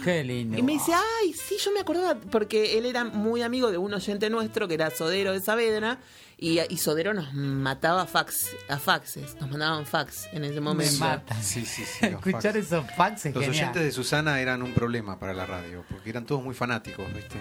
qué 0.05 0.25
lindo. 0.25 0.59
Y 0.59 0.63
me 0.63 0.73
dice, 0.73 0.93
ay, 0.95 1.33
sí, 1.33 1.57
yo 1.65 1.71
me 1.73 1.81
acordaba, 1.81 2.15
porque 2.31 2.79
él 2.79 2.87
era 2.87 3.05
muy 3.05 3.43
amigo 3.43 3.71
de 3.71 3.79
un 3.79 3.93
oyente 3.95 4.31
nuestro 4.31 4.67
que 4.69 4.75
era 4.75 4.91
Sodero 4.91 5.33
de 5.33 5.41
Saavedra, 5.41 5.99
y, 6.43 6.59
y 6.73 6.77
Sodero 6.79 7.13
nos 7.13 7.35
mataba 7.35 8.03
a, 8.03 8.07
fax, 8.07 8.57
a 8.69 8.79
faxes, 8.79 9.37
nos 9.41 9.51
mandaban 9.51 9.85
fax 9.85 10.27
en 10.33 10.45
ese 10.45 10.55
me 10.55 10.61
momento. 10.63 10.99
mata. 11.01 11.35
Sí, 11.43 11.67
sí, 11.67 11.85
sí. 11.85 12.07
Escuchar 12.07 12.55
fax. 12.55 12.57
esos 12.57 12.85
fax 12.97 13.27
es 13.27 13.35
Los 13.35 13.45
genial. 13.45 13.63
oyentes 13.65 13.83
de 13.85 13.93
Susana 13.93 14.41
eran 14.41 14.63
un 14.63 14.73
problema 14.73 15.19
para 15.19 15.35
la 15.35 15.45
radio, 15.45 15.85
porque 15.91 16.09
eran 16.09 16.25
todos 16.25 16.43
muy 16.43 16.55
fanáticos, 16.55 17.07
¿viste? 17.15 17.37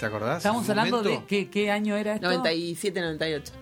¿Te 0.00 0.06
acordás? 0.06 0.38
Estamos 0.38 0.66
hablando 0.70 0.98
momento- 1.02 1.20
de 1.20 1.26
qué, 1.26 1.50
qué 1.50 1.70
año 1.70 1.96
era 1.96 2.14
esto. 2.14 2.26
97, 2.26 3.00
98. 3.00 3.52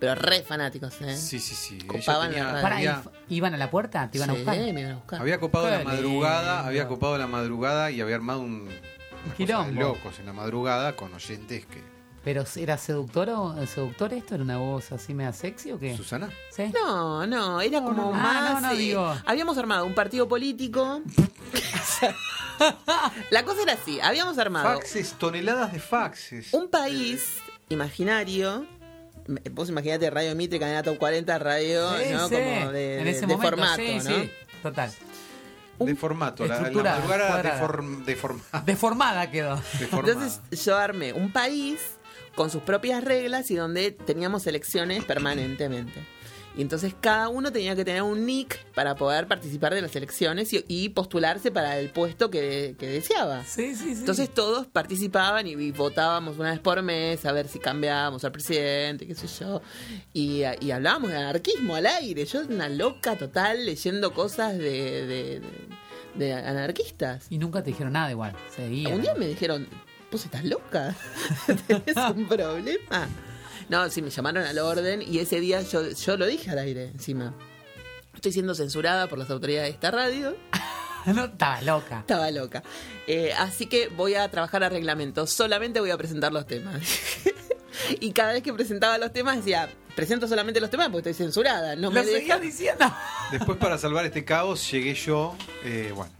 Pero 0.00 0.14
re 0.14 0.42
fanáticos, 0.42 0.94
¿eh? 1.00 1.16
Sí, 1.16 1.40
sí, 1.40 1.54
sí. 1.54 1.78
Copaban 1.78 2.30
tenía- 2.30 2.52
la 2.52 2.66
había, 2.76 3.02
¿y- 3.28 3.36
¿Iban 3.36 3.54
a 3.54 3.56
la 3.56 3.70
puerta? 3.70 4.08
¿Te 4.10 4.18
iban 4.18 4.30
a 4.30 4.34
Sí, 4.34 4.38
buscar? 4.40 4.56
me 4.58 4.80
iban 4.80 4.92
a 4.92 4.94
buscar. 4.96 5.20
había 5.20 5.40
copado 5.40 5.64
Qué 5.66 5.70
la 5.72 5.84
madrugada, 5.84 6.54
lindo. 6.54 6.68
había 6.68 6.88
copado 6.88 7.18
la 7.18 7.26
madrugada 7.26 7.90
y 7.90 8.00
había 8.00 8.14
armado 8.14 8.40
un 8.40 8.66
cosa 8.66 9.28
de 9.28 9.34
Quilombo. 9.36 9.80
locos 9.80 10.18
en 10.20 10.26
la 10.26 10.32
madrugada 10.32 10.94
con 10.94 11.12
oyentes 11.12 11.66
que. 11.66 11.82
¿Pero 12.24 12.44
era 12.56 12.76
seductor 12.76 13.28
o 13.30 13.66
seductor 13.66 14.12
esto? 14.12 14.34
¿Era 14.34 14.44
una 14.44 14.58
voz 14.58 14.92
así 14.92 15.14
media 15.14 15.32
sexy 15.32 15.72
o 15.72 15.78
qué? 15.78 15.96
Susana. 15.96 16.28
¿Sí? 16.50 16.64
No, 16.74 17.26
no, 17.26 17.60
era 17.60 17.80
como 17.80 17.92
no, 17.94 18.04
no. 18.06 18.12
más. 18.12 18.36
Ah, 18.36 18.50
no, 18.54 18.60
no, 18.68 18.72
eh, 18.72 18.76
digo. 18.76 19.16
Habíamos 19.24 19.56
armado 19.58 19.84
un 19.86 19.94
partido 19.94 20.28
político. 20.28 21.00
La 23.30 23.44
cosa 23.44 23.62
era 23.62 23.74
así: 23.74 24.00
habíamos 24.00 24.38
armado 24.38 24.68
Faxes, 24.76 25.12
toneladas 25.14 25.72
de 25.72 25.80
faxes. 25.80 26.52
un 26.52 26.68
país 26.68 27.38
imaginario. 27.68 28.66
Vos 29.52 29.68
imaginate 29.68 30.08
Radio 30.10 30.34
Mitre, 30.34 30.58
cadena 30.58 30.82
Top 30.82 30.96
40, 30.98 31.38
radio, 31.38 31.90
Sí, 31.98 32.04
¿no? 32.12 32.28
sí. 32.28 32.34
Como 32.34 32.72
de, 32.72 33.00
en 33.00 33.06
ese 33.08 33.20
de 33.20 33.26
momento, 33.26 33.48
formato, 33.56 33.76
sí, 33.82 33.94
¿no? 33.96 34.00
sí. 34.02 34.30
Total. 34.62 34.90
De 35.80 35.94
formato. 35.94 36.42
La, 36.44 36.48
la 36.48 36.54
estructura 36.56 36.94
madrugada 36.96 37.42
deform- 37.60 38.04
deformada. 38.04 38.62
Deformada 38.66 39.30
quedó. 39.30 39.56
deformada. 39.78 40.12
Entonces 40.12 40.64
yo 40.64 40.76
armé 40.76 41.12
un 41.12 41.30
país 41.32 41.78
con 42.34 42.50
sus 42.50 42.62
propias 42.62 43.04
reglas 43.04 43.50
y 43.50 43.56
donde 43.56 43.90
teníamos 43.92 44.46
elecciones 44.46 45.04
permanentemente. 45.04 46.04
Y 46.58 46.62
entonces 46.62 46.92
cada 47.00 47.28
uno 47.30 47.50
tenía 47.52 47.74
que 47.76 47.84
tener 47.84 48.02
un 48.02 48.26
nick 48.26 48.62
para 48.74 48.96
poder 48.96 49.28
participar 49.28 49.72
de 49.74 49.80
las 49.80 49.94
elecciones 49.96 50.52
y, 50.52 50.64
y 50.68 50.88
postularse 50.90 51.50
para 51.52 51.78
el 51.78 51.90
puesto 51.90 52.30
que, 52.30 52.74
que 52.78 52.86
deseaba. 52.88 53.44
Sí, 53.44 53.74
sí, 53.76 53.94
sí. 53.94 54.00
Entonces 54.00 54.28
todos 54.34 54.66
participaban 54.66 55.46
y, 55.46 55.52
y 55.52 55.70
votábamos 55.70 56.36
una 56.36 56.50
vez 56.50 56.58
por 56.58 56.82
mes 56.82 57.24
a 57.24 57.32
ver 57.32 57.46
si 57.48 57.60
cambiábamos 57.60 58.24
al 58.24 58.32
presidente, 58.32 59.06
qué 59.06 59.14
sé 59.14 59.28
yo. 59.28 59.62
Y, 60.12 60.42
y 60.60 60.70
hablábamos 60.72 61.10
de 61.12 61.16
anarquismo 61.16 61.76
al 61.76 61.86
aire. 61.86 62.24
Yo 62.26 62.40
una 62.40 62.68
loca 62.68 63.16
total 63.16 63.64
leyendo 63.64 64.12
cosas 64.12 64.58
de, 64.58 65.06
de- 65.06 65.40
de- 65.40 65.68
de 66.16 66.32
anarquistas. 66.34 67.26
Y 67.30 67.38
nunca 67.38 67.62
te 67.62 67.70
dijeron 67.70 67.92
nada 67.92 68.10
igual. 68.10 68.34
Seguía. 68.56 68.88
Un 68.88 69.02
día 69.02 69.14
me 69.14 69.28
dijeron, 69.28 69.68
¿vos 70.10 70.24
estás 70.24 70.44
loca? 70.44 70.96
¿Tenés 71.68 71.96
un 72.16 72.26
problema? 72.26 73.08
No, 73.68 73.88
sí, 73.90 74.02
me 74.02 74.10
llamaron 74.10 74.44
al 74.44 74.58
orden 74.58 75.02
y 75.02 75.18
ese 75.18 75.40
día 75.40 75.60
yo, 75.62 75.90
yo 75.90 76.16
lo 76.16 76.26
dije 76.26 76.50
al 76.50 76.58
aire 76.58 76.86
encima. 76.86 77.34
Estoy 78.14 78.32
siendo 78.32 78.54
censurada 78.54 79.06
por 79.08 79.18
las 79.18 79.30
autoridades 79.30 79.68
de 79.68 79.74
esta 79.74 79.90
radio. 79.90 80.36
No, 81.06 81.24
estaba 81.24 81.62
loca. 81.62 82.00
Estaba 82.00 82.30
loca. 82.30 82.62
Eh, 83.06 83.32
así 83.38 83.64
que 83.64 83.88
voy 83.88 84.14
a 84.14 84.28
trabajar 84.30 84.62
a 84.64 84.68
reglamento. 84.68 85.26
Solamente 85.26 85.80
voy 85.80 85.90
a 85.90 85.96
presentar 85.96 86.32
los 86.34 86.46
temas. 86.46 86.82
y 88.00 88.12
cada 88.12 88.32
vez 88.34 88.42
que 88.42 88.52
presentaba 88.52 88.98
los 88.98 89.12
temas 89.12 89.36
decía, 89.36 89.70
presento 89.96 90.28
solamente 90.28 90.60
los 90.60 90.68
temas 90.68 90.88
porque 90.90 91.08
estoy 91.08 91.24
censurada. 91.26 91.76
No 91.76 91.90
me 91.90 92.02
Lo 92.02 92.06
seguía 92.06 92.38
diciendo. 92.38 92.92
Después, 93.30 93.56
para 93.56 93.78
salvar 93.78 94.04
este 94.04 94.24
caos, 94.24 94.70
llegué 94.70 94.92
yo. 94.94 95.34
eh, 95.64 95.92
bueno. 95.94 96.12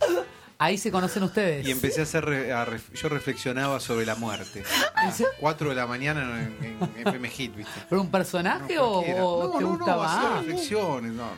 Ahí 0.61 0.77
se 0.77 0.91
conocen 0.91 1.23
ustedes. 1.23 1.65
Y 1.67 1.71
empecé 1.71 2.01
a 2.01 2.03
hacer. 2.03 2.25
re- 2.25 2.53
a 2.53 2.67
ref- 2.67 2.93
yo 2.93 3.09
reflexionaba 3.09 3.79
sobre 3.79 4.05
la 4.05 4.17
muerte. 4.17 4.65
A 4.97 5.13
4 5.39 5.69
de 5.69 5.75
la 5.77 5.87
mañana 5.87 6.23
en, 6.43 6.57
en- 6.65 6.91
en 6.97 7.09
FM 7.09 7.29
Hit, 7.31 7.55
¿viste? 7.55 7.81
¿Pero 7.89 8.01
un 8.03 8.11
personaje 8.11 8.77
o, 8.81 8.93
cualquiera. 8.95 9.25
o 9.25 9.45
no, 9.53 9.59
te 9.59 9.63
no, 9.65 9.69
gustaba? 9.77 10.05
No, 10.05 10.11
hacía 10.29 10.39
reflexiones, 10.41 11.13
no. 11.13 11.31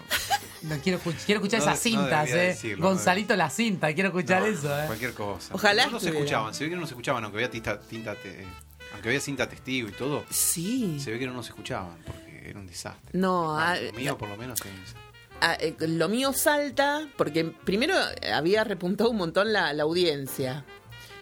no, 0.62 0.78
quiero, 0.82 0.98
escuch- 0.98 1.22
quiero 1.26 1.40
escuchar 1.40 1.60
No 1.60 1.66
esas 1.70 1.84
de- 1.84 1.90
no 1.90 1.98
cintas, 2.00 2.24
debería 2.26 2.44
eh. 2.44 2.46
decirlo, 2.54 2.82
no 2.84 2.88
Gonzalito 2.94 3.36
la 3.36 3.50
cinta, 3.50 3.92
quiero 3.92 4.08
escuchar 4.08 4.40
No, 4.40 4.46
eso, 4.48 4.80
eh. 4.80 4.86
Cualquier 4.86 5.12
cosa. 5.12 5.54
Ojalá 5.54 5.84
No, 5.86 5.90
no 5.92 6.00
se 6.00 6.06
estuviera. 6.06 6.24
escuchaban, 6.24 6.54
se 6.54 6.64
ve 6.64 6.70
que 6.70 6.76
no 6.76 6.86
se 6.86 6.92
escuchaban, 6.94 7.22
aunque 7.24 7.36
había 7.40 7.50
tinta, 7.50 7.78
tinta 7.78 8.14
te- 8.14 8.46
aunque 8.94 9.08
había 9.10 9.20
cinta 9.20 9.46
testigo 9.46 9.88
y 9.90 9.92
todo, 9.92 10.24
Sí. 10.30 10.98
se 10.98 11.10
ve 11.10 11.18
que 11.18 11.26
no 11.26 11.34
nos 11.34 11.46
escuchaban, 11.46 11.98
porque 12.06 12.48
era 12.48 12.58
un 12.58 12.66
desastre. 12.66 13.10
No, 13.12 13.58
Ah, 13.58 13.76
lo 13.76 13.92
mío 13.92 14.16
por 14.16 14.30
lo 14.30 14.38
menos 14.38 14.58
era 14.62 14.70
un 14.70 14.80
desastre. 14.80 15.09
Ah, 15.40 15.56
eh, 15.58 15.74
lo 15.80 16.08
mío 16.08 16.32
salta 16.32 17.08
porque 17.16 17.44
primero 17.44 17.94
había 18.32 18.62
repuntado 18.64 19.10
un 19.10 19.16
montón 19.16 19.52
la, 19.52 19.72
la 19.72 19.84
audiencia. 19.84 20.64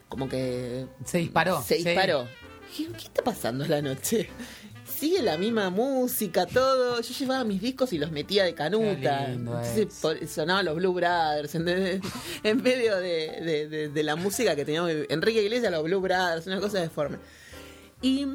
Como 0.09 0.29
que 0.29 0.87
Se 1.05 1.19
disparó. 1.19 1.63
se 1.63 1.77
sí. 1.79 1.85
disparó. 1.85 2.27
Dije, 2.77 2.91
¿qué 2.93 3.05
está 3.05 3.23
pasando 3.23 3.65
la 3.67 3.81
noche? 3.83 4.29
sigue 4.99 5.23
la 5.23 5.39
misma 5.39 5.71
música, 5.71 6.47
todo. 6.47 7.01
Yo 7.01 7.15
llevaba 7.15 7.45
mis 7.45 7.61
discos 7.61 7.93
y 7.93 7.99
los 7.99 8.11
metía 8.11 8.43
de 8.45 8.55
canuta. 8.55 9.31
Entonces 9.31 9.87
es. 10.23 10.31
sonaban 10.33 10.65
los 10.65 10.75
Blue 10.77 10.93
Brothers, 10.93 11.55
¿entendés? 11.55 12.01
En 12.43 12.61
medio 12.63 12.97
de, 12.97 13.41
de- 13.43 13.69
de- 13.69 13.89
de 13.91 14.03
la 14.03 14.17
música 14.17 14.57
que 14.57 14.65
teníamos 14.65 14.91
Enrique 15.09 15.43
Iglesias, 15.43 15.71
los 15.71 15.85
Blue 15.85 16.01
Brothers, 16.01 16.47
una 16.49 16.59
cosa 16.61 16.81
deforme. 16.81 17.19
Y 18.03 18.27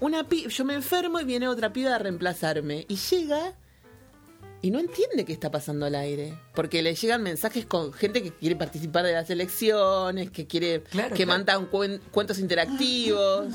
una 0.00 0.24
pi- 0.28 0.48
yo 0.48 0.64
me 0.64 0.74
enfermo 0.74 1.20
y 1.20 1.24
viene 1.24 1.46
otra 1.46 1.72
piba 1.72 1.94
a 1.94 1.98
reemplazarme. 1.98 2.84
Y 2.88 2.96
llega 2.96 3.54
y 4.62 4.70
no 4.70 4.78
entiende 4.80 5.24
qué 5.24 5.32
está 5.32 5.50
pasando 5.50 5.86
al 5.86 5.94
aire. 5.94 6.34
Porque 6.54 6.82
le 6.82 6.94
llegan 6.94 7.22
mensajes 7.22 7.66
con 7.66 7.92
gente 7.92 8.22
que 8.22 8.32
quiere 8.32 8.56
participar 8.56 9.04
de 9.04 9.12
las 9.12 9.28
elecciones, 9.30 10.30
que 10.30 10.46
quiere 10.46 10.82
Claro, 10.82 11.10
que 11.14 11.24
claro. 11.24 11.28
mandan 11.38 11.70
cuen- 11.70 12.00
cuentos 12.10 12.38
interactivos, 12.38 13.54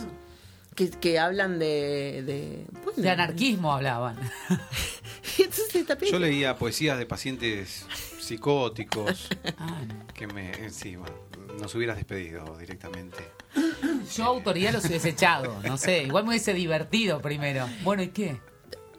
que, 0.76 0.90
que 0.90 1.20
hablan 1.20 1.60
de. 1.60 2.24
De, 2.26 2.66
bueno, 2.84 3.02
De 3.02 3.10
anarquismo 3.10 3.74
hablaban. 3.74 4.18
Entonces 5.38 5.86
Yo 6.12 6.20
leía 6.20 6.58
poesías 6.58 6.98
de 6.98 7.06
pacientes 7.06 7.86
psicóticos 8.20 9.28
Ah, 9.58 9.82
no. 9.88 10.08
que 10.14 10.28
me. 10.28 10.52
eh, 10.52 10.70
Sí, 10.70 10.96
bueno, 10.96 11.16
nos 11.60 11.74
hubieras 11.76 11.98
despedido 11.98 12.58
directamente. 12.58 13.18
Yo 14.16 14.24
autoridad 14.26 14.72
los 14.74 14.86
hubiese 14.86 15.10
echado, 15.10 15.60
no 15.64 15.78
sé, 15.78 16.04
igual 16.04 16.24
me 16.24 16.30
hubiese 16.30 16.54
divertido 16.54 17.22
primero. 17.22 17.68
Bueno, 17.84 18.04
¿y 18.04 18.10
qué? 18.10 18.40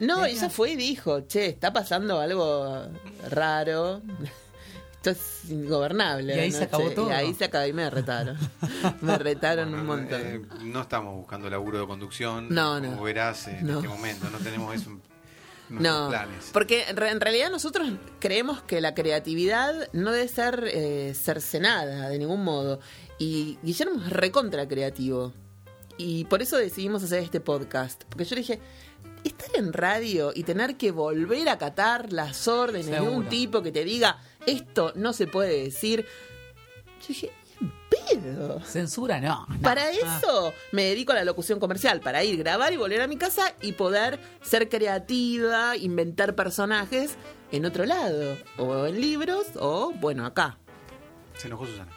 No, 0.06 0.24
Ella- 0.24 0.50
fue 0.50 0.70
y 0.72 0.76
dijo, 0.76 1.20
che, 1.22 1.46
está 1.46 1.72
pasando 1.72 2.20
algo 2.20 2.86
raro. 3.30 4.02
Esto 4.96 5.10
es 5.10 5.50
ingobernable. 5.50 6.36
Y 6.36 6.38
ahí 6.38 6.50
¿no? 6.50 6.58
se 6.58 6.64
acabó 6.64 6.88
Che, 6.88 6.94
todo. 6.94 7.08
Y 7.08 7.12
ahí 7.12 7.34
se 7.34 7.44
acabó 7.44 7.66
y 7.66 7.72
me 7.72 7.88
retaron. 7.90 8.36
me 9.00 9.18
retaron 9.18 9.74
un 9.74 9.84
montón. 9.86 10.20
eh, 10.22 10.40
no 10.62 10.82
estamos 10.82 11.14
buscando 11.16 11.50
laburo 11.50 11.80
de 11.80 11.86
conducción. 11.86 12.48
No, 12.50 12.80
como 12.80 12.96
no. 12.96 13.02
verás 13.02 13.48
en 13.48 13.66
No. 13.66 13.76
este 13.76 13.88
momento. 13.88 14.30
No 14.30 14.38
tenemos 14.38 14.74
eso 14.74 14.90
No, 15.68 16.08
planes. 16.08 16.50
porque 16.52 16.84
en 16.88 16.96
re- 16.96 17.10
en 17.10 17.20
realidad 17.20 17.50
nosotros 17.50 17.88
creemos 18.20 18.62
que 18.62 18.80
la 18.80 18.94
creatividad 18.94 19.88
no 19.92 20.12
debe 20.12 20.28
ser 20.28 20.68
eh, 20.72 21.14
cercenada 21.14 22.08
de 22.08 22.18
ningún 22.18 22.44
modo. 22.44 22.78
Y 23.18 23.58
Guillermo 23.62 24.00
es 24.04 24.10
recontra 24.10 24.66
creativo. 24.68 25.32
Y 25.96 26.24
por 26.24 26.42
eso 26.42 26.56
decidimos 26.56 27.02
hacer 27.02 27.22
este 27.22 27.40
podcast. 27.40 28.04
Porque 28.04 28.24
yo 28.24 28.34
le 28.36 28.40
dije, 28.42 28.60
estar 29.28 29.48
en 29.54 29.72
radio 29.72 30.32
y 30.34 30.42
tener 30.44 30.76
que 30.76 30.90
volver 30.90 31.48
a 31.48 31.52
acatar 31.52 32.12
las 32.12 32.48
órdenes 32.48 32.86
de 32.90 33.00
un 33.00 33.28
tipo 33.28 33.62
que 33.62 33.72
te 33.72 33.84
diga, 33.84 34.18
esto 34.46 34.92
no 34.96 35.12
se 35.12 35.26
puede 35.26 35.64
decir. 35.64 36.06
Yo 37.00 37.06
dije, 37.08 37.32
"¿En 37.60 37.72
pedo? 37.90 38.60
Censura, 38.64 39.20
no. 39.20 39.46
no. 39.48 39.60
Para 39.60 39.82
Ah. 39.84 39.90
eso 39.92 40.52
me 40.72 40.84
dedico 40.84 41.12
a 41.12 41.16
la 41.16 41.24
locución 41.24 41.58
comercial, 41.60 42.00
para 42.00 42.22
ir, 42.24 42.36
grabar 42.38 42.72
y 42.72 42.76
volver 42.76 43.00
a 43.00 43.06
mi 43.06 43.16
casa 43.16 43.54
y 43.60 43.72
poder 43.72 44.18
ser 44.42 44.68
creativa, 44.68 45.76
inventar 45.76 46.34
personajes 46.34 47.16
en 47.52 47.64
otro 47.66 47.84
lado, 47.84 48.36
o 48.56 48.86
en 48.86 49.00
libros, 49.00 49.46
o 49.56 49.92
bueno, 50.00 50.24
acá. 50.26 50.58
Se 51.36 51.46
enojó 51.48 51.66
Susana. 51.66 51.90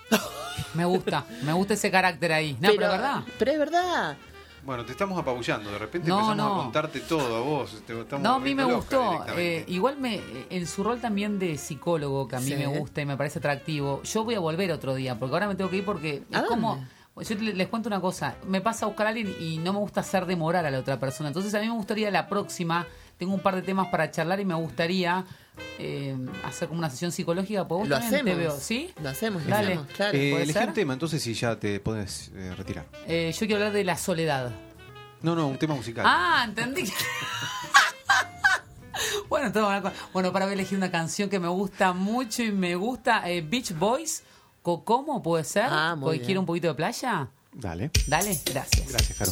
Me 0.73 0.86
gusta, 0.86 1.26
me 1.43 1.53
gusta 1.53 1.73
ese 1.76 1.89
carácter 1.91 2.32
ahí. 2.34 2.53
No, 2.59 2.69
pero, 2.69 2.89
verdad. 2.89 3.21
Pero 3.39 3.51
es 3.51 3.59
verdad. 3.59 4.17
Bueno, 4.66 4.84
te 4.84 4.93
estamos 4.93 5.18
apabullando. 5.20 5.70
De 5.72 5.78
repente 5.78 6.07
No, 6.07 6.16
empezamos 6.20 6.38
no. 6.38 6.55
a 6.59 6.63
contarte 6.63 6.99
todo 7.01 7.36
a 7.36 7.39
vos. 7.41 7.84
Te- 7.86 7.99
estamos 8.01 8.24
No, 8.24 8.34
a 8.36 8.39
mí 8.39 8.55
me 8.55 8.63
gustó. 8.63 9.24
Eh, 9.38 9.63
igual 9.68 9.97
me, 9.97 10.20
en 10.49 10.66
su 10.66 10.84
rol 10.84 10.99
también 10.99 11.38
de 11.38 11.57
psicólogo, 11.57 12.28
que 12.28 12.36
a 12.38 12.39
mí 12.39 12.47
Sí. 12.47 12.55
me 12.55 12.66
gusta 12.68 13.01
y 13.01 13.05
me 13.05 13.16
parece 13.16 13.38
atractivo, 13.39 14.01
yo 14.03 14.24
voy 14.24 14.36
a 14.36 14.39
volver 14.39 14.72
otro 14.72 14.95
día, 14.95 15.20
porque 15.20 15.34
ahora 15.36 15.47
me 15.47 15.55
tengo 15.55 15.70
que 15.70 15.78
ir 15.78 15.86
porque 15.86 16.24
¿A 16.34 16.39
es 16.39 16.45
como... 16.47 16.84
Yo 17.18 17.36
le- 17.36 17.53
les 17.53 17.70
cuento 17.70 17.88
una 17.88 18.01
cosa, 18.01 18.36
me 18.45 18.59
pasa 18.59 18.84
a 18.86 18.88
buscar 18.89 19.05
a 19.07 19.09
alguien 19.11 19.34
y 19.39 19.57
no 19.59 19.72
me 19.72 19.80
gusta 19.80 20.01
hacer 20.01 20.26
demorar 20.26 20.66
a 20.66 20.72
la 20.72 20.80
otra 20.80 20.99
persona. 20.99 21.30
Entonces 21.30 21.53
a 21.55 21.61
mí 21.61 21.68
me 21.68 21.74
gustaría 21.74 22.11
la 22.11 22.28
próxima, 22.28 22.86
tengo 23.18 23.34
un 23.34 23.39
par 23.41 23.55
de 23.55 23.61
temas 23.61 23.88
para 23.88 24.09
charlar 24.11 24.39
y 24.39 24.45
me 24.45 24.53
gustaría 24.55 25.26
eh, 25.80 26.16
hacer 26.43 26.68
como 26.68 26.80
una 26.80 26.89
sesión 26.89 27.11
psicológica. 27.11 27.68
¿Por 27.68 27.80
vos 27.80 27.88
Lo 27.88 27.95
hacemos. 27.95 28.24
te 28.26 28.36
veo? 28.36 28.57
¿Sí? 28.59 28.91
Lo 29.01 29.09
hacemos, 29.09 29.43
lo 29.43 29.49
Dale. 29.49 29.68
hacemos, 29.74 29.88
claro. 29.93 30.18
Eh, 30.18 30.32
¿puede 30.32 30.43
elegí 30.43 30.59
ser? 30.59 30.68
un 30.70 30.74
tema, 30.74 30.93
entonces 30.93 31.22
si 31.24 31.34
ya 31.34 31.55
te 31.57 31.80
puedes 31.80 32.32
eh, 32.36 32.53
retirar. 32.57 32.86
Eh, 33.07 33.32
yo 33.34 33.39
quiero 33.39 33.55
hablar 33.55 33.72
de 33.74 33.84
la 33.84 33.97
soledad. 33.97 34.51
No, 35.22 35.34
no, 35.36 35.47
un 35.47 35.57
tema 35.57 35.76
musical. 35.76 36.05
Ah, 36.07 36.43
entendí. 36.47 36.84
bueno, 39.30 39.51
con- 39.82 39.93
bueno, 40.13 40.32
para 40.34 40.51
elegir 40.51 40.78
una 40.78 40.91
canción 40.91 41.30
que 41.30 41.39
me 41.39 41.47
gusta 41.47 41.93
mucho 41.93 42.43
y 42.43 42.51
me 42.51 42.76
gusta 42.76 43.30
eh, 43.30 43.41
Beach 43.41 43.72
Boys, 43.74 44.24
Cocomo, 44.61 45.24
¿puede 45.24 45.43
ser? 45.43 45.66
Ah, 45.70 45.95
muy 45.95 46.13
bien. 46.13 46.26
quiero 46.26 46.39
un 46.41 46.45
poquito 46.45 46.68
de 46.68 46.74
playa. 46.76 47.28
Dale. 47.53 47.91
Dale, 48.07 48.39
gracias. 48.45 48.89
Gracias, 48.89 49.18
Caro. 49.18 49.32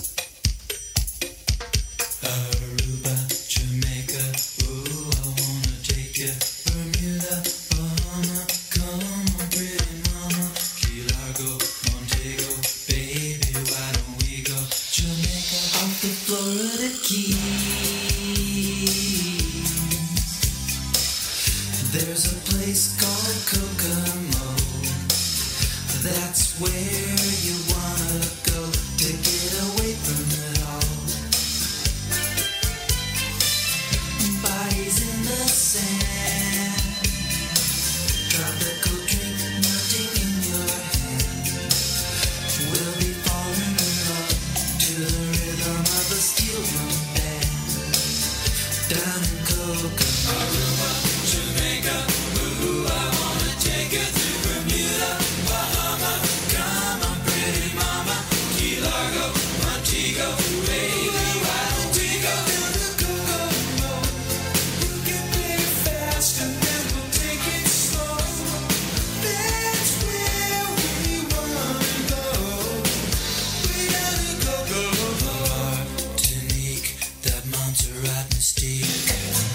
sounds 77.73 77.89
a 77.89 78.07
right 78.07 78.29
mistake. 78.35 79.52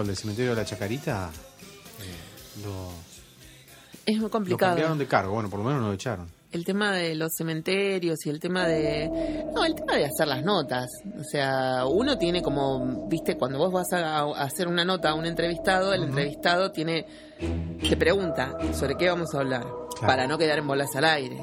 Al 0.00 0.06
del 0.06 0.16
cementerio 0.16 0.50
de 0.52 0.56
la 0.56 0.64
Chacarita 0.64 1.30
eh, 2.00 2.62
lo, 2.64 2.90
Es 4.06 4.14
muy 4.16 4.24
lo 4.24 4.30
complicado. 4.30 4.70
cambiaron 4.72 4.98
de 4.98 5.06
cargo. 5.06 5.32
Bueno, 5.34 5.50
por 5.50 5.58
lo 5.60 5.64
menos 5.64 5.80
no 5.82 5.88
lo 5.88 5.94
echaron. 5.94 6.28
El 6.50 6.64
tema 6.64 6.92
de 6.92 7.14
los 7.14 7.30
cementerios 7.36 8.24
y 8.24 8.30
el 8.30 8.40
tema 8.40 8.66
de... 8.66 9.44
No, 9.54 9.66
el 9.66 9.74
tema 9.74 9.96
de 9.96 10.06
hacer 10.06 10.26
las 10.28 10.42
notas. 10.42 10.86
O 11.20 11.24
sea, 11.24 11.84
uno 11.86 12.16
tiene 12.16 12.40
como, 12.40 13.06
viste, 13.06 13.36
cuando 13.36 13.58
vos 13.58 13.70
vas 13.70 13.92
a, 13.92 14.20
a 14.20 14.44
hacer 14.44 14.66
una 14.66 14.82
nota 14.82 15.10
a 15.10 15.14
un 15.14 15.26
entrevistado, 15.26 15.92
el 15.92 16.04
entrevistado 16.04 16.72
tiene... 16.72 17.04
Te 17.86 17.96
pregunta 17.98 18.56
sobre 18.72 18.96
qué 18.96 19.10
vamos 19.10 19.34
a 19.34 19.40
hablar, 19.40 19.66
para 20.00 20.26
no 20.26 20.38
quedar 20.38 20.58
en 20.58 20.66
bolas 20.66 20.88
al 20.96 21.04
aire. 21.04 21.36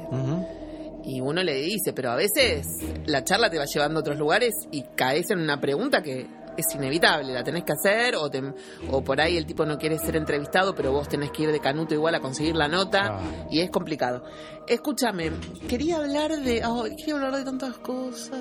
Y 1.04 1.20
uno 1.20 1.40
le 1.44 1.54
dice, 1.54 1.92
pero 1.92 2.10
a 2.10 2.16
veces 2.16 2.66
la 3.06 3.22
charla 3.22 3.48
te 3.48 3.58
va 3.58 3.64
llevando 3.64 4.00
a 4.00 4.00
otros 4.00 4.18
lugares 4.18 4.54
y 4.72 4.82
caes 4.96 5.30
en 5.30 5.38
una 5.38 5.60
pregunta 5.60 6.02
que 6.02 6.26
es 6.56 6.74
inevitable, 6.74 7.32
la 7.32 7.42
tenés 7.44 7.64
que 7.64 7.72
hacer, 7.72 8.16
o, 8.16 8.30
te- 8.30 8.42
o 8.90 9.02
por 9.02 9.20
ahí 9.20 9.36
el 9.36 9.46
tipo 9.46 9.64
no 9.66 9.78
quiere 9.78 9.98
ser 9.98 10.16
entrevistado, 10.16 10.74
pero 10.74 10.92
vos 10.92 11.08
tenés 11.08 11.30
que 11.30 11.42
ir 11.44 11.52
de 11.52 11.60
canuto 11.60 11.94
igual 11.94 12.14
a 12.14 12.20
conseguir 12.20 12.56
la 12.56 12.68
nota, 12.68 13.20
y 13.50 13.60
es 13.60 13.70
complicado. 13.70 14.24
Escúchame, 14.66 15.30
quería 15.68 15.96
hablar 15.98 16.32
de. 16.40 16.62
ay, 16.62 16.96
quería 16.96 17.14
hablar 17.14 17.36
de 17.36 17.44
tantas 17.44 17.78
cosas. 17.78 18.40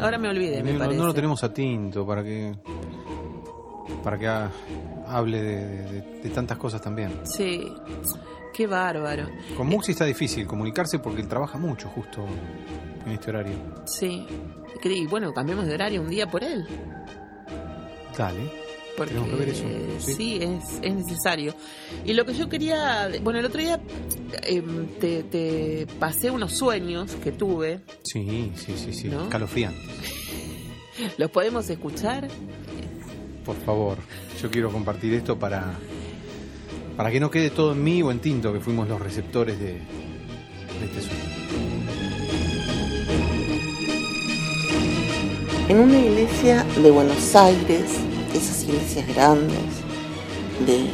Ahora 0.00 0.18
me 0.18 0.28
olvidé, 0.28 0.62
me 0.62 0.72
no, 0.72 0.78
parece. 0.80 0.98
no 0.98 1.06
lo 1.06 1.14
tenemos 1.14 1.44
a 1.44 1.52
tinto 1.52 2.06
para 2.06 2.22
que 2.24 2.54
para 4.02 4.18
que 4.18 4.26
ha- 4.26 4.50
hable 5.06 5.42
de, 5.42 5.66
de- 5.82 6.00
de 6.22 6.30
tantas 6.30 6.56
cosas 6.58 6.80
también. 6.80 7.12
Sí, 7.24 7.72
qué 8.54 8.66
bárbaro. 8.66 9.28
Con 9.56 9.66
Muxi 9.68 9.92
está 9.92 10.04
difícil 10.04 10.46
comunicarse 10.46 10.98
porque 10.98 11.20
él 11.20 11.28
trabaja 11.28 11.58
mucho 11.58 11.88
justo 11.88 12.24
en 13.04 13.12
este 13.12 13.30
horario. 13.30 13.54
Sí. 13.84 14.26
Y 14.82 15.06
bueno, 15.06 15.32
cambiemos 15.32 15.66
de 15.66 15.74
horario 15.74 16.00
un 16.00 16.08
día 16.08 16.26
por 16.26 16.42
él. 16.42 16.66
Dale. 18.16 18.70
Porque 18.96 19.14
Tenemos 19.14 19.30
que 19.30 19.36
ver 19.36 19.48
eso, 19.48 19.64
sí, 20.00 20.12
sí. 20.14 20.38
es, 20.42 20.78
es 20.82 20.94
necesario. 20.94 21.54
Y 22.04 22.12
lo 22.12 22.26
que 22.26 22.34
yo 22.34 22.48
quería, 22.48 23.08
bueno, 23.22 23.38
el 23.38 23.46
otro 23.46 23.60
día 23.60 23.80
em, 24.42 24.88
te, 24.98 25.22
te 25.22 25.86
pasé 25.98 26.30
unos 26.30 26.52
sueños 26.52 27.14
que 27.22 27.32
tuve. 27.32 27.80
Sí, 28.02 28.52
sí, 28.56 28.74
sí, 28.76 28.92
sí. 28.92 29.08
¿No? 29.08 29.22
Escalofriante. 29.22 29.80
¿Los 31.18 31.30
podemos 31.30 31.70
escuchar? 31.70 32.28
Por 33.44 33.56
favor, 33.64 33.96
yo 34.42 34.50
quiero 34.50 34.70
compartir 34.70 35.14
esto 35.14 35.38
para 35.38 35.78
para 36.96 37.10
que 37.10 37.20
no 37.20 37.30
quede 37.30 37.48
todo 37.48 37.72
en 37.72 37.82
mí 37.82 38.02
o 38.02 38.10
en 38.10 38.18
Tinto, 38.18 38.52
que 38.52 38.60
fuimos 38.60 38.86
los 38.86 39.00
receptores 39.00 39.58
de, 39.58 39.72
de 39.72 40.84
este 40.84 41.00
sueño. 41.00 41.69
En 45.70 45.78
una 45.78 46.00
iglesia 46.00 46.64
de 46.82 46.90
Buenos 46.90 47.36
Aires, 47.36 47.92
esas 48.34 48.64
iglesias 48.64 49.06
grandes, 49.06 49.60
de, 50.66 50.90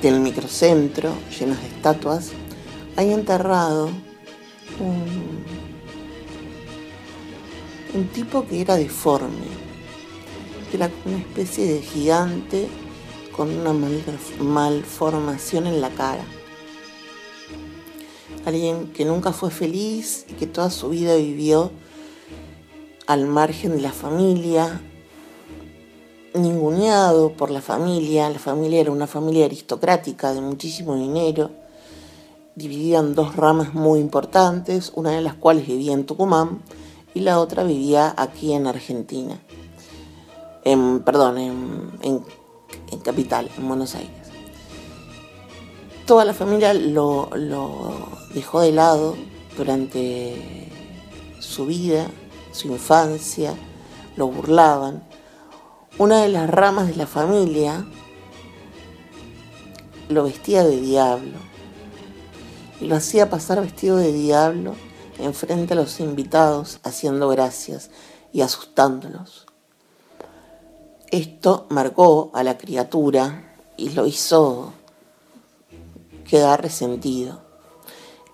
del 0.00 0.20
microcentro, 0.20 1.12
llenas 1.38 1.60
de 1.60 1.66
estatuas, 1.68 2.30
hay 2.96 3.12
enterrado 3.12 3.90
un, 4.80 5.44
un 7.92 8.08
tipo 8.08 8.46
que 8.46 8.62
era 8.62 8.76
deforme, 8.76 9.48
que 10.70 10.78
era 10.78 10.90
una 11.04 11.18
especie 11.18 11.70
de 11.70 11.82
gigante 11.82 12.68
con 13.36 13.50
una 13.50 13.74
mal- 13.74 14.02
malformación 14.40 15.66
en 15.66 15.82
la 15.82 15.90
cara. 15.90 16.24
Alguien 18.46 18.86
que 18.94 19.04
nunca 19.04 19.34
fue 19.34 19.50
feliz 19.50 20.24
y 20.30 20.32
que 20.32 20.46
toda 20.46 20.70
su 20.70 20.88
vida 20.88 21.16
vivió 21.16 21.70
al 23.08 23.24
margen 23.26 23.72
de 23.74 23.80
la 23.80 23.90
familia, 23.90 24.82
ninguneado 26.34 27.32
por 27.32 27.50
la 27.50 27.62
familia. 27.62 28.28
La 28.28 28.38
familia 28.38 28.80
era 28.82 28.92
una 28.92 29.06
familia 29.06 29.46
aristocrática 29.46 30.34
de 30.34 30.42
muchísimo 30.42 30.94
dinero, 30.94 31.50
dividida 32.54 32.98
en 32.98 33.14
dos 33.14 33.34
ramas 33.34 33.72
muy 33.72 33.98
importantes, 33.98 34.92
una 34.94 35.10
de 35.12 35.22
las 35.22 35.32
cuales 35.34 35.66
vivía 35.66 35.94
en 35.94 36.04
Tucumán 36.04 36.60
y 37.14 37.20
la 37.20 37.40
otra 37.40 37.64
vivía 37.64 38.12
aquí 38.14 38.52
en 38.52 38.66
Argentina. 38.66 39.40
En, 40.64 41.00
perdón, 41.00 41.38
en, 41.38 41.90
en- 42.02 42.24
en 42.92 42.98
Capital, 43.00 43.50
en 43.56 43.66
Buenos 43.68 43.94
Aires. 43.94 44.12
Toda 46.06 46.26
la 46.26 46.34
familia 46.34 46.74
lo, 46.74 47.30
lo 47.34 47.94
dejó 48.34 48.60
de 48.60 48.72
lado 48.72 49.16
durante 49.56 50.68
su 51.38 51.64
vida, 51.64 52.06
su 52.52 52.68
infancia, 52.68 53.54
lo 54.16 54.28
burlaban. 54.28 55.02
Una 55.98 56.22
de 56.22 56.28
las 56.28 56.48
ramas 56.48 56.88
de 56.88 56.96
la 56.96 57.06
familia 57.06 57.86
lo 60.08 60.24
vestía 60.24 60.64
de 60.64 60.80
diablo 60.80 61.38
y 62.80 62.86
lo 62.86 62.96
hacía 62.96 63.30
pasar 63.30 63.60
vestido 63.60 63.96
de 63.96 64.12
diablo 64.12 64.74
enfrente 65.18 65.74
a 65.74 65.76
los 65.76 66.00
invitados 66.00 66.80
haciendo 66.82 67.28
gracias 67.28 67.90
y 68.32 68.40
asustándolos. 68.40 69.46
Esto 71.10 71.66
marcó 71.70 72.30
a 72.34 72.42
la 72.42 72.58
criatura 72.58 73.54
y 73.76 73.90
lo 73.90 74.06
hizo 74.06 74.72
quedar 76.28 76.62
resentido. 76.62 77.40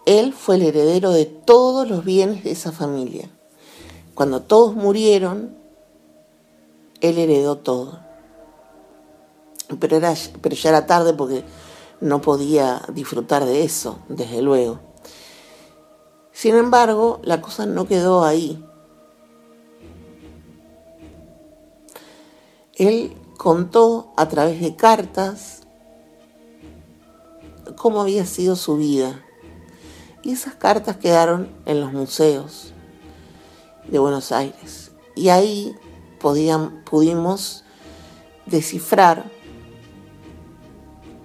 Él 0.07 0.33
fue 0.33 0.57
el 0.57 0.63
heredero 0.63 1.11
de 1.13 1.25
todos 1.25 1.89
los 1.89 2.05
bienes 2.05 2.45
de 2.45 2.51
esa 2.51 2.73
familia. 2.73 3.31
Cuando 4.15 4.43
todos 4.43 4.75
murieron, 4.75 5.57
él 7.01 7.19
heredó 7.19 7.59
todo. 7.59 8.01
Pero, 9.81 9.99
ya 9.99 10.69
era 10.69 10.87
tarde 10.87 11.15
porque 11.15 11.45
no 12.01 12.21
podía 12.21 12.83
disfrutar 12.93 13.45
de 13.45 13.65
eso, 13.65 13.99
desde 14.09 14.41
luego. 14.41 14.79
Sin 16.33 16.55
embargo, 16.55 17.21
la 17.25 17.41
cosa 17.41 17.67
no 17.67 17.87
quedó 17.87 18.25
ahí. 18.25 18.65
Él 22.77 23.17
contó 23.39 24.13
a 24.17 24.29
través 24.29 24.61
de 24.61 24.77
cartas 24.77 25.63
cómo 27.77 28.01
había 28.01 28.27
sido 28.27 28.55
su 28.55 28.77
vida. 28.77 29.25
Y 30.23 30.33
esas 30.33 30.55
cartas 30.55 30.97
quedaron 30.97 31.49
en 31.67 31.81
los 31.81 31.93
museos 31.93 32.74
de 33.89 33.99
Buenos 33.99 34.33
Aires. 34.33 34.93
Y 35.15 35.29
ahí 35.29 35.75
pudimos 36.19 37.65
descifrar 38.47 39.31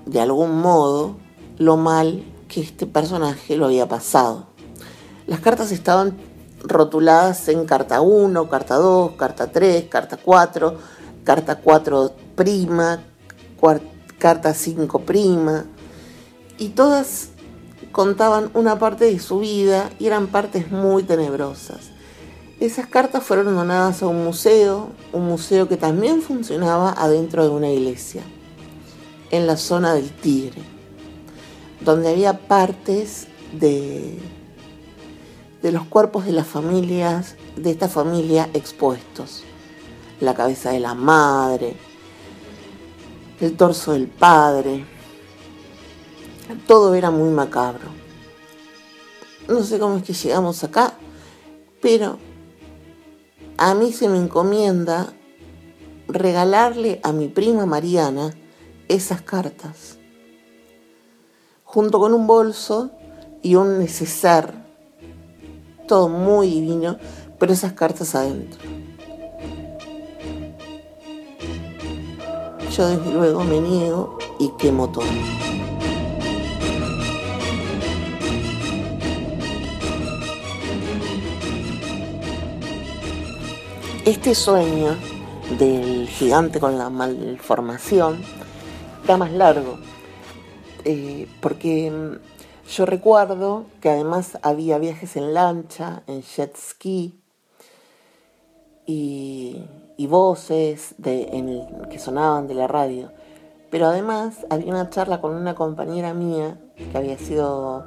de 0.05 0.19
algún 0.19 0.59
modo 0.59 1.15
lo 1.57 1.77
mal 1.77 2.23
que 2.47 2.61
este 2.61 2.85
personaje 2.85 3.55
lo 3.55 3.65
había 3.65 3.87
pasado. 3.87 4.47
Las 5.27 5.39
cartas 5.39 5.71
estaban 5.71 6.17
rotuladas 6.63 7.47
en 7.49 7.65
carta 7.65 8.01
1, 8.01 8.49
carta 8.49 8.75
2, 8.75 9.11
carta 9.13 9.51
3, 9.51 9.85
carta 9.85 10.17
4, 10.17 10.77
carta 11.23 11.59
4 11.59 12.11
prima, 12.35 13.03
carta 14.17 14.53
5 14.53 14.99
prima, 14.99 15.65
y 16.57 16.69
todas 16.69 17.29
contaban 17.91 18.49
una 18.53 18.79
parte 18.79 19.05
de 19.05 19.19
su 19.19 19.39
vida 19.39 19.89
y 19.99 20.07
eran 20.07 20.27
partes 20.27 20.71
muy 20.71 21.03
tenebrosas. 21.03 21.88
Esas 22.59 22.87
cartas 22.87 23.23
fueron 23.23 23.55
donadas 23.55 24.03
a 24.03 24.07
un 24.07 24.21
museo, 24.21 24.89
un 25.13 25.27
museo 25.27 25.69
que 25.69 25.77
también 25.77 26.21
funcionaba 26.21 26.91
adentro 26.91 27.43
de 27.43 27.49
una 27.49 27.69
iglesia, 27.69 28.21
en 29.31 29.47
la 29.47 29.55
zona 29.55 29.93
del 29.93 30.09
Tigre, 30.11 30.61
donde 31.79 32.09
había 32.09 32.37
partes 32.37 33.27
de, 33.53 34.19
de 35.61 35.71
los 35.71 35.85
cuerpos 35.85 36.25
de 36.25 36.33
las 36.33 36.47
familias, 36.47 37.37
de 37.55 37.71
esta 37.71 37.87
familia 37.87 38.49
expuestos. 38.53 39.43
La 40.19 40.33
cabeza 40.33 40.71
de 40.71 40.81
la 40.81 40.95
madre, 40.95 41.77
el 43.39 43.55
torso 43.55 43.93
del 43.93 44.07
padre, 44.07 44.83
todo 46.67 46.93
era 46.93 47.09
muy 47.09 47.29
macabro. 47.29 47.87
No 49.47 49.63
sé 49.63 49.79
cómo 49.79 49.95
es 49.95 50.03
que 50.03 50.11
llegamos 50.11 50.61
acá, 50.65 50.95
pero 51.81 52.19
a 53.61 53.75
mí 53.75 53.91
se 53.91 54.07
me 54.07 54.17
encomienda 54.17 55.11
regalarle 56.07 57.01
a 57.03 57.11
mi 57.11 57.27
prima 57.27 57.65
Mariana 57.65 58.33
esas 58.87 59.21
cartas, 59.21 59.97
junto 61.65 61.99
con 61.99 62.13
un 62.13 62.25
bolso 62.25 62.89
y 63.41 63.55
un 63.55 63.77
neceser, 63.77 64.53
todo 65.89 66.07
muy 66.07 66.47
divino, 66.47 66.97
pero 67.37 67.51
esas 67.51 67.73
cartas 67.73 68.15
adentro. 68.15 68.61
Yo 72.71 72.87
desde 72.87 73.11
luego 73.11 73.43
me 73.43 73.59
niego 73.59 74.17
y 74.39 74.51
quemo 74.57 74.89
todo. 74.89 75.03
Este 84.09 84.33
sueño 84.33 84.95
del 85.59 86.07
gigante 86.07 86.59
con 86.59 86.79
la 86.79 86.89
malformación 86.89 88.19
era 89.03 89.17
más 89.17 89.31
largo. 89.31 89.77
Eh, 90.83 91.27
porque 91.41 91.91
mm, 91.91 92.69
yo 92.71 92.87
recuerdo 92.87 93.65
que 93.79 93.89
además 93.89 94.39
había 94.41 94.79
viajes 94.79 95.15
en 95.15 95.35
lancha, 95.35 96.01
en 96.07 96.23
jet 96.23 96.57
ski 96.57 97.19
y, 98.87 99.63
voces 100.07 100.95
que 101.03 101.99
sonaban 101.99 102.47
de 102.47 102.55
la 102.55 102.65
radio. 102.65 103.11
Pero 103.69 103.85
además 103.85 104.37
había 104.49 104.71
una 104.71 104.89
charla 104.89 105.21
con 105.21 105.35
una 105.35 105.53
compañera 105.53 106.15
mía, 106.15 106.57
que 106.91 106.97
había 106.97 107.19
sido 107.19 107.85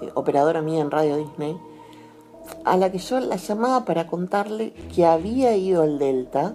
eh, 0.00 0.12
operadora 0.14 0.62
mía 0.62 0.80
en 0.80 0.92
Radio 0.92 1.16
Disney, 1.16 1.58
a 2.64 2.76
la 2.76 2.90
que 2.90 2.98
yo 2.98 3.20
la 3.20 3.36
llamaba 3.36 3.84
para 3.84 4.06
contarle 4.06 4.72
que 4.94 5.06
había 5.06 5.56
ido 5.56 5.82
al 5.82 5.98
Delta, 5.98 6.54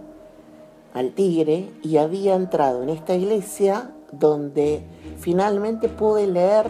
al 0.93 1.11
Tigre, 1.11 1.71
y 1.83 1.97
había 1.97 2.35
entrado 2.35 2.83
en 2.83 2.89
esta 2.89 3.15
iglesia 3.15 3.91
donde 4.11 4.83
finalmente 5.19 5.89
pude 5.89 6.27
leer 6.27 6.69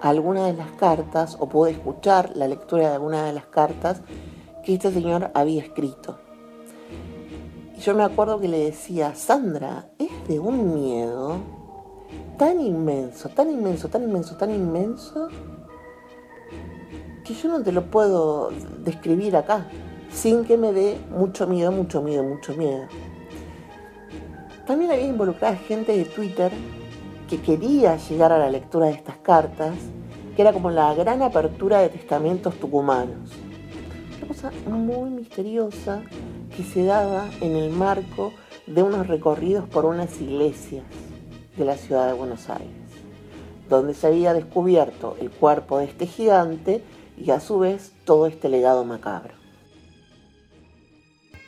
alguna 0.00 0.46
de 0.46 0.52
las 0.52 0.70
cartas 0.72 1.36
o 1.40 1.48
pude 1.48 1.72
escuchar 1.72 2.36
la 2.36 2.48
lectura 2.48 2.88
de 2.88 2.94
alguna 2.94 3.24
de 3.24 3.32
las 3.32 3.46
cartas 3.46 4.02
que 4.64 4.74
este 4.74 4.92
señor 4.92 5.30
había 5.34 5.62
escrito. 5.62 6.18
Y 7.76 7.80
yo 7.80 7.94
me 7.94 8.04
acuerdo 8.04 8.40
que 8.40 8.48
le 8.48 8.58
decía, 8.58 9.14
Sandra, 9.14 9.88
es 9.98 10.10
de 10.28 10.38
un 10.38 10.74
miedo 10.74 11.38
tan 12.38 12.60
inmenso, 12.60 13.28
tan 13.30 13.50
inmenso, 13.50 13.88
tan 13.88 14.02
inmenso, 14.02 14.36
tan 14.36 14.50
inmenso, 14.50 15.28
que 17.26 17.34
yo 17.34 17.48
no 17.48 17.62
te 17.62 17.72
lo 17.72 17.86
puedo 17.86 18.50
describir 18.84 19.36
acá, 19.36 19.66
sin 20.12 20.44
que 20.44 20.56
me 20.56 20.72
dé 20.72 20.98
mucho 21.10 21.46
miedo, 21.46 21.72
mucho 21.72 22.00
miedo, 22.00 22.22
mucho 22.22 22.54
miedo. 22.54 22.86
También 24.64 24.92
había 24.92 25.06
involucrada 25.06 25.56
gente 25.56 25.96
de 25.96 26.04
Twitter 26.04 26.52
que 27.28 27.40
quería 27.40 27.96
llegar 27.96 28.30
a 28.30 28.38
la 28.38 28.48
lectura 28.48 28.86
de 28.86 28.92
estas 28.92 29.16
cartas, 29.16 29.74
que 30.36 30.42
era 30.42 30.52
como 30.52 30.70
la 30.70 30.94
gran 30.94 31.22
apertura 31.22 31.80
de 31.80 31.88
testamentos 31.88 32.54
tucumanos. 32.54 33.32
Una 34.18 34.28
cosa 34.28 34.52
muy 34.68 35.10
misteriosa 35.10 36.02
que 36.56 36.62
se 36.62 36.84
daba 36.84 37.28
en 37.40 37.56
el 37.56 37.70
marco 37.70 38.32
de 38.66 38.82
unos 38.82 39.08
recorridos 39.08 39.68
por 39.68 39.84
unas 39.84 40.20
iglesias 40.20 40.84
de 41.56 41.64
la 41.64 41.76
ciudad 41.76 42.06
de 42.06 42.12
Buenos 42.12 42.48
Aires, 42.48 42.70
donde 43.68 43.94
se 43.94 44.06
había 44.06 44.32
descubierto 44.32 45.16
el 45.20 45.30
cuerpo 45.30 45.78
de 45.78 45.86
este 45.86 46.06
gigante 46.06 46.82
y 47.16 47.30
a 47.30 47.40
su 47.40 47.58
vez 47.58 47.92
todo 48.04 48.26
este 48.26 48.48
legado 48.48 48.84
macabro. 48.84 49.34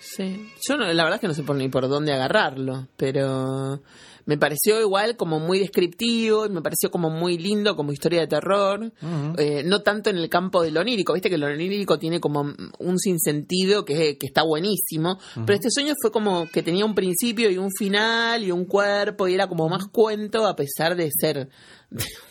Sí, 0.00 0.48
yo 0.66 0.76
no- 0.76 0.84
la 0.92 1.02
verdad 1.04 1.16
es 1.16 1.20
que 1.20 1.28
no 1.28 1.34
sé 1.34 1.42
por 1.42 1.56
ni 1.56 1.68
por 1.68 1.88
dónde 1.88 2.12
agarrarlo, 2.12 2.86
pero 2.96 3.80
me 4.26 4.38
pareció 4.38 4.80
igual 4.80 5.16
como 5.16 5.38
muy 5.40 5.58
descriptivo 5.58 6.46
y 6.46 6.50
me 6.50 6.62
pareció 6.62 6.90
como 6.90 7.10
muy 7.10 7.36
lindo 7.38 7.74
como 7.76 7.92
historia 7.92 8.20
de 8.20 8.26
terror, 8.26 8.92
Eh, 9.38 9.62
no 9.64 9.82
tanto 9.82 10.08
en 10.10 10.16
el 10.18 10.28
campo 10.28 10.62
de 10.62 10.70
lo 10.70 10.80
onírico, 10.80 11.12
viste 11.12 11.28
que 11.30 11.36
lo 11.38 11.46
onírico 11.46 11.98
tiene 11.98 12.20
como 12.20 12.42
un 12.78 12.98
sinsentido 12.98 13.84
que, 13.84 14.16
que 14.18 14.26
está 14.26 14.42
buenísimo, 14.44 15.18
pero 15.44 15.54
este 15.54 15.70
sueño 15.70 15.94
fue 16.00 16.10
como 16.10 16.46
que 16.46 16.62
tenía 16.62 16.84
un 16.84 16.94
principio 16.94 17.50
y 17.50 17.58
un 17.58 17.70
final 17.72 18.42
y 18.44 18.50
un 18.50 18.64
cuerpo 18.64 19.28
y 19.28 19.34
era 19.34 19.46
como 19.48 19.68
más 19.68 19.86
cuento 19.88 20.46
a 20.46 20.54
pesar 20.56 20.96
de 20.96 21.10
ser 21.10 21.48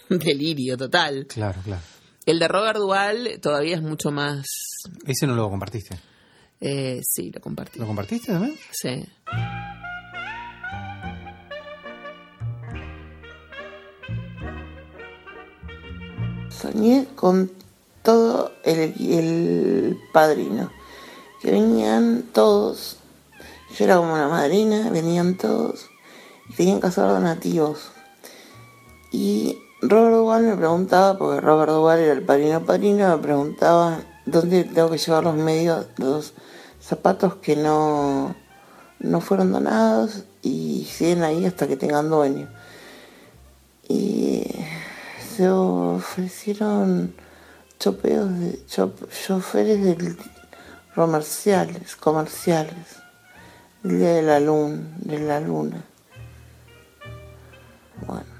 un 0.09 0.19
delirio 0.19 0.77
total. 0.77 1.25
Claro, 1.27 1.61
claro. 1.63 1.81
El 2.27 2.39
de 2.39 2.49
Robert 2.49 2.77
Duval 2.77 3.39
todavía 3.41 3.77
es 3.77 3.81
mucho 3.81 4.11
más... 4.11 4.45
Ese 5.05 5.25
no 5.27 5.33
lo 5.33 5.49
compartiste. 5.49 5.97
eh, 6.59 6.99
sí, 7.01 7.31
lo 7.31 7.39
compartí. 7.39 7.79
¿Lo 7.79 7.87
compartiste 7.87 8.33
también? 8.33 8.57
Sí. 8.69 9.05
Soñé 16.49 17.07
con 17.15 17.51
todo 18.03 18.51
el, 18.63 18.93
el 18.99 19.97
padrino, 20.11 20.71
que 21.41 21.51
venían 21.51 22.23
todos, 22.33 22.97
yo 23.77 23.85
era 23.85 23.97
como 23.97 24.17
la 24.17 24.27
madrina, 24.27 24.89
venían 24.89 25.37
todos, 25.37 25.85
y 26.49 26.53
tenían 26.53 26.79
que 26.79 26.87
hacer 26.87 27.03
donativos. 27.05 27.91
Y 29.11 29.57
Robert 29.81 30.15
Duval 30.15 30.43
me 30.43 30.57
preguntaba, 30.57 31.17
porque 31.17 31.39
Robert 31.39 31.71
Duval 31.71 31.99
era 31.99 32.13
el 32.13 32.23
padrino 32.23 32.65
padrino, 32.65 33.15
me 33.15 33.21
preguntaba 33.21 33.99
dónde 34.25 34.63
tengo 34.63 34.89
que 34.89 34.97
llevar 34.97 35.23
los 35.23 35.35
medios, 35.35 35.85
los 35.97 36.33
zapatos 36.81 37.35
que 37.35 37.55
no, 37.55 38.35
no 38.99 39.21
fueron 39.21 39.51
donados 39.51 40.23
y 40.41 40.87
siguen 40.89 41.23
ahí 41.23 41.45
hasta 41.45 41.67
que 41.67 41.77
tengan 41.77 42.09
dueño. 42.09 42.49
Y 43.87 44.45
se 45.35 45.47
ofrecieron 45.47 47.13
chopeos 47.79 48.31
de 48.39 48.65
choferes 48.65 49.83
de 49.83 50.17
comerciales, 50.95 51.95
comerciales, 51.95 52.97
el 53.83 53.99
día 53.99 54.13
de 54.15 54.21
la 54.23 54.39
luna, 54.39 54.79
de 54.97 55.19
la 55.19 55.39
luna. 55.39 55.83
Bueno. 58.07 58.36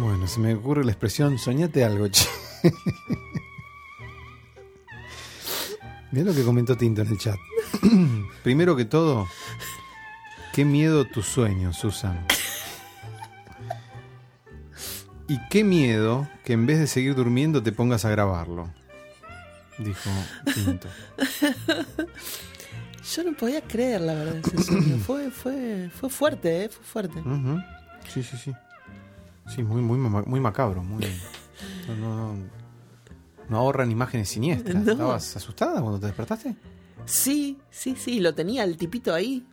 Bueno, 0.00 0.26
se 0.26 0.40
me 0.40 0.54
ocurre 0.54 0.84
la 0.84 0.92
expresión 0.92 1.38
soñate 1.38 1.82
algo, 1.84 2.08
che. 2.10 2.26
Mira 6.12 6.26
lo 6.26 6.34
que 6.34 6.44
comentó 6.44 6.76
Tinto 6.76 7.02
en 7.02 7.08
el 7.08 7.18
chat. 7.18 7.36
Primero 8.42 8.76
que 8.76 8.84
todo, 8.84 9.26
qué 10.52 10.64
miedo 10.64 11.04
tu 11.06 11.22
sueño, 11.22 11.72
Susan. 11.72 12.26
Y 15.28 15.40
qué 15.48 15.64
miedo 15.64 16.28
que 16.44 16.52
en 16.52 16.66
vez 16.66 16.78
de 16.78 16.86
seguir 16.86 17.14
durmiendo 17.14 17.62
te 17.62 17.72
pongas 17.72 18.04
a 18.04 18.10
grabarlo. 18.10 18.70
Dijo 19.78 20.10
Tinto. 20.54 20.88
Yo 23.14 23.24
no 23.24 23.36
podía 23.36 23.60
creer, 23.60 24.00
la 24.00 24.14
verdad, 24.14 24.36
ese 24.36 24.62
sueño. 24.62 24.98
Fue, 24.98 25.30
fue, 25.30 25.90
fue 25.94 26.10
fuerte, 26.10 26.64
¿eh? 26.64 26.68
Fue 26.68 26.84
fuerte. 26.84 27.22
Sí, 28.12 28.22
sí, 28.22 28.36
sí. 28.36 28.52
Sí, 29.48 29.62
muy, 29.62 29.80
muy, 29.82 29.98
muy 29.98 30.40
macabro. 30.40 30.82
Muy, 30.82 31.04
no, 31.88 31.96
no, 31.96 32.34
no, 32.34 32.44
no 33.48 33.56
ahorran 33.58 33.90
imágenes 33.90 34.28
siniestras. 34.28 34.82
No. 34.84 34.92
¿Estabas 34.92 35.36
asustada 35.36 35.80
cuando 35.80 36.00
te 36.00 36.06
despertaste? 36.06 36.56
Sí, 37.04 37.58
sí, 37.70 37.94
sí, 37.96 38.20
lo 38.20 38.34
tenía 38.34 38.64
el 38.64 38.76
tipito 38.76 39.14
ahí. 39.14 39.46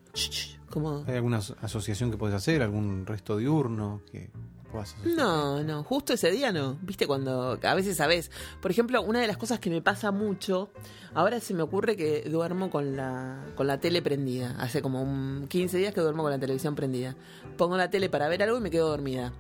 Como... 0.70 1.04
¿Hay 1.08 1.16
alguna 1.16 1.38
aso- 1.40 1.56
asociación 1.62 2.10
que 2.10 2.18
puedes 2.18 2.36
hacer? 2.36 2.64
¿Algún 2.64 3.06
resto 3.06 3.38
diurno 3.38 4.02
que 4.12 4.32
puedas 4.72 4.94
asociar? 4.96 5.16
No, 5.16 5.64
no, 5.64 5.84
justo 5.84 6.14
ese 6.14 6.32
día 6.32 6.52
no. 6.52 6.80
Viste 6.82 7.06
cuando 7.06 7.60
a 7.62 7.76
veces 7.76 7.98
sabes. 7.98 8.32
Por 8.60 8.72
ejemplo, 8.72 9.04
una 9.04 9.20
de 9.20 9.28
las 9.28 9.38
cosas 9.38 9.60
que 9.60 9.70
me 9.70 9.84
pasa 9.84 10.10
mucho, 10.12 10.72
ahora 11.14 11.40
se 11.40 11.54
me 11.54 11.62
ocurre 11.62 11.96
que 11.96 12.22
duermo 12.28 12.72
con 12.72 12.96
la 12.98 13.46
con 13.56 13.68
la 13.68 13.80
tele 13.80 14.02
prendida. 14.02 14.56
Hace 14.60 14.82
como 14.82 15.04
un 15.04 15.46
15 15.48 15.78
días 15.78 15.94
que 15.94 16.02
duermo 16.02 16.24
con 16.24 16.32
la 16.32 16.40
televisión 16.40 16.74
prendida. 16.74 17.16
Pongo 17.56 17.78
la 17.78 17.92
tele 17.92 18.10
para 18.10 18.28
ver 18.28 18.42
algo 18.42 18.58
y 18.58 18.62
me 18.62 18.72
quedo 18.72 18.90
dormida. 18.90 19.32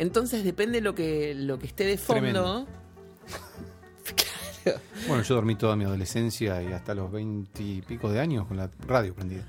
Entonces 0.00 0.42
depende 0.44 0.80
lo 0.80 0.94
que 0.94 1.34
lo 1.34 1.58
que 1.58 1.66
esté 1.68 1.84
de 1.84 1.96
fondo. 1.98 2.20
Tremendo. 2.20 2.66
Bueno, 5.08 5.22
yo 5.22 5.34
dormí 5.36 5.54
toda 5.56 5.74
mi 5.74 5.84
adolescencia 5.84 6.62
y 6.62 6.66
hasta 6.72 6.94
los 6.94 7.10
veinte 7.10 7.62
y 7.62 7.80
pico 7.80 8.10
de 8.12 8.20
años 8.20 8.46
con 8.46 8.58
la 8.58 8.70
radio 8.86 9.14
prendida. 9.14 9.42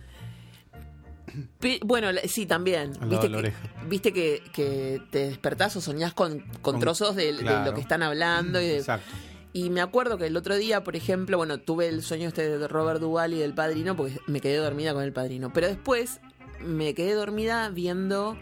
Pe- 1.60 1.80
Bueno, 1.84 2.08
sí, 2.28 2.45
también. 2.45 2.93
Al 3.02 3.10
Viste, 3.10 3.30
que, 3.30 3.54
viste 3.89 4.14
que, 4.14 4.41
que 4.54 5.02
te 5.12 5.28
despertás 5.30 5.76
o 5.76 5.82
soñás 5.82 6.14
con, 6.14 6.39
con 6.39 6.62
Con- 6.62 6.80
trozos 6.80 7.16
de, 7.18 7.34
de 7.34 7.39
claro. 7.39 7.66
lo 7.72 7.74
que 7.76 7.82
están 7.82 8.04
hablando. 8.04 8.62
Y, 8.62 8.68
de- 8.68 8.78
Exacto. 8.78 9.12
y 9.52 9.70
me 9.70 9.82
acuerdo 9.82 10.18
que 10.18 10.28
el 10.28 10.38
otro 10.38 10.56
día, 10.56 10.82
por 10.84 10.95
ejemplo, 10.95 11.36
bueno, 11.38 11.60
tuve 11.60 11.88
el 11.89 12.04
sueño 12.04 12.30
este 12.30 12.58
de 12.58 12.68
Robert 12.70 13.02
Duvall 13.02 13.34
y 13.34 13.39
del 13.39 13.54
padrino 13.54 13.95
porque 13.97 14.18
me 14.28 14.39
quedé 14.39 14.58
dormida 14.58 14.93
con 14.93 15.04
el 15.04 15.12
padrino. 15.12 15.52
Pero 15.54 15.68
después 15.68 16.22
me 16.62 16.93
quedé 16.93 17.14
dormida 17.16 17.70
viendo. 17.70 18.38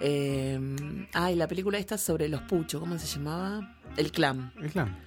Eh, 0.00 1.06
ay, 1.12 1.36
la 1.36 1.46
película 1.46 1.78
esta 1.78 1.98
sobre 1.98 2.28
los 2.28 2.42
puchos, 2.42 2.80
¿cómo 2.80 2.98
se 2.98 3.06
llamaba? 3.06 3.76
El 3.96 4.10
clan. 4.10 4.52
El 4.60 4.70
clan. 4.70 4.98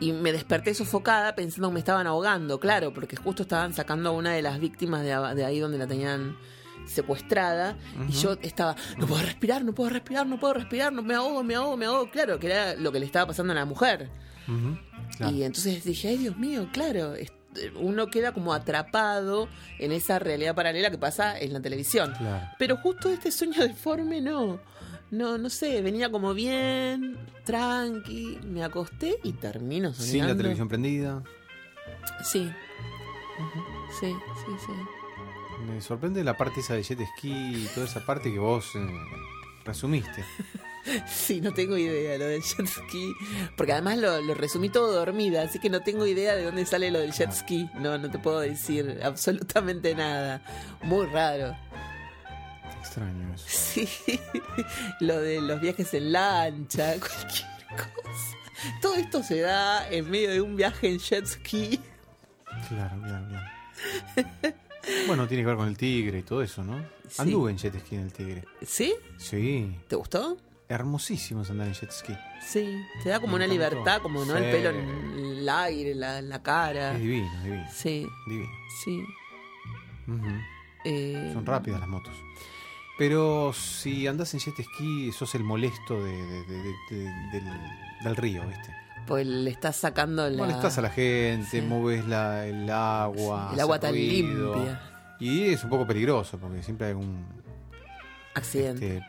Y 0.00 0.12
me 0.12 0.32
desperté 0.32 0.74
sofocada 0.74 1.34
pensando 1.34 1.68
que 1.68 1.74
me 1.74 1.78
estaban 1.80 2.06
ahogando, 2.06 2.58
claro, 2.58 2.92
porque 2.92 3.16
justo 3.16 3.42
estaban 3.42 3.72
sacando 3.74 4.10
a 4.10 4.12
una 4.12 4.32
de 4.32 4.42
las 4.42 4.58
víctimas 4.58 5.02
de, 5.02 5.44
ahí 5.44 5.60
donde 5.60 5.78
la 5.78 5.86
tenían 5.86 6.36
secuestrada. 6.86 7.76
Y 8.08 8.12
yo 8.12 8.32
estaba, 8.42 8.74
no 8.98 9.06
puedo 9.06 9.22
respirar, 9.22 9.64
no 9.64 9.72
puedo 9.72 9.90
respirar, 9.90 10.26
no 10.26 10.40
puedo 10.40 10.54
respirar, 10.54 10.92
no 10.92 11.02
me 11.02 11.14
ahogo, 11.14 11.44
me 11.44 11.54
ahogo, 11.54 11.76
me 11.76 11.86
ahogo. 11.86 12.10
Claro, 12.10 12.38
que 12.40 12.46
era 12.46 12.74
lo 12.74 12.90
que 12.90 12.98
le 12.98 13.06
estaba 13.06 13.28
pasando 13.28 13.52
a 13.52 13.56
la 13.56 13.64
mujer. 13.64 14.10
Claro. 15.16 15.34
Y 15.34 15.44
entonces 15.44 15.84
dije, 15.84 16.08
ay 16.08 16.18
Dios 16.18 16.36
mío, 16.36 16.68
claro, 16.72 17.14
uno 17.76 18.08
queda 18.08 18.32
como 18.32 18.52
atrapado 18.52 19.48
en 19.78 19.92
esa 19.92 20.18
realidad 20.18 20.54
paralela 20.54 20.90
que 20.90 20.98
pasa 20.98 21.38
en 21.38 21.52
la 21.52 21.60
televisión. 21.60 22.12
Claro. 22.16 22.48
Pero 22.58 22.76
justo 22.76 23.10
este 23.10 23.30
sueño 23.30 23.62
deforme 23.66 24.20
no. 24.20 24.60
No, 25.10 25.38
no 25.38 25.48
sé, 25.48 25.80
venía 25.80 26.10
como 26.10 26.34
bien, 26.34 27.16
tranqui, 27.44 28.40
me 28.44 28.64
acosté 28.64 29.18
y 29.22 29.32
termino 29.34 29.92
soñando. 29.92 30.12
Sin 30.12 30.26
la 30.26 30.36
televisión 30.36 30.68
prendida. 30.68 31.22
Sí. 32.24 32.50
Sí, 34.00 34.12
sí, 34.44 34.52
sí. 34.66 34.72
Me 35.66 35.80
sorprende 35.80 36.24
la 36.24 36.36
parte 36.36 36.60
esa 36.60 36.74
de 36.74 36.82
jet 36.82 36.98
ski 37.16 37.30
y 37.30 37.68
toda 37.74 37.86
esa 37.86 38.04
parte 38.04 38.32
que 38.32 38.38
vos 38.38 38.74
eh, 38.74 38.86
resumiste. 39.64 40.24
Sí, 41.06 41.40
no 41.40 41.52
tengo 41.52 41.76
idea 41.76 42.18
lo 42.18 42.26
del 42.26 42.42
jet 42.42 42.66
ski. 42.66 43.14
Porque 43.56 43.72
además 43.72 43.98
lo, 43.98 44.20
lo 44.20 44.34
resumí 44.34 44.68
todo 44.68 44.92
dormida, 44.92 45.42
así 45.42 45.58
que 45.58 45.70
no 45.70 45.80
tengo 45.82 46.06
idea 46.06 46.34
de 46.34 46.44
dónde 46.44 46.66
sale 46.66 46.90
lo 46.90 46.98
del 47.00 47.12
jet 47.12 47.32
ski. 47.32 47.68
No, 47.80 47.98
no 47.98 48.10
te 48.10 48.18
puedo 48.18 48.40
decir 48.40 49.00
absolutamente 49.02 49.94
nada. 49.94 50.42
Muy 50.82 51.06
raro. 51.06 51.56
Extraño 52.80 53.34
eso. 53.34 53.44
Sí, 53.74 53.88
lo 55.00 55.20
de 55.20 55.40
los 55.40 55.60
viajes 55.60 55.92
en 55.94 56.12
lancha, 56.12 56.94
cualquier 56.98 57.48
cosa. 57.76 58.36
Todo 58.80 58.94
esto 58.94 59.22
se 59.22 59.40
da 59.40 59.88
en 59.90 60.08
medio 60.10 60.30
de 60.30 60.40
un 60.40 60.56
viaje 60.56 60.88
en 60.88 60.98
jet 60.98 61.26
ski. 61.26 61.80
Claro, 62.68 63.00
claro, 63.02 63.26
claro. 63.28 64.54
Bueno, 65.06 65.26
tiene 65.26 65.42
que 65.42 65.46
ver 65.46 65.56
con 65.56 65.68
el 65.68 65.76
tigre 65.76 66.20
y 66.20 66.22
todo 66.22 66.42
eso, 66.42 66.62
¿no? 66.62 66.78
Sí. 67.08 67.22
Anduve 67.22 67.50
en 67.50 67.58
jet 67.58 67.78
ski 67.80 67.96
en 67.96 68.02
el 68.02 68.12
tigre. 68.12 68.44
¿Sí? 68.64 68.94
Sí. 69.18 69.76
¿Te 69.88 69.96
gustó? 69.96 70.38
Hermosísimo 70.74 71.42
es 71.42 71.50
andar 71.50 71.68
en 71.68 71.74
jet 71.74 71.90
ski. 71.92 72.14
Sí, 72.44 72.76
te 73.02 73.08
da 73.10 73.20
como 73.20 73.32
Me 73.38 73.44
una 73.44 73.54
encantó. 73.54 73.70
libertad, 73.76 74.02
como 74.02 74.24
no 74.24 74.36
Sí. 74.36 74.42
el 74.44 74.50
pelo 74.50 74.70
en 74.70 75.26
el 75.38 75.48
aire, 75.48 75.94
la, 75.94 76.20
la 76.20 76.42
cara. 76.42 76.92
Es 76.94 77.00
divino, 77.00 77.30
divino. 77.44 77.66
Sí, 77.72 78.06
divino. 78.26 78.50
sí. 78.84 79.04
Eh, 80.84 81.30
Son 81.32 81.46
rápidas 81.46 81.80
las 81.80 81.88
motos. 81.88 82.12
Pero 82.98 83.52
si 83.52 84.06
andás 84.06 84.34
en 84.34 84.40
jet 84.40 84.54
ski, 84.62 85.10
sos 85.12 85.34
el 85.34 85.42
molesto 85.44 86.02
de, 86.02 86.12
de- 86.12 86.44
de- 86.44 86.62
de- 86.62 86.74
de- 86.90 87.40
del, 87.40 87.44
del 88.04 88.16
río, 88.16 88.46
¿viste? 88.46 88.74
Pues 89.06 89.26
le 89.26 89.50
estás 89.50 89.76
sacando 89.76 90.28
la, 90.30 90.36
Molestás 90.36 90.78
a 90.78 90.82
la 90.82 90.90
gente, 90.90 91.60
Sí. 91.60 91.66
mueves 91.66 92.06
la- 92.06 92.46
el 92.46 92.70
agua. 92.70 93.50
el 93.52 93.60
agua 93.60 93.78
tan 93.80 93.90
ruido. 93.92 94.54
limpia. 94.54 94.80
Y 95.20 95.44
es 95.52 95.62
un 95.64 95.70
poco 95.70 95.86
peligroso 95.86 96.38
porque 96.38 96.62
siempre 96.62 96.86
hay 96.86 96.92
algún. 96.92 97.24
Accidente. 98.36 98.96
este, 98.98 99.06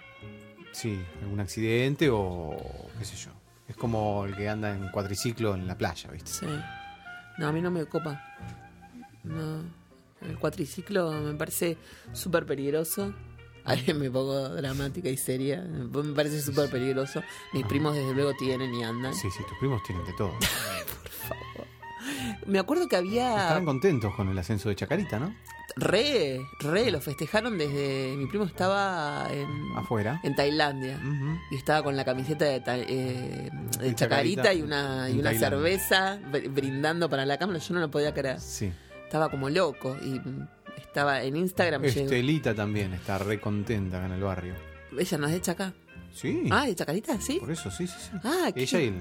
sí, 0.75 1.03
algún 1.21 1.39
accidente 1.39 2.09
o 2.11 2.55
qué 2.99 3.05
sé 3.05 3.15
yo. 3.15 3.31
Es 3.67 3.75
como 3.75 4.25
el 4.25 4.35
que 4.35 4.47
anda 4.47 4.75
en 4.75 4.89
cuatriciclo 4.89 5.55
en 5.55 5.67
la 5.67 5.77
playa, 5.77 6.11
¿viste? 6.11 6.31
Sí. 6.31 6.45
No, 7.37 7.47
a 7.47 7.51
mí 7.51 7.61
no 7.61 7.71
me 7.71 7.85
copa. 7.85 8.21
No. 9.23 9.63
El 10.21 10.37
cuatriciclo 10.37 11.11
me 11.11 11.33
parece 11.33 11.77
súper 12.13 12.45
peligroso. 12.45 13.13
Ahí 13.65 13.93
me 13.95 14.11
pongo 14.11 14.49
dramática 14.49 15.09
y 15.09 15.17
seria. 15.17 15.61
Me 15.61 16.13
parece 16.13 16.41
súper 16.41 16.69
peligroso. 16.69 17.23
Mis 17.53 17.65
primos 17.65 17.95
desde 17.95 18.13
luego 18.13 18.33
tienen 18.37 18.73
y 18.73 18.83
andan. 18.83 19.15
Sí, 19.15 19.29
sí, 19.31 19.43
tus 19.49 19.57
primos 19.57 19.81
tienen 19.83 20.05
de 20.05 20.13
todo. 20.13 20.33
Me 22.45 22.59
acuerdo 22.59 22.87
que 22.87 22.95
había... 22.95 23.41
Estarán 23.41 23.65
contentos 23.65 24.13
con 24.13 24.29
el 24.29 24.37
ascenso 24.37 24.69
de 24.69 24.75
Chacarita, 24.75 25.17
¿no? 25.17 25.33
Re, 25.77 26.39
re, 26.59 26.89
lo 26.89 27.01
festejaron 27.01 27.57
desde... 27.57 28.15
Mi 28.17 28.27
primo 28.27 28.45
estaba 28.45 29.27
en, 29.29 29.47
Afuera. 29.77 30.21
en 30.23 30.33
Tailandia. 30.35 30.97
Y 31.51 31.55
estaba 31.55 31.83
con 31.83 31.97
la 31.97 32.05
camiseta 32.05 32.45
de, 32.45 32.63
eh, 32.67 33.49
de 33.81 33.95
chacarita, 33.95 34.43
Chacarita 34.43 34.53
y 34.53 34.61
una, 34.61 35.09
y 35.09 35.19
una 35.19 35.31
Tailandia. 35.31 35.39
cerveza 35.49 36.19
br- 36.31 36.53
brindando 36.53 37.09
para 37.09 37.25
la 37.25 37.37
cámara. 37.37 37.59
Yo 37.59 37.73
no 37.73 37.81
lo 37.81 37.91
podía 37.91 38.13
creer. 38.13 38.39
Sí. 38.39 38.71
Estaba 39.03 39.29
como 39.29 39.49
loco. 39.49 39.97
Y 40.01 40.21
estaba 40.77 41.21
en 41.23 41.35
Instagram. 41.35 41.81
llegó- 41.81 41.99
Estelita 42.05 42.55
también 42.55 42.93
está 42.93 43.17
re 43.17 43.41
contenta 43.41 43.97
acá 43.97 44.05
en 44.05 44.11
el 44.13 44.21
barrio. 44.23 44.53
Ella 44.97 45.17
no 45.17 45.27
es 45.27 45.33
de 45.33 45.41
Chaca. 45.41 45.73
Sí. 46.13 46.47
Ah, 46.51 46.65
de 46.67 46.75
Chacarita, 46.75 47.19
sí. 47.19 47.37
Por 47.39 47.51
eso, 47.51 47.69
sí, 47.69 47.85
sí, 47.85 47.95
sí. 47.99 48.11
Ah, 48.23 48.49
Ella 48.55 48.79
y 48.79 48.85
el, 48.87 48.95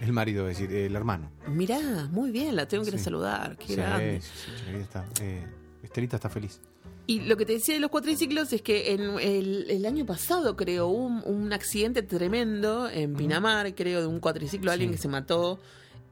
el 0.00 0.12
marido, 0.12 0.48
es 0.48 0.58
decir, 0.58 0.74
el 0.76 0.96
hermano. 0.96 1.30
Mirá, 1.46 1.78
muy 2.10 2.32
bien, 2.32 2.56
la 2.56 2.66
tengo 2.66 2.82
que 2.82 2.90
ir 2.90 2.96
a 2.96 2.98
Sí. 2.98 3.04
saludar. 3.04 3.56
Qué 3.56 3.66
Sí, 3.68 3.76
grande. 3.76 4.20
sí, 4.20 4.28
sí, 4.44 4.50
Chacarita 4.58 4.82
está, 4.82 5.04
eh, 5.24 5.46
Estelita 5.84 6.16
está 6.16 6.28
feliz. 6.28 6.60
Y 7.06 7.20
lo 7.20 7.36
que 7.36 7.44
te 7.44 7.52
decía 7.52 7.74
de 7.74 7.80
los 7.80 7.90
cuatriciclos 7.90 8.52
es 8.52 8.62
que 8.62 8.92
en 8.92 9.02
el, 9.20 9.70
el 9.70 9.84
año 9.86 10.06
pasado, 10.06 10.56
creo, 10.56 10.86
hubo 10.88 11.04
un, 11.06 11.22
un 11.24 11.52
accidente 11.52 12.02
tremendo 12.02 12.88
en 12.88 13.14
Pinamar, 13.14 13.74
creo, 13.74 14.00
de 14.00 14.06
un 14.06 14.20
cuatriciclo, 14.20 14.72
alguien 14.72 14.90
Sí. 14.90 14.96
que 14.96 15.02
se 15.02 15.08
mató. 15.08 15.60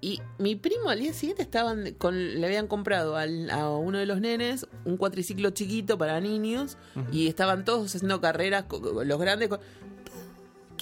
Y 0.04 0.20
mi 0.38 0.56
primo 0.56 0.90
al 0.90 0.98
día 0.98 1.12
siguiente 1.14 1.42
estaban 1.42 1.92
con, 1.96 2.40
le 2.40 2.44
habían 2.44 2.66
comprado 2.66 3.16
al- 3.16 3.48
a 3.50 3.70
uno 3.70 3.98
de 3.98 4.04
los 4.06 4.20
nenes 4.20 4.66
un 4.84 4.96
cuatriciclo 4.96 5.50
chiquito 5.50 5.96
para 5.96 6.20
niños 6.20 6.76
y 7.12 7.28
estaban 7.28 7.64
todos 7.64 7.94
haciendo 7.94 8.20
carreras, 8.20 8.64
los 9.04 9.18
grandes. 9.20 9.48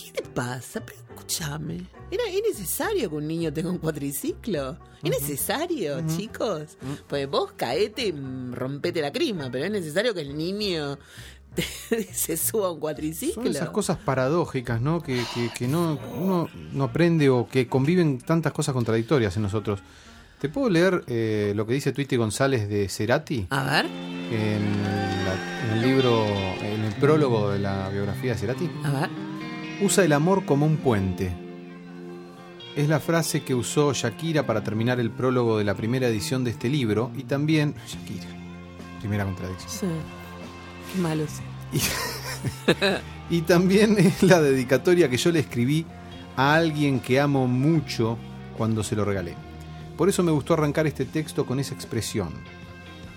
¿Qué 0.04 0.12
te 0.12 0.22
pasa? 0.28 0.80
Pero 0.84 0.98
escúchame. 1.10 1.86
¿Era, 2.10 2.22
¿Es 2.28 2.42
necesario 2.58 3.08
que 3.10 3.16
un 3.16 3.26
niño 3.28 3.52
tenga 3.52 3.70
un 3.70 3.78
cuatriciclo? 3.78 4.78
¿Es 5.02 5.10
necesario, 5.10 6.04
chicos? 6.06 6.76
Pues 7.08 7.28
vos 7.28 7.52
caete 7.56 8.06
y 8.08 8.12
rompete 8.52 9.00
la 9.00 9.12
crima, 9.12 9.48
pero 9.50 9.64
es 9.64 9.70
necesario 9.70 10.12
que 10.14 10.20
el 10.22 10.36
niño 10.36 10.98
se 12.12 12.36
suba 12.36 12.68
a 12.68 12.70
un 12.72 12.80
cuatriciclo. 12.80 13.42
Son 13.42 13.46
esas 13.52 13.70
cosas 13.70 13.98
paradójicas, 13.98 14.80
¿no? 14.80 15.00
Que, 15.02 15.22
que- 15.34 15.50
que 15.56 15.68
no, 15.68 15.98
uno 16.18 16.48
no 16.72 16.84
aprende 16.84 17.28
o 17.28 17.48
que 17.48 17.68
conviven 17.68 18.18
tantas 18.18 18.52
cosas 18.52 18.72
contradictorias 18.74 19.36
en 19.36 19.42
nosotros. 19.42 19.80
¿Te 20.40 20.48
puedo 20.48 20.70
leer 20.70 21.04
eh, 21.06 21.52
lo 21.54 21.66
que 21.66 21.74
dice 21.74 21.92
Twitty 21.92 22.16
González 22.16 22.66
de 22.68 22.88
Cerati 22.88 23.46
A 23.50 23.62
ver, 23.64 23.86
en, 23.86 24.82
la- 25.24 25.64
en 25.64 25.70
el 25.78 25.82
libro, 25.82 26.24
en 26.62 26.84
el 26.84 26.94
prólogo 26.94 27.50
de 27.50 27.58
la 27.58 27.88
biografía 27.90 28.32
de 28.32 28.38
Cerati? 28.38 28.70
a 28.84 28.90
ver. 28.90 29.10
Usa 29.82 30.04
el 30.04 30.12
amor 30.12 30.44
como 30.44 30.66
un 30.66 30.76
puente. 30.76 31.32
Es 32.76 32.88
la 32.88 33.00
frase 33.00 33.42
que 33.42 33.54
usó 33.54 33.92
Shakira 33.94 34.46
para 34.46 34.62
terminar 34.62 35.00
el 35.00 35.10
prólogo 35.10 35.56
de 35.56 35.64
la 35.64 35.74
primera 35.74 36.06
edición 36.06 36.44
de 36.44 36.50
este 36.50 36.68
libro 36.68 37.10
y 37.16 37.24
también... 37.24 37.74
Shakira, 37.86 38.26
primera 39.00 39.24
contradicción. 39.24 39.70
Sí. 39.70 39.86
Qué 40.92 41.00
malo. 41.00 41.24
Y 43.30 43.42
también 43.42 43.96
es 43.96 44.24
la 44.24 44.42
dedicatoria 44.42 45.08
que 45.08 45.16
yo 45.16 45.30
le 45.30 45.38
escribí 45.38 45.86
a 46.36 46.54
alguien 46.54 46.98
que 46.98 47.20
amo 47.20 47.46
mucho 47.46 48.18
cuando 48.58 48.82
se 48.82 48.96
lo 48.96 49.04
regalé. 49.04 49.36
Por 49.96 50.08
eso 50.08 50.24
me 50.24 50.32
gustó 50.32 50.54
arrancar 50.54 50.88
este 50.88 51.04
texto 51.04 51.46
con 51.46 51.60
esa 51.60 51.74
expresión. 51.74 52.30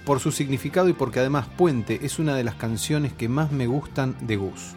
Por 0.06 0.20
su 0.20 0.32
significado 0.32 0.88
y 0.88 0.94
porque 0.94 1.20
además 1.20 1.48
Puente 1.58 2.00
es 2.04 2.20
una 2.20 2.36
de 2.36 2.44
las 2.44 2.56
canciones 2.56 3.12
que 3.12 3.28
más 3.28 3.52
me 3.52 3.66
gustan 3.66 4.16
de 4.22 4.36
Gus. 4.36 4.76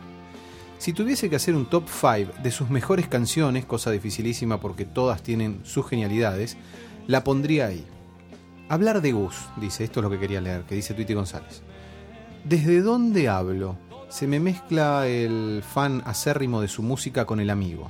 Si 0.79 0.93
tuviese 0.93 1.31
que 1.31 1.37
hacer 1.37 1.55
un 1.55 1.67
top 1.67 1.85
5 1.89 2.43
de 2.43 2.51
sus 2.51 2.69
mejores 2.69 3.09
canciones, 3.09 3.65
cosa 3.65 3.91
dificilísima 3.91 4.61
porque 4.61 4.85
todas 4.85 5.23
tienen 5.23 5.61
sus 5.65 5.89
genialidades, 5.89 6.57
la 7.07 7.25
pondría 7.25 7.67
ahí. 7.67 7.85
Hablar 8.69 9.01
de 9.01 9.13
Gus, 9.13 9.37
dice, 9.57 9.85
esto 9.85 10.01
es 10.01 10.05
lo 10.05 10.11
que 10.11 10.19
quería 10.19 10.41
leer, 10.41 10.65
que 10.65 10.75
dice 10.75 10.93
Twitty 10.93 11.15
González. 11.15 11.63
¿Desde 12.45 12.83
dónde 12.83 13.29
hablo? 13.29 13.79
Se 14.09 14.27
me 14.27 14.39
mezcla 14.39 15.07
el 15.07 15.63
fan 15.63 16.03
acérrimo 16.05 16.61
de 16.61 16.69
su 16.69 16.83
música 16.83 17.25
con 17.25 17.41
el 17.41 17.51
amigo. 17.51 17.89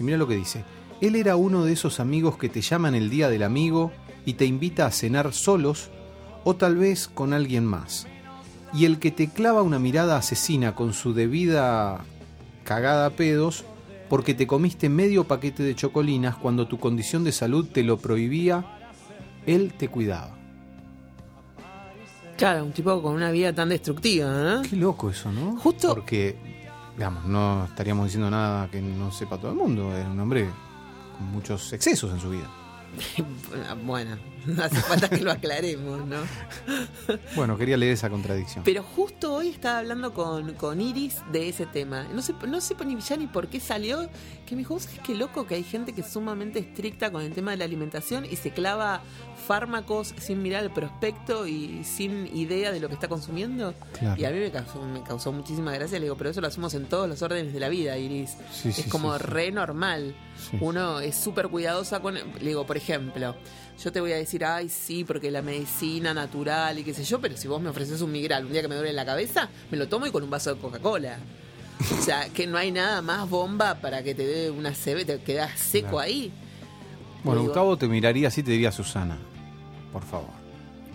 Y 0.00 0.02
mira 0.02 0.16
lo 0.16 0.26
que 0.26 0.36
dice. 0.36 0.64
Él 1.00 1.16
era 1.16 1.36
uno 1.36 1.64
de 1.64 1.72
esos 1.72 2.00
amigos 2.00 2.38
que 2.38 2.48
te 2.48 2.62
llaman 2.62 2.94
el 2.94 3.10
día 3.10 3.28
del 3.28 3.42
amigo 3.42 3.92
y 4.24 4.34
te 4.34 4.46
invita 4.46 4.86
a 4.86 4.90
cenar 4.90 5.32
solos 5.32 5.90
o 6.44 6.56
tal 6.56 6.76
vez 6.76 7.08
con 7.08 7.34
alguien 7.34 7.64
más. 7.64 8.06
Y 8.76 8.84
el 8.84 8.98
que 8.98 9.10
te 9.10 9.28
clava 9.28 9.62
una 9.62 9.78
mirada 9.78 10.16
asesina 10.16 10.74
con 10.74 10.92
su 10.92 11.14
debida 11.14 12.04
cagada 12.64 13.06
a 13.06 13.10
pedos 13.10 13.64
porque 14.10 14.34
te 14.34 14.46
comiste 14.46 14.88
medio 14.88 15.24
paquete 15.24 15.62
de 15.62 15.74
chocolinas 15.74 16.36
cuando 16.36 16.66
tu 16.68 16.78
condición 16.78 17.24
de 17.24 17.32
salud 17.32 17.66
te 17.72 17.82
lo 17.82 17.96
prohibía, 17.98 18.64
él 19.46 19.72
te 19.76 19.88
cuidaba. 19.88 20.36
Claro, 22.36 22.64
un 22.64 22.72
tipo 22.72 23.00
con 23.02 23.14
una 23.14 23.30
vida 23.30 23.52
tan 23.54 23.70
destructiva, 23.70 24.28
¿no? 24.30 24.62
Qué 24.62 24.76
loco 24.76 25.08
eso, 25.10 25.32
¿no? 25.32 25.56
Justo- 25.58 25.88
Porque, 25.94 26.36
digamos, 26.96 27.24
no 27.24 27.64
estaríamos 27.64 28.04
diciendo 28.06 28.30
nada 28.30 28.68
que 28.70 28.82
no 28.82 29.10
sepa 29.10 29.38
todo 29.38 29.52
el 29.52 29.56
mundo. 29.56 29.96
Era 29.96 30.10
un 30.10 30.20
hombre 30.20 30.46
con 31.16 31.26
muchos 31.32 31.72
excesos 31.72 32.12
en 32.12 32.20
su 32.20 32.28
vida. 32.30 32.46
bueno, 33.84 34.16
no 34.46 34.62
hace 34.62 34.76
falta 34.76 35.08
que 35.08 35.20
lo 35.20 35.30
aclaremos, 35.32 36.04
¿no? 36.06 36.16
Bueno, 37.34 37.58
quería 37.58 37.76
leer 37.76 37.92
esa 37.92 38.08
contradicción. 38.10 38.64
Pero 38.64 38.82
justo 38.82 39.34
hoy 39.34 39.48
estaba 39.48 39.78
hablando 39.78 40.12
con, 40.14 40.54
con 40.54 40.80
Iris 40.80 41.16
de 41.32 41.48
ese 41.48 41.66
tema. 41.66 42.04
No 42.14 42.22
sé, 42.22 42.34
no 42.46 42.60
sé 42.60 42.74
ni 42.84 43.00
ya 43.00 43.16
ni 43.16 43.26
por 43.26 43.48
qué 43.48 43.60
salió. 43.60 44.08
Que 44.46 44.54
me 44.54 44.60
dijo, 44.60 44.74
"¿Vos 44.74 44.84
sabés 44.84 45.00
qué 45.00 45.14
loco 45.14 45.46
que 45.46 45.56
hay 45.56 45.64
gente 45.64 45.92
que 45.92 46.02
es 46.02 46.12
sumamente 46.12 46.60
estricta 46.60 47.10
con 47.10 47.22
el 47.22 47.32
tema 47.32 47.50
de 47.50 47.56
la 47.56 47.64
alimentación 47.64 48.24
y 48.24 48.36
se 48.36 48.50
clava 48.52 49.00
fármacos 49.46 50.14
sin 50.18 50.42
mirar 50.42 50.64
el 50.64 50.70
prospecto 50.70 51.46
y 51.46 51.82
sin 51.84 52.26
idea 52.36 52.72
de 52.72 52.80
lo 52.80 52.88
que 52.88 52.94
está 52.94 53.08
consumiendo? 53.08 53.74
Claro. 53.98 54.20
Y 54.20 54.24
a 54.24 54.30
mí 54.30 54.38
me 54.40 54.50
causó, 54.50 54.82
me 54.82 55.02
causó 55.02 55.32
muchísima 55.32 55.72
gracia. 55.72 55.98
Le 55.98 56.04
digo, 56.06 56.16
pero 56.16 56.30
eso 56.30 56.40
lo 56.40 56.48
hacemos 56.48 56.74
en 56.74 56.86
todos 56.86 57.08
los 57.08 57.22
órdenes 57.22 57.52
de 57.52 57.60
la 57.60 57.68
vida, 57.68 57.96
Iris. 57.96 58.36
Sí, 58.52 58.72
sí, 58.72 58.82
es 58.82 58.88
como 58.88 59.16
sí, 59.16 59.22
re 59.24 59.50
normal. 59.52 60.14
Uno 60.60 61.00
es 61.00 61.14
súper 61.16 61.48
cuidadosa 61.48 62.00
con... 62.00 62.14
Le 62.14 62.22
digo, 62.40 62.66
por 62.66 62.76
ejemplo, 62.76 63.36
yo 63.82 63.92
te 63.92 64.00
voy 64.00 64.12
a 64.12 64.16
decir, 64.16 64.44
ay, 64.44 64.68
sí, 64.68 65.04
porque 65.04 65.30
la 65.30 65.42
medicina 65.42 66.12
natural 66.12 66.78
y 66.78 66.84
qué 66.84 66.92
sé 66.92 67.04
yo, 67.04 67.20
pero 67.20 67.36
si 67.36 67.48
vos 67.48 67.60
me 67.62 67.68
ofreces 67.70 68.00
un 68.02 68.12
migral 68.12 68.44
un 68.46 68.52
día 68.52 68.62
que 68.62 68.68
me 68.68 68.74
duele 68.74 68.92
la 68.92 69.06
cabeza, 69.06 69.48
me 69.70 69.76
lo 69.78 69.88
tomo 69.88 70.06
y 70.06 70.10
con 70.10 70.22
un 70.22 70.30
vaso 70.30 70.54
de 70.54 70.60
Coca-Cola. 70.60 71.18
O 71.98 72.02
sea, 72.02 72.28
que 72.30 72.46
no 72.46 72.56
hay 72.56 72.72
nada 72.72 73.02
más 73.02 73.28
bomba 73.28 73.74
para 73.76 74.02
que 74.02 74.14
te 74.14 74.26
dé 74.26 74.50
una 74.50 74.72
CB, 74.72 75.04
te 75.04 75.20
quedas 75.20 75.58
seco 75.60 75.88
Claro. 75.88 75.98
ahí. 76.00 76.32
Bueno, 77.22 77.40
Digo- 77.40 77.50
Gustavo 77.52 77.76
te 77.76 77.86
miraría 77.88 78.28
así, 78.28 78.42
te 78.42 78.52
diría 78.52 78.72
Susana. 78.72 79.18
Por 79.96 80.04
favor. 80.04 80.28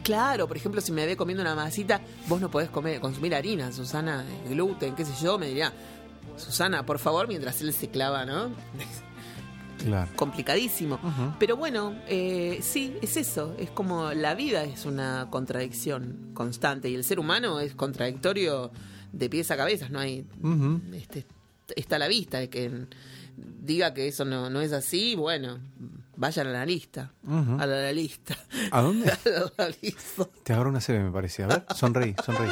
Claro, 0.03 0.47
por 0.47 0.55
ejemplo, 0.55 0.79
si 0.79 0.91
me 0.91 1.07
ve 1.07 1.17
comiendo 1.17 1.41
una 1.41 1.55
masita, 1.55 2.01
vos 2.27 2.39
no 2.39 2.51
podés 2.51 2.69
comer, 2.69 2.99
consumir 2.99 3.33
harina, 3.33 3.71
Susana, 3.71 4.23
gluten, 4.47 4.93
qué 4.93 5.03
sé 5.05 5.13
yo, 5.23 5.39
me 5.39 5.47
diría, 5.47 5.73
Susana, 6.37 6.85
por 6.85 6.99
favor, 6.99 7.27
mientras 7.27 7.59
él 7.61 7.73
se 7.73 7.89
clava, 7.89 8.25
¿no? 8.25 8.51
Claro. 9.83 10.11
Complicadísimo. 10.15 10.99
Pero 11.39 11.57
bueno, 11.57 11.95
eh, 12.07 12.59
sí, 12.61 12.95
es 13.01 13.17
eso. 13.17 13.55
Es 13.57 13.71
como 13.71 14.13
la 14.13 14.35
vida 14.35 14.63
es 14.63 14.85
una 14.85 15.25
contradicción 15.31 16.29
constante 16.35 16.87
y 16.87 16.93
el 16.93 17.03
ser 17.03 17.19
humano 17.19 17.59
es 17.59 17.73
contradictorio 17.73 18.69
de 19.11 19.27
pies 19.27 19.49
a 19.49 19.57
cabeza. 19.57 19.89
No 19.89 19.97
hay. 19.97 20.27
Este, 20.93 21.25
está 21.75 21.95
a 21.95 21.99
la 21.99 22.07
vista 22.07 22.37
de 22.37 22.47
que 22.51 22.85
diga 23.35 23.95
que 23.95 24.07
eso 24.07 24.23
no, 24.23 24.51
no 24.51 24.61
es 24.61 24.71
así. 24.71 25.15
Bueno, 25.15 25.57
vayan 26.21 26.47
a 26.47 26.51
la 26.51 26.65
lista. 26.67 27.11
Ujú. 27.23 27.57
A 27.59 27.65
la, 27.65 27.91
lista. 27.91 28.37
¿A 28.69 28.81
dónde? 28.81 29.11
A 29.57 29.63
la 29.63 29.69
lista. 29.81 30.27
Te 30.43 30.53
agarro 30.53 30.69
una 30.69 30.79
CB, 30.79 31.05
me 31.05 31.11
parece. 31.11 31.43
A 31.43 31.47
ver, 31.47 31.65
sonreí, 31.75 32.15
sonreí. 32.23 32.49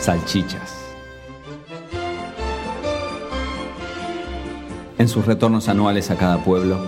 Salchichas. 0.00 0.78
En 4.96 5.08
sus 5.08 5.26
retornos 5.26 5.68
anuales 5.68 6.10
a 6.10 6.16
cada 6.16 6.42
pueblo, 6.42 6.80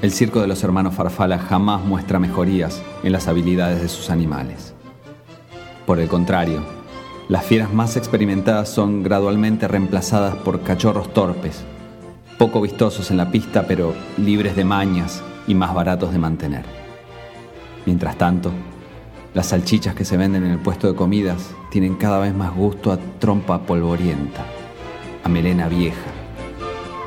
el 0.00 0.12
circo 0.12 0.40
de 0.40 0.46
los 0.46 0.62
hermanos 0.62 0.94
Farfala 0.94 1.38
jamás 1.38 1.82
muestra 1.82 2.20
mejorías 2.20 2.80
en 3.02 3.10
las 3.12 3.26
habilidades 3.26 3.82
de 3.82 3.88
sus 3.88 4.10
animales. 4.10 4.74
Por 5.86 5.98
el 5.98 6.08
contrario, 6.08 6.79
las 7.30 7.44
fieras 7.44 7.72
más 7.72 7.96
experimentadas 7.96 8.68
son 8.68 9.04
gradualmente 9.04 9.68
reemplazadas 9.68 10.34
por 10.34 10.62
cachorros 10.62 11.14
torpes, 11.14 11.62
poco 12.38 12.60
vistosos 12.60 13.12
en 13.12 13.18
la 13.18 13.30
pista 13.30 13.68
pero 13.68 13.94
libres 14.18 14.56
de 14.56 14.64
mañas 14.64 15.22
y 15.46 15.54
más 15.54 15.72
baratos 15.72 16.10
de 16.10 16.18
mantener. 16.18 16.64
Mientras 17.86 18.18
tanto, 18.18 18.50
las 19.32 19.46
salchichas 19.46 19.94
que 19.94 20.04
se 20.04 20.16
venden 20.16 20.44
en 20.44 20.50
el 20.50 20.58
puesto 20.58 20.88
de 20.88 20.96
comidas 20.96 21.54
tienen 21.70 21.94
cada 21.94 22.18
vez 22.18 22.34
más 22.34 22.52
gusto 22.52 22.90
a 22.90 22.98
trompa 23.20 23.60
polvorienta, 23.60 24.44
a 25.22 25.28
melena 25.28 25.68
vieja, 25.68 26.10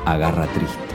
a 0.06 0.16
garra 0.16 0.46
triste. 0.46 0.93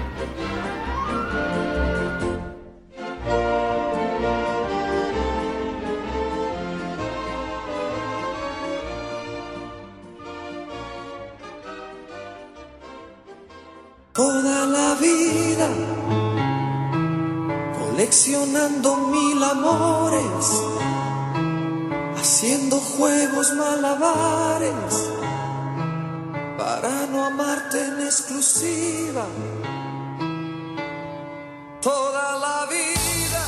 Para 26.57 27.05
no 27.11 27.25
amarte 27.25 27.77
en 27.85 28.01
exclusiva. 28.01 29.25
Toda 31.81 32.37
la 32.45 32.65
vida 32.67 33.43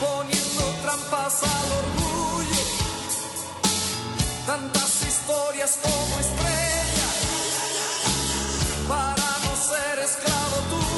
poniendo 0.00 0.64
trampas 0.82 1.42
al 1.42 1.68
orgullo, 1.82 2.62
tantas 4.46 4.90
historias 5.10 5.78
como 5.82 6.20
estrellas 6.20 7.14
para 8.88 9.28
no 9.44 9.52
ser 9.56 9.98
esclavo 9.98 10.56
tuyo, 10.70 10.91